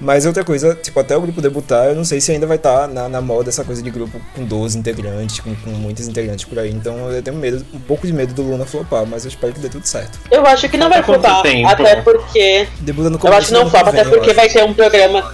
[0.00, 2.82] Mas outra coisa, tipo, até o grupo debutar, eu não sei se ainda vai estar
[2.82, 6.44] tá na, na moda essa coisa de grupo com 12 integrantes, com, com muitos integrantes
[6.44, 6.70] por aí.
[6.70, 9.60] Então eu tenho medo, um pouco de medo do Luna flopar, mas eu espero que
[9.60, 10.18] dê tudo certo.
[10.30, 12.68] Eu acho que não vai flopar, até porque.
[12.80, 15.32] Debuta no eu acho que não flopa, até porque vai ter um programa.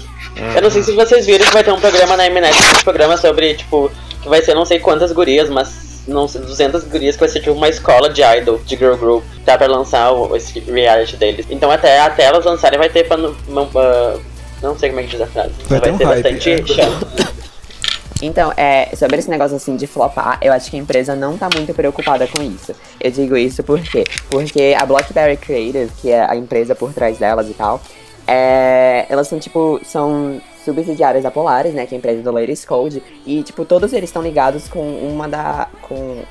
[0.57, 3.17] Eu não sei se vocês viram que vai ter um programa na Mnet, um programa
[3.17, 3.91] sobre, tipo,
[4.23, 7.41] que vai ser não sei quantas gurias, mas não sei, 200 gurias que vai ser
[7.41, 11.47] tipo uma escola de idol, de girl group, tá pra lançar o, esse reality deles.
[11.51, 13.19] Então até, até elas lançarem vai ter pra.
[13.19, 14.34] Uh,
[14.65, 15.53] não sei como é que diz a frase.
[15.69, 16.67] Vai, vai ter, um ter hype, bastante é.
[16.67, 17.35] chão.
[18.23, 21.49] Então, é, sobre esse negócio assim de flopar, eu acho que a empresa não tá
[21.55, 22.75] muito preocupada com isso.
[23.01, 24.05] Eu digo isso por quê?
[24.31, 27.81] Porque a Blockberry Creative, que é a empresa por trás delas e tal,
[28.27, 32.65] é, elas são tipo, são subsidiárias da Polaris, né, que é a empresa do Ladies
[32.65, 36.23] Code, e tipo, todos eles estão ligados com uma da com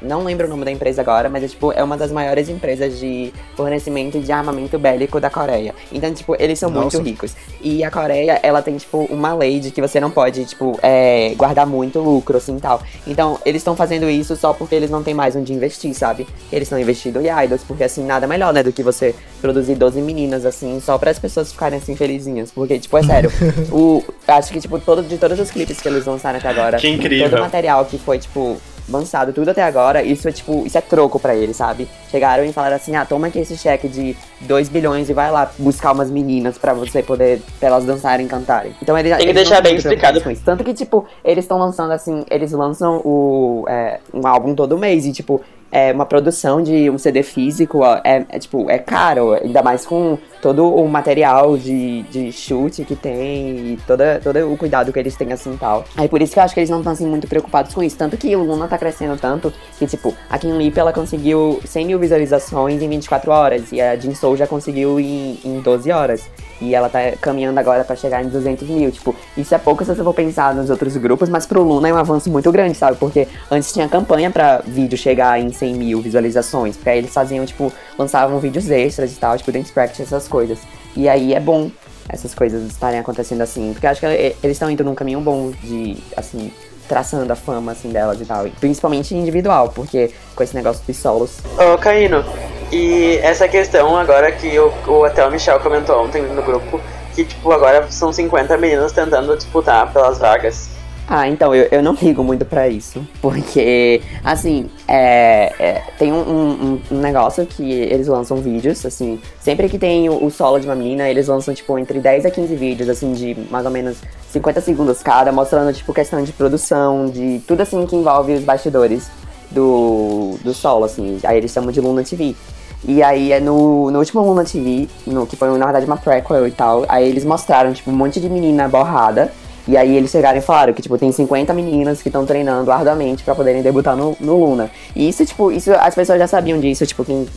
[0.00, 2.98] não lembro o nome da empresa agora, mas é, tipo, é uma das maiores empresas
[2.98, 5.74] de fornecimento de armamento bélico da Coreia.
[5.92, 6.96] Então, tipo, eles são Nossa.
[6.98, 7.34] muito ricos.
[7.60, 11.34] E a Coreia, ela tem, tipo, uma lei de que você não pode, tipo, é,
[11.36, 12.82] guardar muito lucro, assim, tal.
[13.06, 16.26] Então, eles estão fazendo isso só porque eles não têm mais onde investir, sabe?
[16.52, 20.00] Eles estão investindo em idols, porque, assim, nada melhor, né, do que você produzir 12
[20.00, 22.50] meninas, assim, só para as pessoas ficarem, assim, felizinhas.
[22.50, 23.30] Porque, tipo, é sério,
[23.72, 26.88] o, acho que, tipo, todo, de todos os clipes que eles lançaram até agora, Que
[26.88, 27.28] incrível.
[27.30, 28.56] todo o material que foi, tipo,
[28.88, 31.88] lançado tudo até agora, isso é tipo, isso é troco pra eles, sabe?
[32.10, 35.50] Chegaram e falaram assim: "Ah, toma aqui esse cheque de 2 bilhões e vai lá
[35.58, 38.74] buscar umas meninas pra você poder pra elas dançarem e cantarem".
[38.82, 40.20] Então eles Tem que eles deixar bem explicado.
[40.20, 40.42] com isso.
[40.44, 45.04] Tanto que tipo, eles estão lançando assim, eles lançam o é, um álbum todo mês
[45.06, 45.40] e tipo,
[45.70, 49.84] é uma produção de um CD físico, ó, é, é, tipo, é caro, ainda mais
[49.84, 54.98] com todo o material de, de chute que tem e toda, todo o cuidado que
[54.98, 55.84] eles têm assim tal.
[55.96, 57.96] Aí por isso que eu acho que eles não estão assim muito preocupados com isso.
[57.96, 61.86] Tanto que o Luna tá crescendo tanto que, tipo, a Kim Lip ela conseguiu 100
[61.86, 66.28] mil visualizações em 24 horas e a Jin Soul já conseguiu em, em 12 horas.
[66.60, 68.90] E ela tá caminhando agora pra chegar em 200 mil.
[68.90, 71.94] Tipo, isso é pouco se você for pensar nos outros grupos, mas pro Luna é
[71.94, 72.96] um avanço muito grande, sabe?
[72.96, 76.76] Porque antes tinha campanha pra vídeo chegar em 100 mil visualizações.
[76.76, 80.58] Porque aí eles faziam, tipo, lançavam vídeos extras e tal, tipo, dance practice, essas coisas.
[80.94, 81.70] E aí é bom
[82.08, 83.72] essas coisas estarem acontecendo assim.
[83.72, 86.52] Porque acho que eh, eles estão indo num caminho bom de, assim,
[86.88, 88.46] traçando a fama, assim, delas e tal.
[88.60, 91.38] Principalmente individual, porque com esse negócio dos solos.
[91.58, 92.24] Ô, Caíno,
[92.72, 96.80] e essa questão agora que o, o até o Michel comentou ontem no grupo,
[97.14, 100.70] que tipo, agora são 50 meninas tentando disputar pelas vagas.
[101.10, 103.02] Ah, então, eu, eu não ligo muito pra isso.
[103.22, 109.18] Porque, assim, é, é, tem um, um, um negócio que eles lançam vídeos, assim.
[109.40, 112.30] Sempre que tem o, o solo de uma menina, eles lançam, tipo, entre 10 a
[112.30, 113.96] 15 vídeos, assim, de mais ou menos
[114.30, 119.10] 50 segundos cada, mostrando, tipo, questão de produção, de tudo, assim, que envolve os bastidores
[119.50, 121.18] do, do solo, assim.
[121.24, 122.36] Aí eles chamam de Luna TV.
[122.84, 126.46] E aí é no, no último Luna TV, no, que foi na verdade uma prequel
[126.46, 129.32] e tal, aí eles mostraram, tipo, um monte de menina borrada.
[129.68, 133.22] E aí eles chegaram e falaram que, tipo, tem 50 meninas que estão treinando arduamente
[133.22, 134.70] pra poderem debutar no, no Luna.
[134.96, 137.28] E isso, tipo, isso as pessoas já sabiam disso, tipo, quem.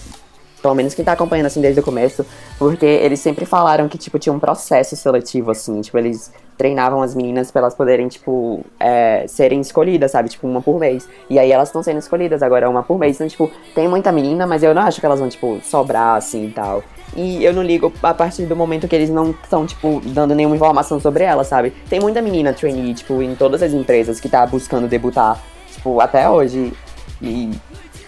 [0.61, 2.23] Pelo menos quem tá acompanhando assim desde o começo,
[2.59, 7.15] porque eles sempre falaram que, tipo, tinha um processo seletivo, assim, tipo, eles treinavam as
[7.15, 10.29] meninas pra elas poderem, tipo, é, serem escolhidas, sabe?
[10.29, 11.09] Tipo, uma por mês.
[11.29, 13.15] E aí elas estão sendo escolhidas agora, uma por mês.
[13.15, 16.45] Então, tipo, tem muita menina, mas eu não acho que elas vão, tipo, sobrar, assim,
[16.45, 16.83] e tal.
[17.15, 20.55] E eu não ligo a partir do momento que eles não estão, tipo, dando nenhuma
[20.55, 21.71] informação sobre ela, sabe?
[21.89, 25.41] Tem muita menina trainee, tipo, em todas as empresas que tá buscando debutar,
[25.73, 26.71] tipo, até hoje.
[27.21, 27.51] E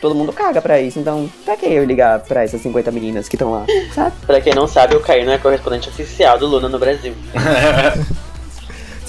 [0.01, 0.99] todo mundo caga pra isso.
[0.99, 4.15] Então, pra que eu ligar pra essas 50 meninas que estão lá, sabe?
[4.25, 7.13] Pra quem não sabe, o Caíno é correspondente oficial do Luna no Brasil.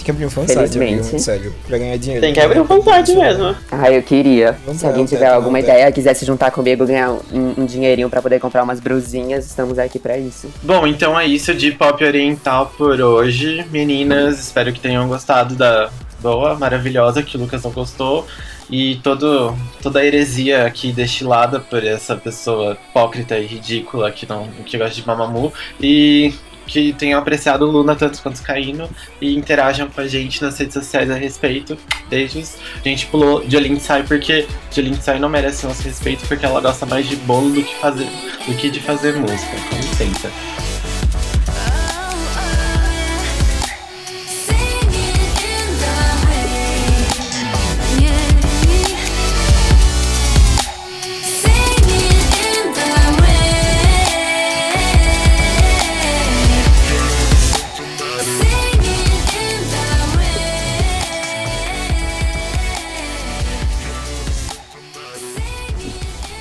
[0.04, 2.20] Tem que abrir um fansite, amigo, sério, pra ganhar dinheiro.
[2.20, 3.56] Tem que abrir um fansite mesmo.
[3.72, 4.54] Ah, eu queria.
[4.66, 8.20] Vamos Se alguém tiver alguma ideia, quiser se juntar comigo, ganhar um, um dinheirinho pra
[8.20, 10.50] poder comprar umas brusinhas, estamos aqui pra isso.
[10.62, 13.64] Bom, então é isso de pop oriental por hoje.
[13.70, 15.90] Meninas, espero que tenham gostado da
[16.20, 18.26] boa, maravilhosa, que o Lucas não gostou.
[18.70, 24.48] E todo, toda a heresia aqui destilada por essa pessoa hipócrita e ridícula que, não,
[24.66, 25.50] que gosta de Mamamoo.
[25.80, 26.34] E
[26.66, 28.88] que tenham apreciado Luna tanto quanto Caíno
[29.20, 31.76] e interajam com a gente nas redes sociais a respeito.
[32.08, 32.56] Beijos.
[32.84, 36.86] A gente pulou Jolene Sai porque Jolene Sai não merece nosso respeito porque ela gosta
[36.86, 38.08] mais de bolo do que, fazer,
[38.46, 39.56] do que de fazer música.
[39.70, 40.73] Com licença.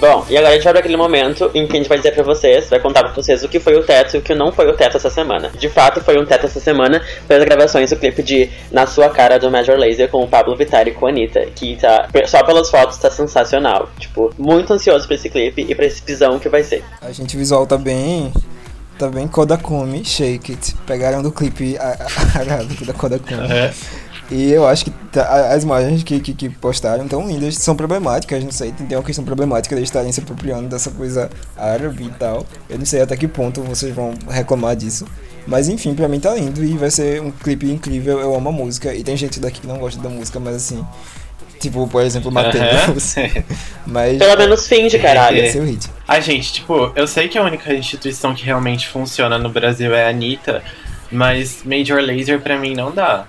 [0.04, 2.12] Bom, e agora a gente vai pra aquele momento em que a gente vai dizer
[2.14, 4.52] pra vocês, vai contar pra vocês o que foi o teto e o que não
[4.52, 5.50] foi o teto essa semana.
[5.58, 9.40] De fato, foi um teto essa semana pelas gravações do clipe de Na Sua Cara
[9.40, 12.70] do Major Laser com o Pablo Vittar e com a Anitta, que tá, só pelas
[12.70, 13.88] fotos tá sensacional.
[13.98, 16.84] Tipo, muito ansioso pra esse clipe e pra esse pisão que vai ser.
[17.02, 18.34] A gente visual tá bem.
[19.00, 20.76] Tá bem Kodakumi, Shake It.
[20.86, 21.98] Pegaram do clipe a-
[22.36, 23.48] a- arábico da Kodakumi.
[24.32, 28.44] E eu acho que tá- as imagens que, que, que postaram tão lindas são problemáticas,
[28.44, 32.46] não sei, tem uma questão problemática de estarem se apropriando dessa coisa árabe e tal.
[32.70, 35.06] Eu não sei até que ponto vocês vão reclamar disso.
[35.46, 38.52] Mas enfim, pra mim tá lindo e vai ser um clipe incrível, eu amo a
[38.52, 38.94] música.
[38.96, 40.84] E tem gente daqui que não gosta da música, mas assim.
[41.60, 43.16] Tipo, por exemplo, Matheus.
[43.88, 44.18] Mas.
[44.18, 45.40] Pelo menos finge, caralho.
[45.42, 45.90] Vai ser o hit.
[46.06, 50.06] Ai, gente, tipo, eu sei que a única instituição que realmente funciona no Brasil é
[50.06, 50.62] a Anitta,
[51.10, 53.26] mas Major Laser pra mim não dá.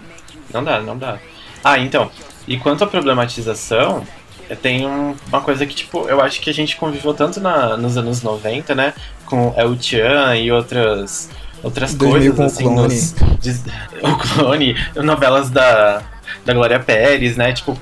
[0.54, 1.18] Não dá, não dá.
[1.62, 2.10] Ah, então,
[2.48, 4.06] e quanto à problematização,
[4.48, 7.76] eh, tem um- uma coisa que, tipo, eu acho que a gente conviveu tanto na-
[7.76, 8.94] nos anos 90, né?
[9.26, 11.28] Com El Chan e outras,
[11.62, 12.82] outras 2000 coisas, assim, Clone.
[12.82, 13.14] nos,
[14.02, 16.02] o clone, novelas da,
[16.44, 17.52] da Glória Pérez, né?
[17.52, 17.76] Tipo,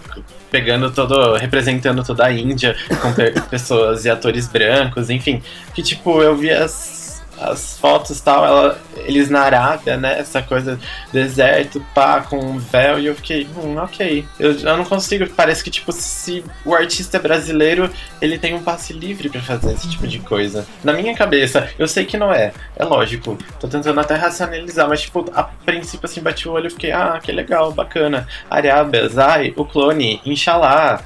[0.51, 5.43] pegando todo, representando toda a Índia com pe- pessoas e atores brancos, enfim.
[5.75, 7.02] Que tipo, eu vi as,
[7.43, 10.19] as fotos e tal, ela, eles na Arábia, né?
[10.19, 10.79] Essa coisa,
[11.13, 14.25] deserto, pá, com um véu, e eu fiquei, hum, ok.
[14.39, 17.91] Eu, eu não consigo, parece que tipo, se o artista é brasileiro,
[18.21, 20.67] ele tem um passe livre pra fazer esse tipo de coisa.
[20.85, 23.37] Na minha cabeça, eu sei que não é, é lógico.
[23.59, 27.19] Tô tentando até racionalizar, mas tipo, a princípio assim, bati o olho e fiquei, ah,
[27.23, 28.27] que legal, bacana.
[28.51, 31.03] Arábia, Zai, o clone, Inshallah,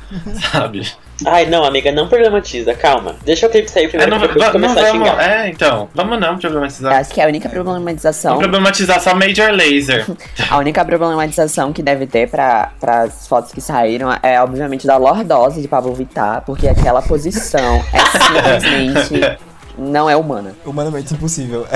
[0.53, 0.87] sabe?
[1.25, 3.17] Ai, não, amiga, não problematiza, calma.
[3.25, 5.31] Deixa o clipe sair É, primeiro não, pra depois não começar a vamos, xingar.
[5.31, 6.93] é, então, vamos não problematizar.
[6.93, 8.35] Acho que a única problematização.
[8.35, 10.07] Vamos problematizar só Major Laser.
[10.51, 15.63] A única problematização que deve ter para as fotos que saíram é, obviamente, da lordose
[15.63, 18.01] de Pablo Vittar, porque aquela posição é
[18.61, 19.39] simplesmente
[19.79, 20.55] não é humana.
[20.65, 21.67] Humanamente impossível.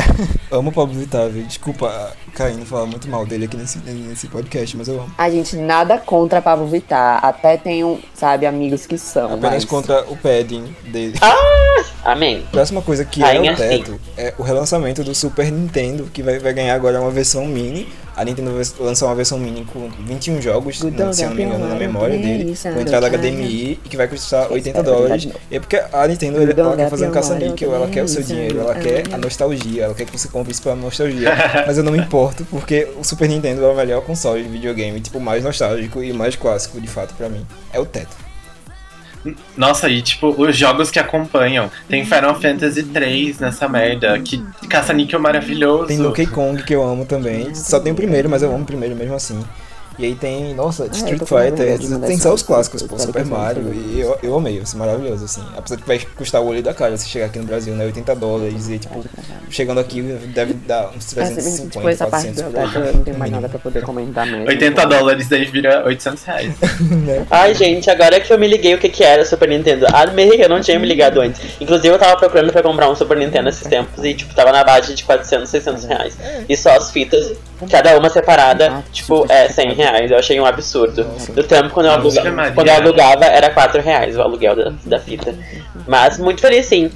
[0.51, 1.45] amo o Pablo Vittar, viu?
[1.45, 5.15] Desculpa, Caíno, falar muito mal dele aqui nesse, nesse podcast, mas eu amo.
[5.17, 9.35] A gente nada contra Pablo Vittar, até tenho, sabe, amigos que são.
[9.35, 9.65] Apenas mas...
[9.65, 11.15] contra o padding dele.
[12.05, 12.45] Amém.
[12.51, 16.39] Próxima coisa que Rainha é o teto é o relançamento do Super Nintendo, que vai,
[16.39, 17.89] vai ganhar agora uma versão mini.
[18.17, 18.51] A Nintendo
[18.81, 22.55] lançar uma versão mini com 21 jogos, se eu não me engano, na memória dele,
[22.63, 25.29] com entrada HDMI e que vai custar 80 dólares.
[25.51, 28.61] E é porque a Nintendo ela quer fazer um caça-níquel, ela quer o seu dinheiro,
[28.61, 31.31] ela quer a nostalgia, ela quer que você compre isso pela nostalgia.
[31.67, 32.20] Mas eu não me importo,
[32.51, 36.37] porque o Super Nintendo é o melhor console de videogame, tipo, mais nostálgico e mais
[36.37, 37.47] clássico, de fato, pra mim.
[37.73, 38.17] É o teto.
[39.57, 41.71] Nossa, e tipo, os jogos que acompanham.
[41.89, 44.19] Tem Final Fantasy 3 nessa merda.
[44.19, 45.87] Que caça-níquel maravilhoso.
[45.87, 47.55] Tem Donkey Kong que eu amo também.
[47.55, 49.39] Só tem o primeiro, mas eu amo o primeiro mesmo assim.
[49.99, 53.25] E aí tem, nossa, eu Street Fighter, tem essa- só os clássicos, pô, essa Super
[53.25, 55.43] Mario, e eu, eu amei, assim, maravilhoso, assim.
[55.57, 57.85] Apesar de que vai custar o olho da cara se chegar aqui no Brasil, né,
[57.85, 59.05] 80 dólares, e tipo,
[59.51, 62.67] chegando aqui deve dar uns Essa, 350, tipo, essa parte 400 do por aí.
[62.73, 64.49] teto eu não tenho mais nada pra poder comentar mesmo.
[64.49, 66.55] 80 dólares, daí vira 800 reais.
[67.31, 69.87] Ai, gente, agora que eu me liguei o que, que era o Super Nintendo.
[69.93, 71.41] Amei, eu não tinha me ligado antes.
[71.61, 74.65] Inclusive, eu tava procurando pra comprar um Super Nintendo esses tempos e, tipo, tava na
[74.65, 76.17] base de 400, 600 reais.
[76.49, 77.33] E só as fitas,
[77.69, 80.11] cada uma separada, tipo, é 100 reais.
[80.11, 81.05] Eu achei um absurdo.
[81.35, 82.33] Do tempo, quando eu, Nossa, aluga...
[82.33, 82.53] Maria.
[82.53, 85.35] quando eu alugava, era 4 reais o aluguel da, da fita.
[85.87, 86.91] Mas, muito feliz, sim.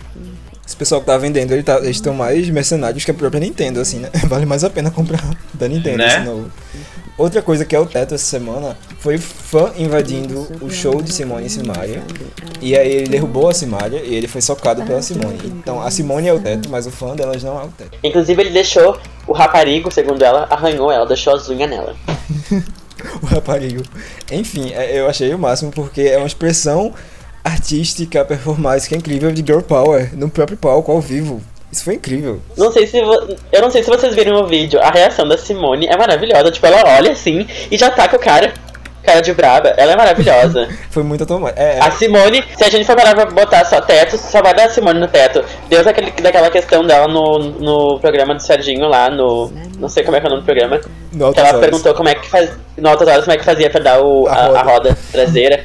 [0.66, 3.80] Esse pessoal que tá vendendo, ele tá, eles estão mais mercenários que a própria Nintendo,
[3.80, 4.08] assim, né?
[4.26, 5.20] Vale mais a pena comprar
[5.52, 6.06] da Nintendo, Né?
[6.06, 6.50] esse novo.
[7.16, 11.46] Outra coisa que é o teto essa semana foi fã invadindo o show de Simone
[11.46, 12.02] e Simaria.
[12.60, 15.38] E aí ele derrubou a Simaria e ele foi socado pela Simone.
[15.44, 17.96] Então a Simone é o teto, mas o fã delas não é o teto.
[18.02, 21.94] Inclusive, ele deixou o raparigo, segundo ela, arranhou ela, deixou as unhas nela.
[23.22, 23.82] o raparigo.
[24.30, 26.92] Enfim, é- eu achei o máximo porque é uma expressão
[27.42, 31.42] artística, performática incrível de girl power no próprio palco, ao vivo.
[31.70, 32.40] Isso foi incrível.
[32.56, 35.36] Não sei se vo- eu não sei se vocês viram o vídeo, a reação da
[35.36, 38.54] Simone é maravilhosa, tipo, ela olha assim e já taca o cara.
[39.04, 40.68] Cara de braba, ela é maravilhosa.
[40.90, 41.60] Foi muito automático.
[41.60, 44.66] É, A Simone, se a gente for parar pra botar só teto, só vai dar
[44.66, 45.44] a Simone no teto.
[45.68, 49.52] Deus aquele, daquela questão dela no, no programa do Serginho lá, no.
[49.78, 50.80] Não sei como é que é o nome do programa.
[51.12, 51.60] no Que ela Horas.
[51.60, 52.50] perguntou como é que faz.
[52.76, 54.58] No Altas Horas, como é que fazia pra dar o, A a, roda.
[54.58, 55.64] a roda traseira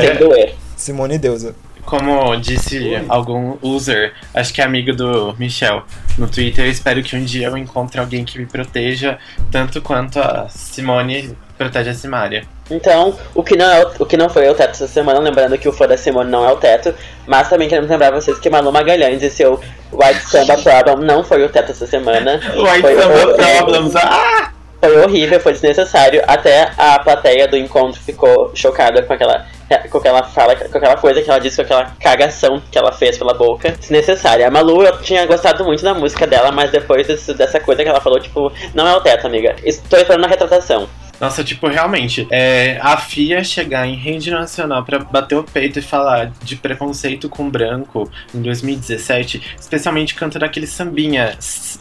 [0.00, 0.54] sem doer.
[0.76, 1.54] Simone Deusa.
[1.84, 5.82] Como disse algum user, acho que é amigo do Michel,
[6.18, 9.16] no Twitter, eu espero que um dia eu encontre alguém que me proteja
[9.50, 12.44] tanto quanto a Simone protege a Simária.
[12.70, 15.68] Então, o que, não é o, que não foi o teto essa semana, lembrando que
[15.68, 16.94] o fã da Simone não é o teto,
[17.26, 19.60] mas também queremos lembrar vocês que Malu Magalhães e seu
[19.92, 22.40] White Samba Problem não foi o teto essa semana.
[22.56, 23.34] White Foi Samba.
[23.34, 24.52] Problems, ah!
[24.80, 26.22] Foi horrível, foi desnecessário.
[26.24, 29.44] Até a plateia do encontro ficou chocada com aquela,
[29.90, 33.18] com aquela fala, com aquela coisa que ela disse, com aquela cagação que ela fez
[33.18, 33.72] pela boca.
[33.72, 34.46] Desnecessária.
[34.46, 37.88] A Malu, eu tinha gostado muito da música dela, mas depois desse- dessa coisa que
[37.88, 39.56] ela falou, tipo, não é o teto, amiga.
[39.64, 40.88] Estou esperando a retratação.
[41.20, 45.82] Nossa, tipo, realmente, é, a FIA chegar em rede nacional pra bater o peito e
[45.82, 51.36] falar de preconceito com branco em 2017, especialmente cantando aquele sambinha,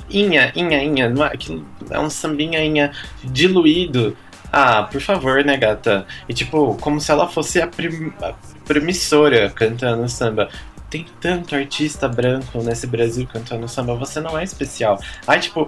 [0.10, 1.34] inha, inha, inha, não é,
[1.92, 2.92] é um sambinha, inha
[3.24, 4.18] diluído.
[4.52, 6.08] Ah, por favor, né, gata?
[6.28, 8.34] E tipo, como se ela fosse a, prim, a
[8.66, 10.50] promissora cantando samba.
[10.90, 14.98] Tem tanto artista branco nesse Brasil cantando samba, você não é especial.
[15.28, 15.68] Ai, tipo,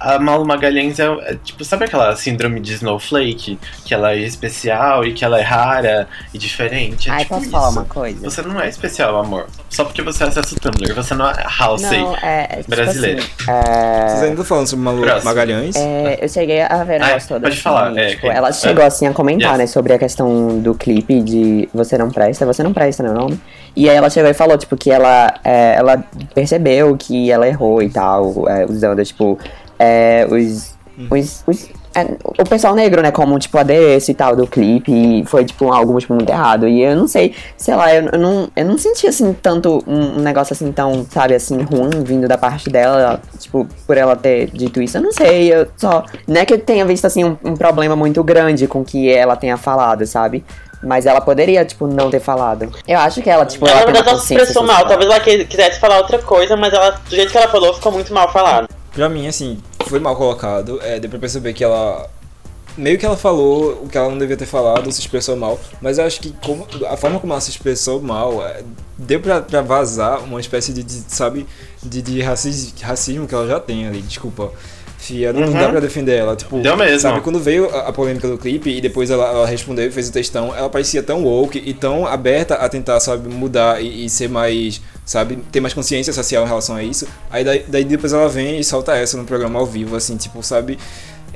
[0.00, 3.58] a Malu Magalhães é, é, tipo, sabe aquela síndrome de Snowflake?
[3.84, 7.08] Que ela é especial e que ela é rara e diferente?
[7.08, 7.50] É Ai, tipo posso isso.
[7.52, 8.20] falar uma coisa?
[8.30, 9.46] Você não é especial, amor.
[9.70, 12.00] Só porque você acessa o Tumblr, você não é Halsey.
[12.00, 12.46] Não, é.
[12.50, 13.20] é tipo brasileira.
[13.20, 15.24] assim, é, Vocês ainda falando sobre Malu Próximo.
[15.24, 15.76] Magalhães?
[15.76, 17.42] É, eu cheguei a ver o Ah, negócio todo.
[17.42, 18.52] pode assim, falar, é, tipo, quem- ela é.
[18.52, 19.58] chegou assim a comentar, Yes.
[19.58, 23.14] né, sobre a questão do clipe de Você Não Presta, Você Não Presta, né, o
[23.14, 23.40] nome?
[23.76, 26.02] E aí ela chegou e falou, tipo, que ela, é, ela
[26.34, 29.38] percebeu que ela errou e tal, é, usando, tipo,
[29.78, 30.74] é, os.
[31.10, 32.02] os, os- é,
[32.38, 35.98] o pessoal negro, né, como, tipo, adereço e tal do clipe, e foi, tipo, algo,
[35.98, 36.68] tipo, muito errado.
[36.68, 40.18] E eu não sei, sei lá, eu, eu não, eu não senti, assim, tanto um,
[40.18, 44.48] um negócio, assim, tão, sabe, assim, ruim vindo da parte dela, tipo, por ela ter
[44.52, 44.98] dito isso.
[44.98, 46.04] Eu não sei, eu só...
[46.26, 49.10] Não é que eu tenha visto, assim, um, um problema muito grande com o que
[49.12, 50.44] ela tenha falado, sabe?
[50.82, 52.70] Mas ela poderia, tipo, não ter falado.
[52.86, 54.86] Eu acho que ela, tipo, ela, ela na tem uma verdade, ela se expressou mal.
[54.86, 58.12] Talvez ela quisesse falar outra coisa, mas ela, do jeito que ela falou, ficou muito
[58.14, 58.68] mal falado.
[58.92, 60.78] Pra mim, assim, foi mal colocado.
[60.82, 62.08] É, deu pra perceber que ela.
[62.76, 65.58] Meio que ela falou o que ela não devia ter falado, se expressou mal.
[65.82, 68.62] Mas eu acho que como- a forma como ela se expressou mal, é,
[68.96, 71.44] deu pra, pra vazar uma espécie de, de, sabe,
[71.82, 74.00] de, de racis- racismo que ela já tem ali.
[74.02, 74.52] Desculpa.
[74.96, 75.52] Fia, não Uhum.
[75.52, 76.34] dá pra defender ela.
[76.36, 76.98] Tipo, Deu mesmo.
[77.00, 80.08] Sabe, quando veio a, a polêmica do clipe e depois ela, ela respondeu e fez
[80.08, 84.10] o textão, ela parecia tão woke e tão aberta a tentar, sabe, mudar e, e
[84.10, 87.08] ser mais, sabe, ter mais consciência social em relação a isso.
[87.30, 90.42] Aí daí, daí depois ela vem e solta essa no programa ao vivo, assim, tipo,
[90.42, 90.78] sabe.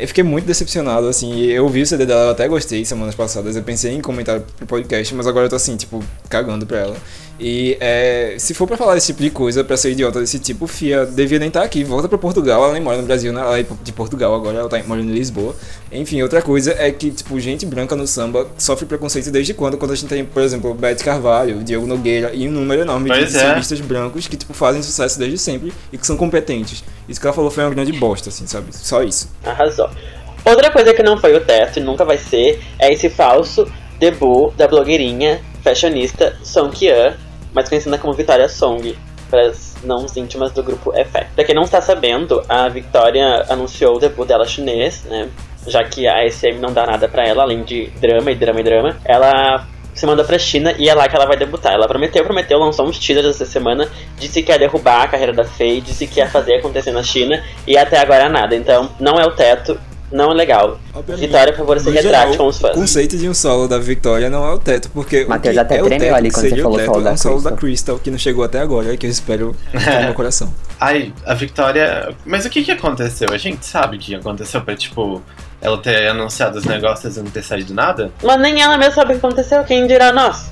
[0.02, 3.54] Eu fiquei muito decepcionado, assim, eu vi o CD dela, eu até gostei semanas passadas,
[3.54, 6.96] eu pensei em comentar pro podcast, mas agora eu tô assim, tipo, cagando pra ela.
[7.38, 10.66] E é, se for pra falar esse tipo de coisa, pra ser idiota desse tipo,
[10.66, 13.40] Fia devia nem estar aqui, volta pra Portugal, ela nem mora no Brasil, né?
[13.40, 15.54] ela é de Portugal agora, ela tá morando em Lisboa.
[15.90, 19.76] Enfim, outra coisa é que, tipo, gente branca no samba sofre preconceito desde quando?
[19.76, 23.30] Quando a gente tem, por exemplo, Beth Carvalho, Diogo Nogueira e um número enorme Pois
[23.30, 23.40] de é.
[23.40, 26.84] sambistas brancos que, tipo, fazem sucesso desde sempre e que são competentes.
[27.08, 28.66] Isso que ela falou foi uma grande bosta, assim, sabe?
[28.70, 29.28] Só isso.
[29.44, 29.90] Arrasou.
[30.44, 34.52] Outra coisa que não foi o teto e nunca vai ser é esse falso debut
[34.56, 37.16] da blogueirinha fashionista Song Kian,
[37.54, 38.96] mais conhecida como Vitória Song,
[39.30, 41.30] para as não íntimas do grupo Effect.
[41.34, 45.28] Pra quem não está sabendo, a Victoria anunciou o debut dela chinês, né?
[45.66, 48.64] Já que a SM não dá nada pra ela, além de drama e drama e
[48.64, 48.96] drama.
[49.04, 51.72] Ela se mandou pra China e é lá que ela vai debutar.
[51.72, 53.88] Ela prometeu, prometeu, lançou uns teasers essa semana,
[54.18, 57.42] disse que ia derrubar a carreira da Faye, disse que ia fazer acontecer na China
[57.66, 58.56] e até agora nada.
[58.56, 59.78] Então, não é o teto,
[60.12, 60.78] não é legal.
[60.94, 62.76] Obviamente, Vitória, por favor, se no retrate geral, com os fãs.
[62.76, 65.82] O conceito de um solo da Vitória não é o teto, porque Matheus até é
[65.82, 67.50] o tremeu teto ali que quando você falou teto solo é da um solo da
[67.52, 67.58] Crystal.
[67.58, 70.52] Crystal, que não chegou até agora, que eu espero ficar no meu coração.
[70.78, 72.14] Ai, a Victoria.
[72.24, 73.28] Mas o que que aconteceu?
[73.32, 75.22] A gente sabe o que aconteceu pra, tipo,
[75.62, 78.10] ela ter anunciado os negócios e não ter saído nada?
[78.22, 80.50] Mas nem ela mesma sabe o que aconteceu, quem dirá nós?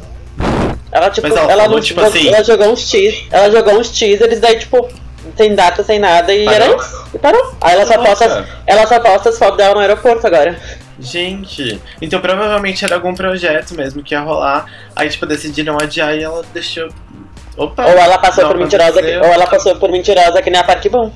[0.93, 3.51] Ela, tipo, Mas ela ela, falou, não- tipo ela- assim- ela jogou uns teasers, ela
[3.51, 4.89] jogou uns teasers, daí, tipo,
[5.37, 6.61] sem data, sem nada, e Parou?
[6.69, 7.05] era isso.
[7.15, 7.55] E parou.
[7.61, 8.09] Aí ela só, Nossa.
[8.29, 10.57] posta, ela só posta as fotos dela no aeroporto agora.
[10.99, 14.67] Gente, então provavelmente era algum projeto mesmo que ia rolar.
[14.95, 16.89] Aí, tipo, decidiram adiar e ela deixou.
[17.57, 17.85] Opa!
[17.87, 20.89] Ou ela passou por mentirosa, que, ou ela passou por mentirosa que nem a Parque
[20.89, 21.11] Bom.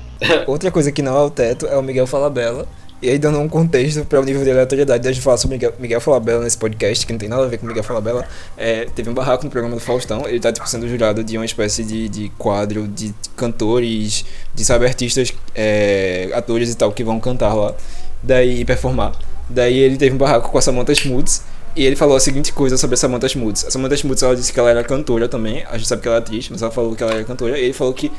[0.47, 2.65] Outra coisa que não é o teto é o Miguel Falabella.
[3.05, 5.73] E aí, dando um contexto para o nível de aleatoriedade da gente falar sobre Miguel,
[5.77, 8.27] Miguel Falabella nesse podcast, que não tem nada a ver com Miguel Falabella,
[8.57, 10.27] é, teve um barraco no programa do Faustão.
[10.27, 14.25] Ele tá tipo, sendo jurado de uma espécie de, de quadro de cantores,
[14.55, 17.75] de sabe, artistas, é, atores e tal, que vão cantar lá,
[18.23, 19.11] daí e performar.
[19.47, 21.43] Daí ele teve um barraco com a Samantha Schmutz.
[21.75, 23.65] E ele falou a seguinte coisa sobre a Samantha Schmutz.
[23.65, 25.63] A Samantha Schmutz, ela disse que ela era cantora também.
[25.69, 27.59] A gente sabe que ela é atriz, mas ela falou que ela era cantora.
[27.59, 28.11] E ele falou que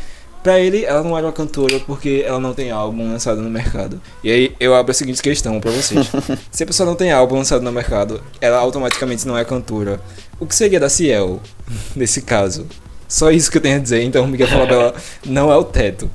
[0.46, 4.00] Pra ele, ela não era uma cantora porque ela não tem álbum lançado no mercado.
[4.22, 6.06] E aí eu abro a seguinte questão pra vocês:
[6.52, 10.00] se a pessoa não tem álbum lançado no mercado, ela automaticamente não é cantora.
[10.38, 11.40] O que seria da Ciel
[11.96, 12.64] nesse caso?
[13.08, 14.04] Só isso que eu tenho a dizer.
[14.04, 14.94] Então, o Miguel Falabella
[15.26, 16.08] não é o teto.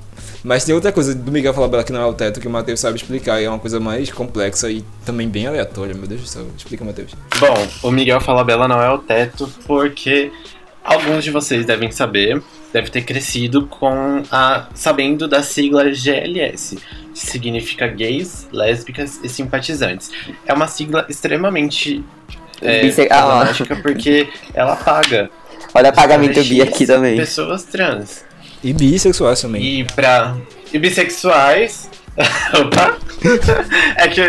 [0.45, 2.79] Mas tem outra coisa do Miguel Falabella que não é o teto que o Matheus
[2.79, 5.93] sabe explicar e é uma coisa mais complexa e também bem aleatória.
[5.93, 6.47] Meu Deus do céu.
[6.57, 7.11] Explica, Matheus.
[7.37, 10.31] Bom, o Miguel Falabella não é o teto porque
[10.93, 12.41] alguns de vocês devem saber,
[12.73, 16.77] deve ter crescido com a sabendo da sigla GLS,
[17.13, 20.11] que significa gays, lésbicas e simpatizantes.
[20.45, 22.03] É uma sigla extremamente
[22.61, 25.29] é, Bisse- ah, problemática porque ela paga
[25.73, 27.15] Olha pagamento bi aqui também.
[27.17, 28.23] pessoas trans.
[28.63, 29.63] E bissexuais também.
[29.79, 30.35] E pra
[30.73, 31.89] e bissexuais,
[32.53, 32.97] opa,
[33.97, 34.21] é que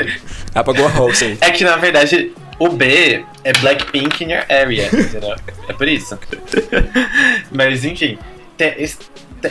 [0.55, 0.91] Apagou a
[1.25, 1.39] aí.
[1.41, 2.33] é que na verdade
[2.65, 5.35] o B é Blackpink in your area, entendeu?
[5.69, 6.19] É por isso.
[7.51, 8.19] Mas enfim,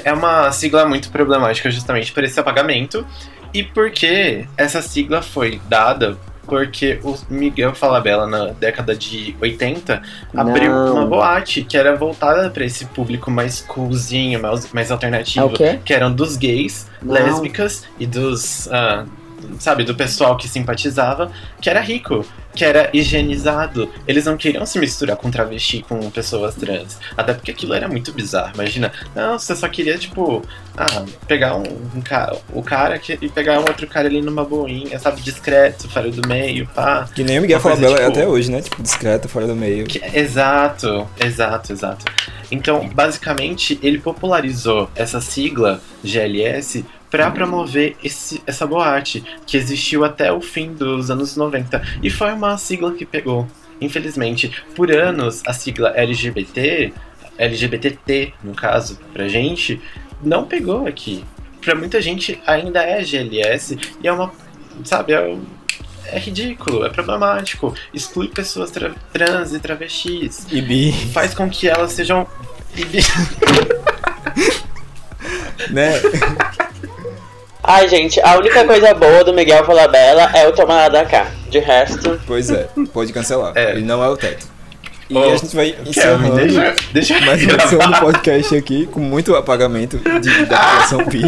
[0.04, 3.06] é uma sigla muito problemática justamente por esse apagamento
[3.54, 10.02] e porque essa sigla foi dada porque o Miguel Falabella na década de 80
[10.36, 10.94] abriu Não.
[10.96, 15.80] uma boate que era voltada para esse público mais coolzinho, mais, mais É alternativo, quê?
[15.86, 17.14] que eram dos gays, Não.
[17.14, 18.68] lésbicas e dos.
[18.72, 19.06] ah,
[19.60, 21.32] sabe, do pessoal que simpatizava,
[21.62, 22.26] que era rico,
[22.56, 23.90] que era higienizado.
[24.08, 26.98] Eles não queriam se misturar com travesti, com pessoas trans.
[27.16, 28.52] Até porque aquilo era muito bizarro.
[28.56, 30.42] Imagina, não, você só queria, tipo,
[30.78, 31.64] ah, pegar um,
[31.96, 35.90] um cara, o cara que, e pegar um outro cara ali numa boinha, sabe, discreto,
[35.90, 37.08] fora do meio, pá.
[37.14, 38.62] Que nem o Miguel Falabella é tipo- até hoje, né?
[38.62, 39.86] Tipo, discreto, fora do meio.
[39.86, 42.06] Que- exato, exato, exato.
[42.52, 50.32] Então, basicamente, ele popularizou essa sigla GLS para promover esse, essa boate que existiu até
[50.32, 53.48] o fim dos anos 90 e foi uma sigla que pegou.
[53.82, 56.94] Infelizmente, por anos a sigla LGBT,
[57.38, 59.80] LGBTT no caso, pra gente,
[60.24, 61.24] não pegou aqui.
[61.60, 64.32] Pra muita gente ainda é GLS e é uma,
[64.84, 65.38] sabe, é
[66.08, 71.70] é ridículo, é problemático, exclui pessoas tra- trans e travestis, E bi, faz com que
[71.70, 72.28] elas sejam.
[75.70, 75.92] né?
[77.64, 81.28] Ai, gente, a única coisa boa do Miguel Falabella é o tomar da cá.
[81.50, 83.54] De resto, Pois é, pode cancelar.
[83.56, 83.72] É.
[83.72, 84.48] Ele não é o teto.
[85.10, 88.88] E Ô, a gente vai encerrando deixa, deixa eu mais uma edição do podcast aqui,
[88.88, 91.22] com muito apagamento de, da população pi.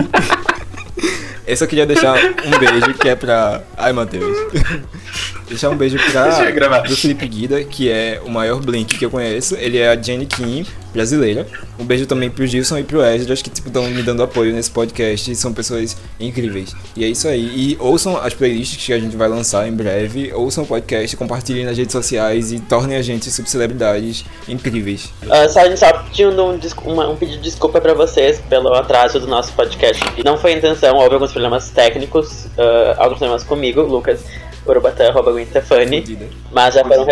[1.46, 3.62] Eu só queria deixar um beijo que é pra.
[3.78, 4.38] Ai, Matheus.
[5.48, 6.30] Deixar um beijo pra.
[6.30, 6.82] Deixa eu gravar.
[6.82, 9.56] Pro Felipe Guida, que é o maior Blink que eu conheço.
[9.56, 11.46] Ele é a Jenny Kim, brasileira.
[11.78, 14.72] Um beijo também pro Gilson e pro Esdras, que tipo estão me dando apoio nesse
[14.72, 15.36] podcast.
[15.36, 16.74] São pessoas incríveis.
[16.96, 17.44] E é isso aí.
[17.44, 20.32] E ouçam as playlists que a gente vai lançar em breve.
[20.34, 25.12] Ouçam o podcast, compartilhem nas redes sociais e tornem a gente subcelebridades incríveis.
[25.30, 29.20] ah, só a gente só pedindo um, um pedido de desculpa pra vocês pelo atraso
[29.20, 30.04] do nosso podcast.
[30.24, 34.24] Não foi a intenção, houve alguns problemas técnicos, ah, alguns problemas comigo, Lucas
[34.66, 36.02] Urubatã, arroba Gwen Stefani.
[36.02, 36.26] Fodida.
[36.52, 37.08] Mas já foram,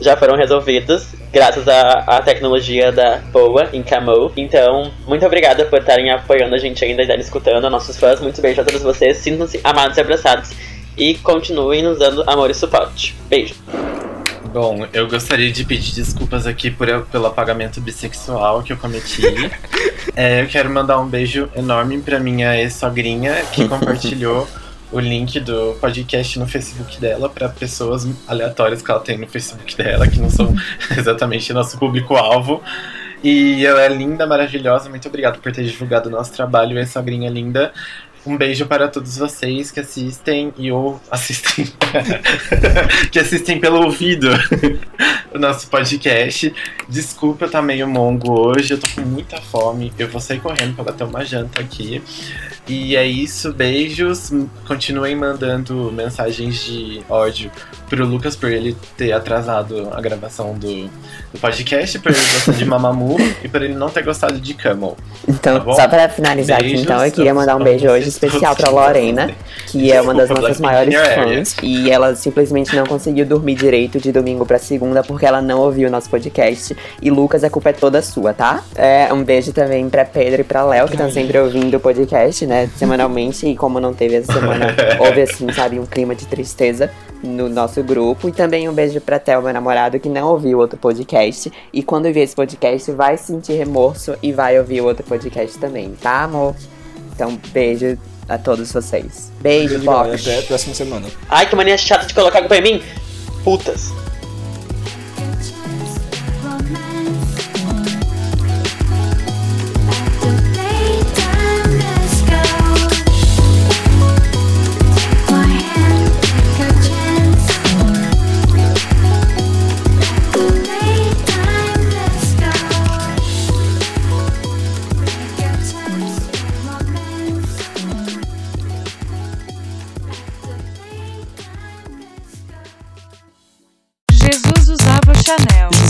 [0.00, 4.32] já foram resolvidos graças à, à tecnologia da Boa em Camo.
[4.36, 8.20] Então, muito obrigada por estarem apoiando a gente ainda e estarem escutando, nossos fãs.
[8.20, 9.18] Muito beijo a todos vocês.
[9.18, 10.52] Sintam-se amados e abraçados.
[10.96, 13.16] E continuem nos dando amor e suporte.
[13.28, 13.56] Beijo.
[14.54, 19.22] Bom, eu gostaria de pedir desculpas aqui por, pelo apagamento bissexual que eu cometi.
[20.16, 24.46] É, eu quero mandar um beijo enorme pra minha ex-sogrinha que compartilhou
[24.92, 29.76] o link do podcast no Facebook dela pra pessoas aleatórias que ela tem no Facebook
[29.76, 30.54] dela, que não são
[30.96, 32.62] exatamente nosso público-alvo.
[33.24, 34.88] E ela é linda, maravilhosa.
[34.88, 37.72] Muito obrigado por ter divulgado o nosso trabalho, ex-sogrinha linda.
[38.26, 41.66] Um beijo para todos vocês que assistem e ou assistem
[43.12, 44.28] que assistem pelo ouvido
[45.34, 46.54] o nosso podcast.
[46.88, 49.92] Desculpa, eu tá meio mongo hoje, eu tô com muita fome.
[49.98, 52.02] Eu vou sair correndo pra bater uma janta aqui.
[52.66, 54.32] E é isso, beijos.
[54.66, 57.50] Continuem mandando mensagens de ódio
[57.88, 62.64] pro Lucas por ele ter atrasado a gravação do, do podcast, por ele gostar de
[62.66, 64.96] Mamamoo e por ele não ter gostado de Camel.
[65.28, 68.56] Então, Tá só pra finalizar aqui, Beijos então, eu queria mandar um beijo hoje especial
[68.56, 68.70] pra.
[68.70, 69.30] Lorena,
[69.66, 71.56] que é uma das Desculpa, nossas maiores fãs.
[71.62, 75.88] E ela simplesmente não conseguiu dormir direito de domingo pra segunda porque ela não ouviu
[75.88, 76.76] o nosso podcast.
[77.00, 78.64] E Lucas, a culpa é toda sua, tá?
[78.74, 82.46] É, um beijo também pra Pedro e pra Léo, que estão sempre ouvindo o podcast,
[82.46, 83.46] né, semanalmente.
[83.46, 86.90] E como não teve essa semana, houve, assim, sabe, um clima de tristeza
[87.22, 88.28] no nosso grupo.
[88.28, 91.50] E também um beijo pra Theo, meu namorado, que não ouviu o outro podcast.
[91.72, 95.94] E quando ouvir esse podcast, vai sentir remorso e vai ouvir o outro podcast também,
[96.00, 96.54] tá, amor?
[97.14, 97.98] Então, beijo
[98.28, 99.30] a todos vocês.
[99.40, 99.80] Beijo.
[99.82, 100.26] Fox.
[100.26, 101.06] Até a próxima semana.
[101.28, 102.82] Ai, que mania chata de colocar culpa em mim.
[103.42, 103.92] Putas.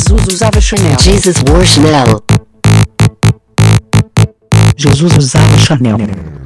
[0.07, 0.97] Jesus usava Chanel.
[1.01, 2.23] Jesus wore Chanel.
[4.77, 6.44] Jesus usava Chanel.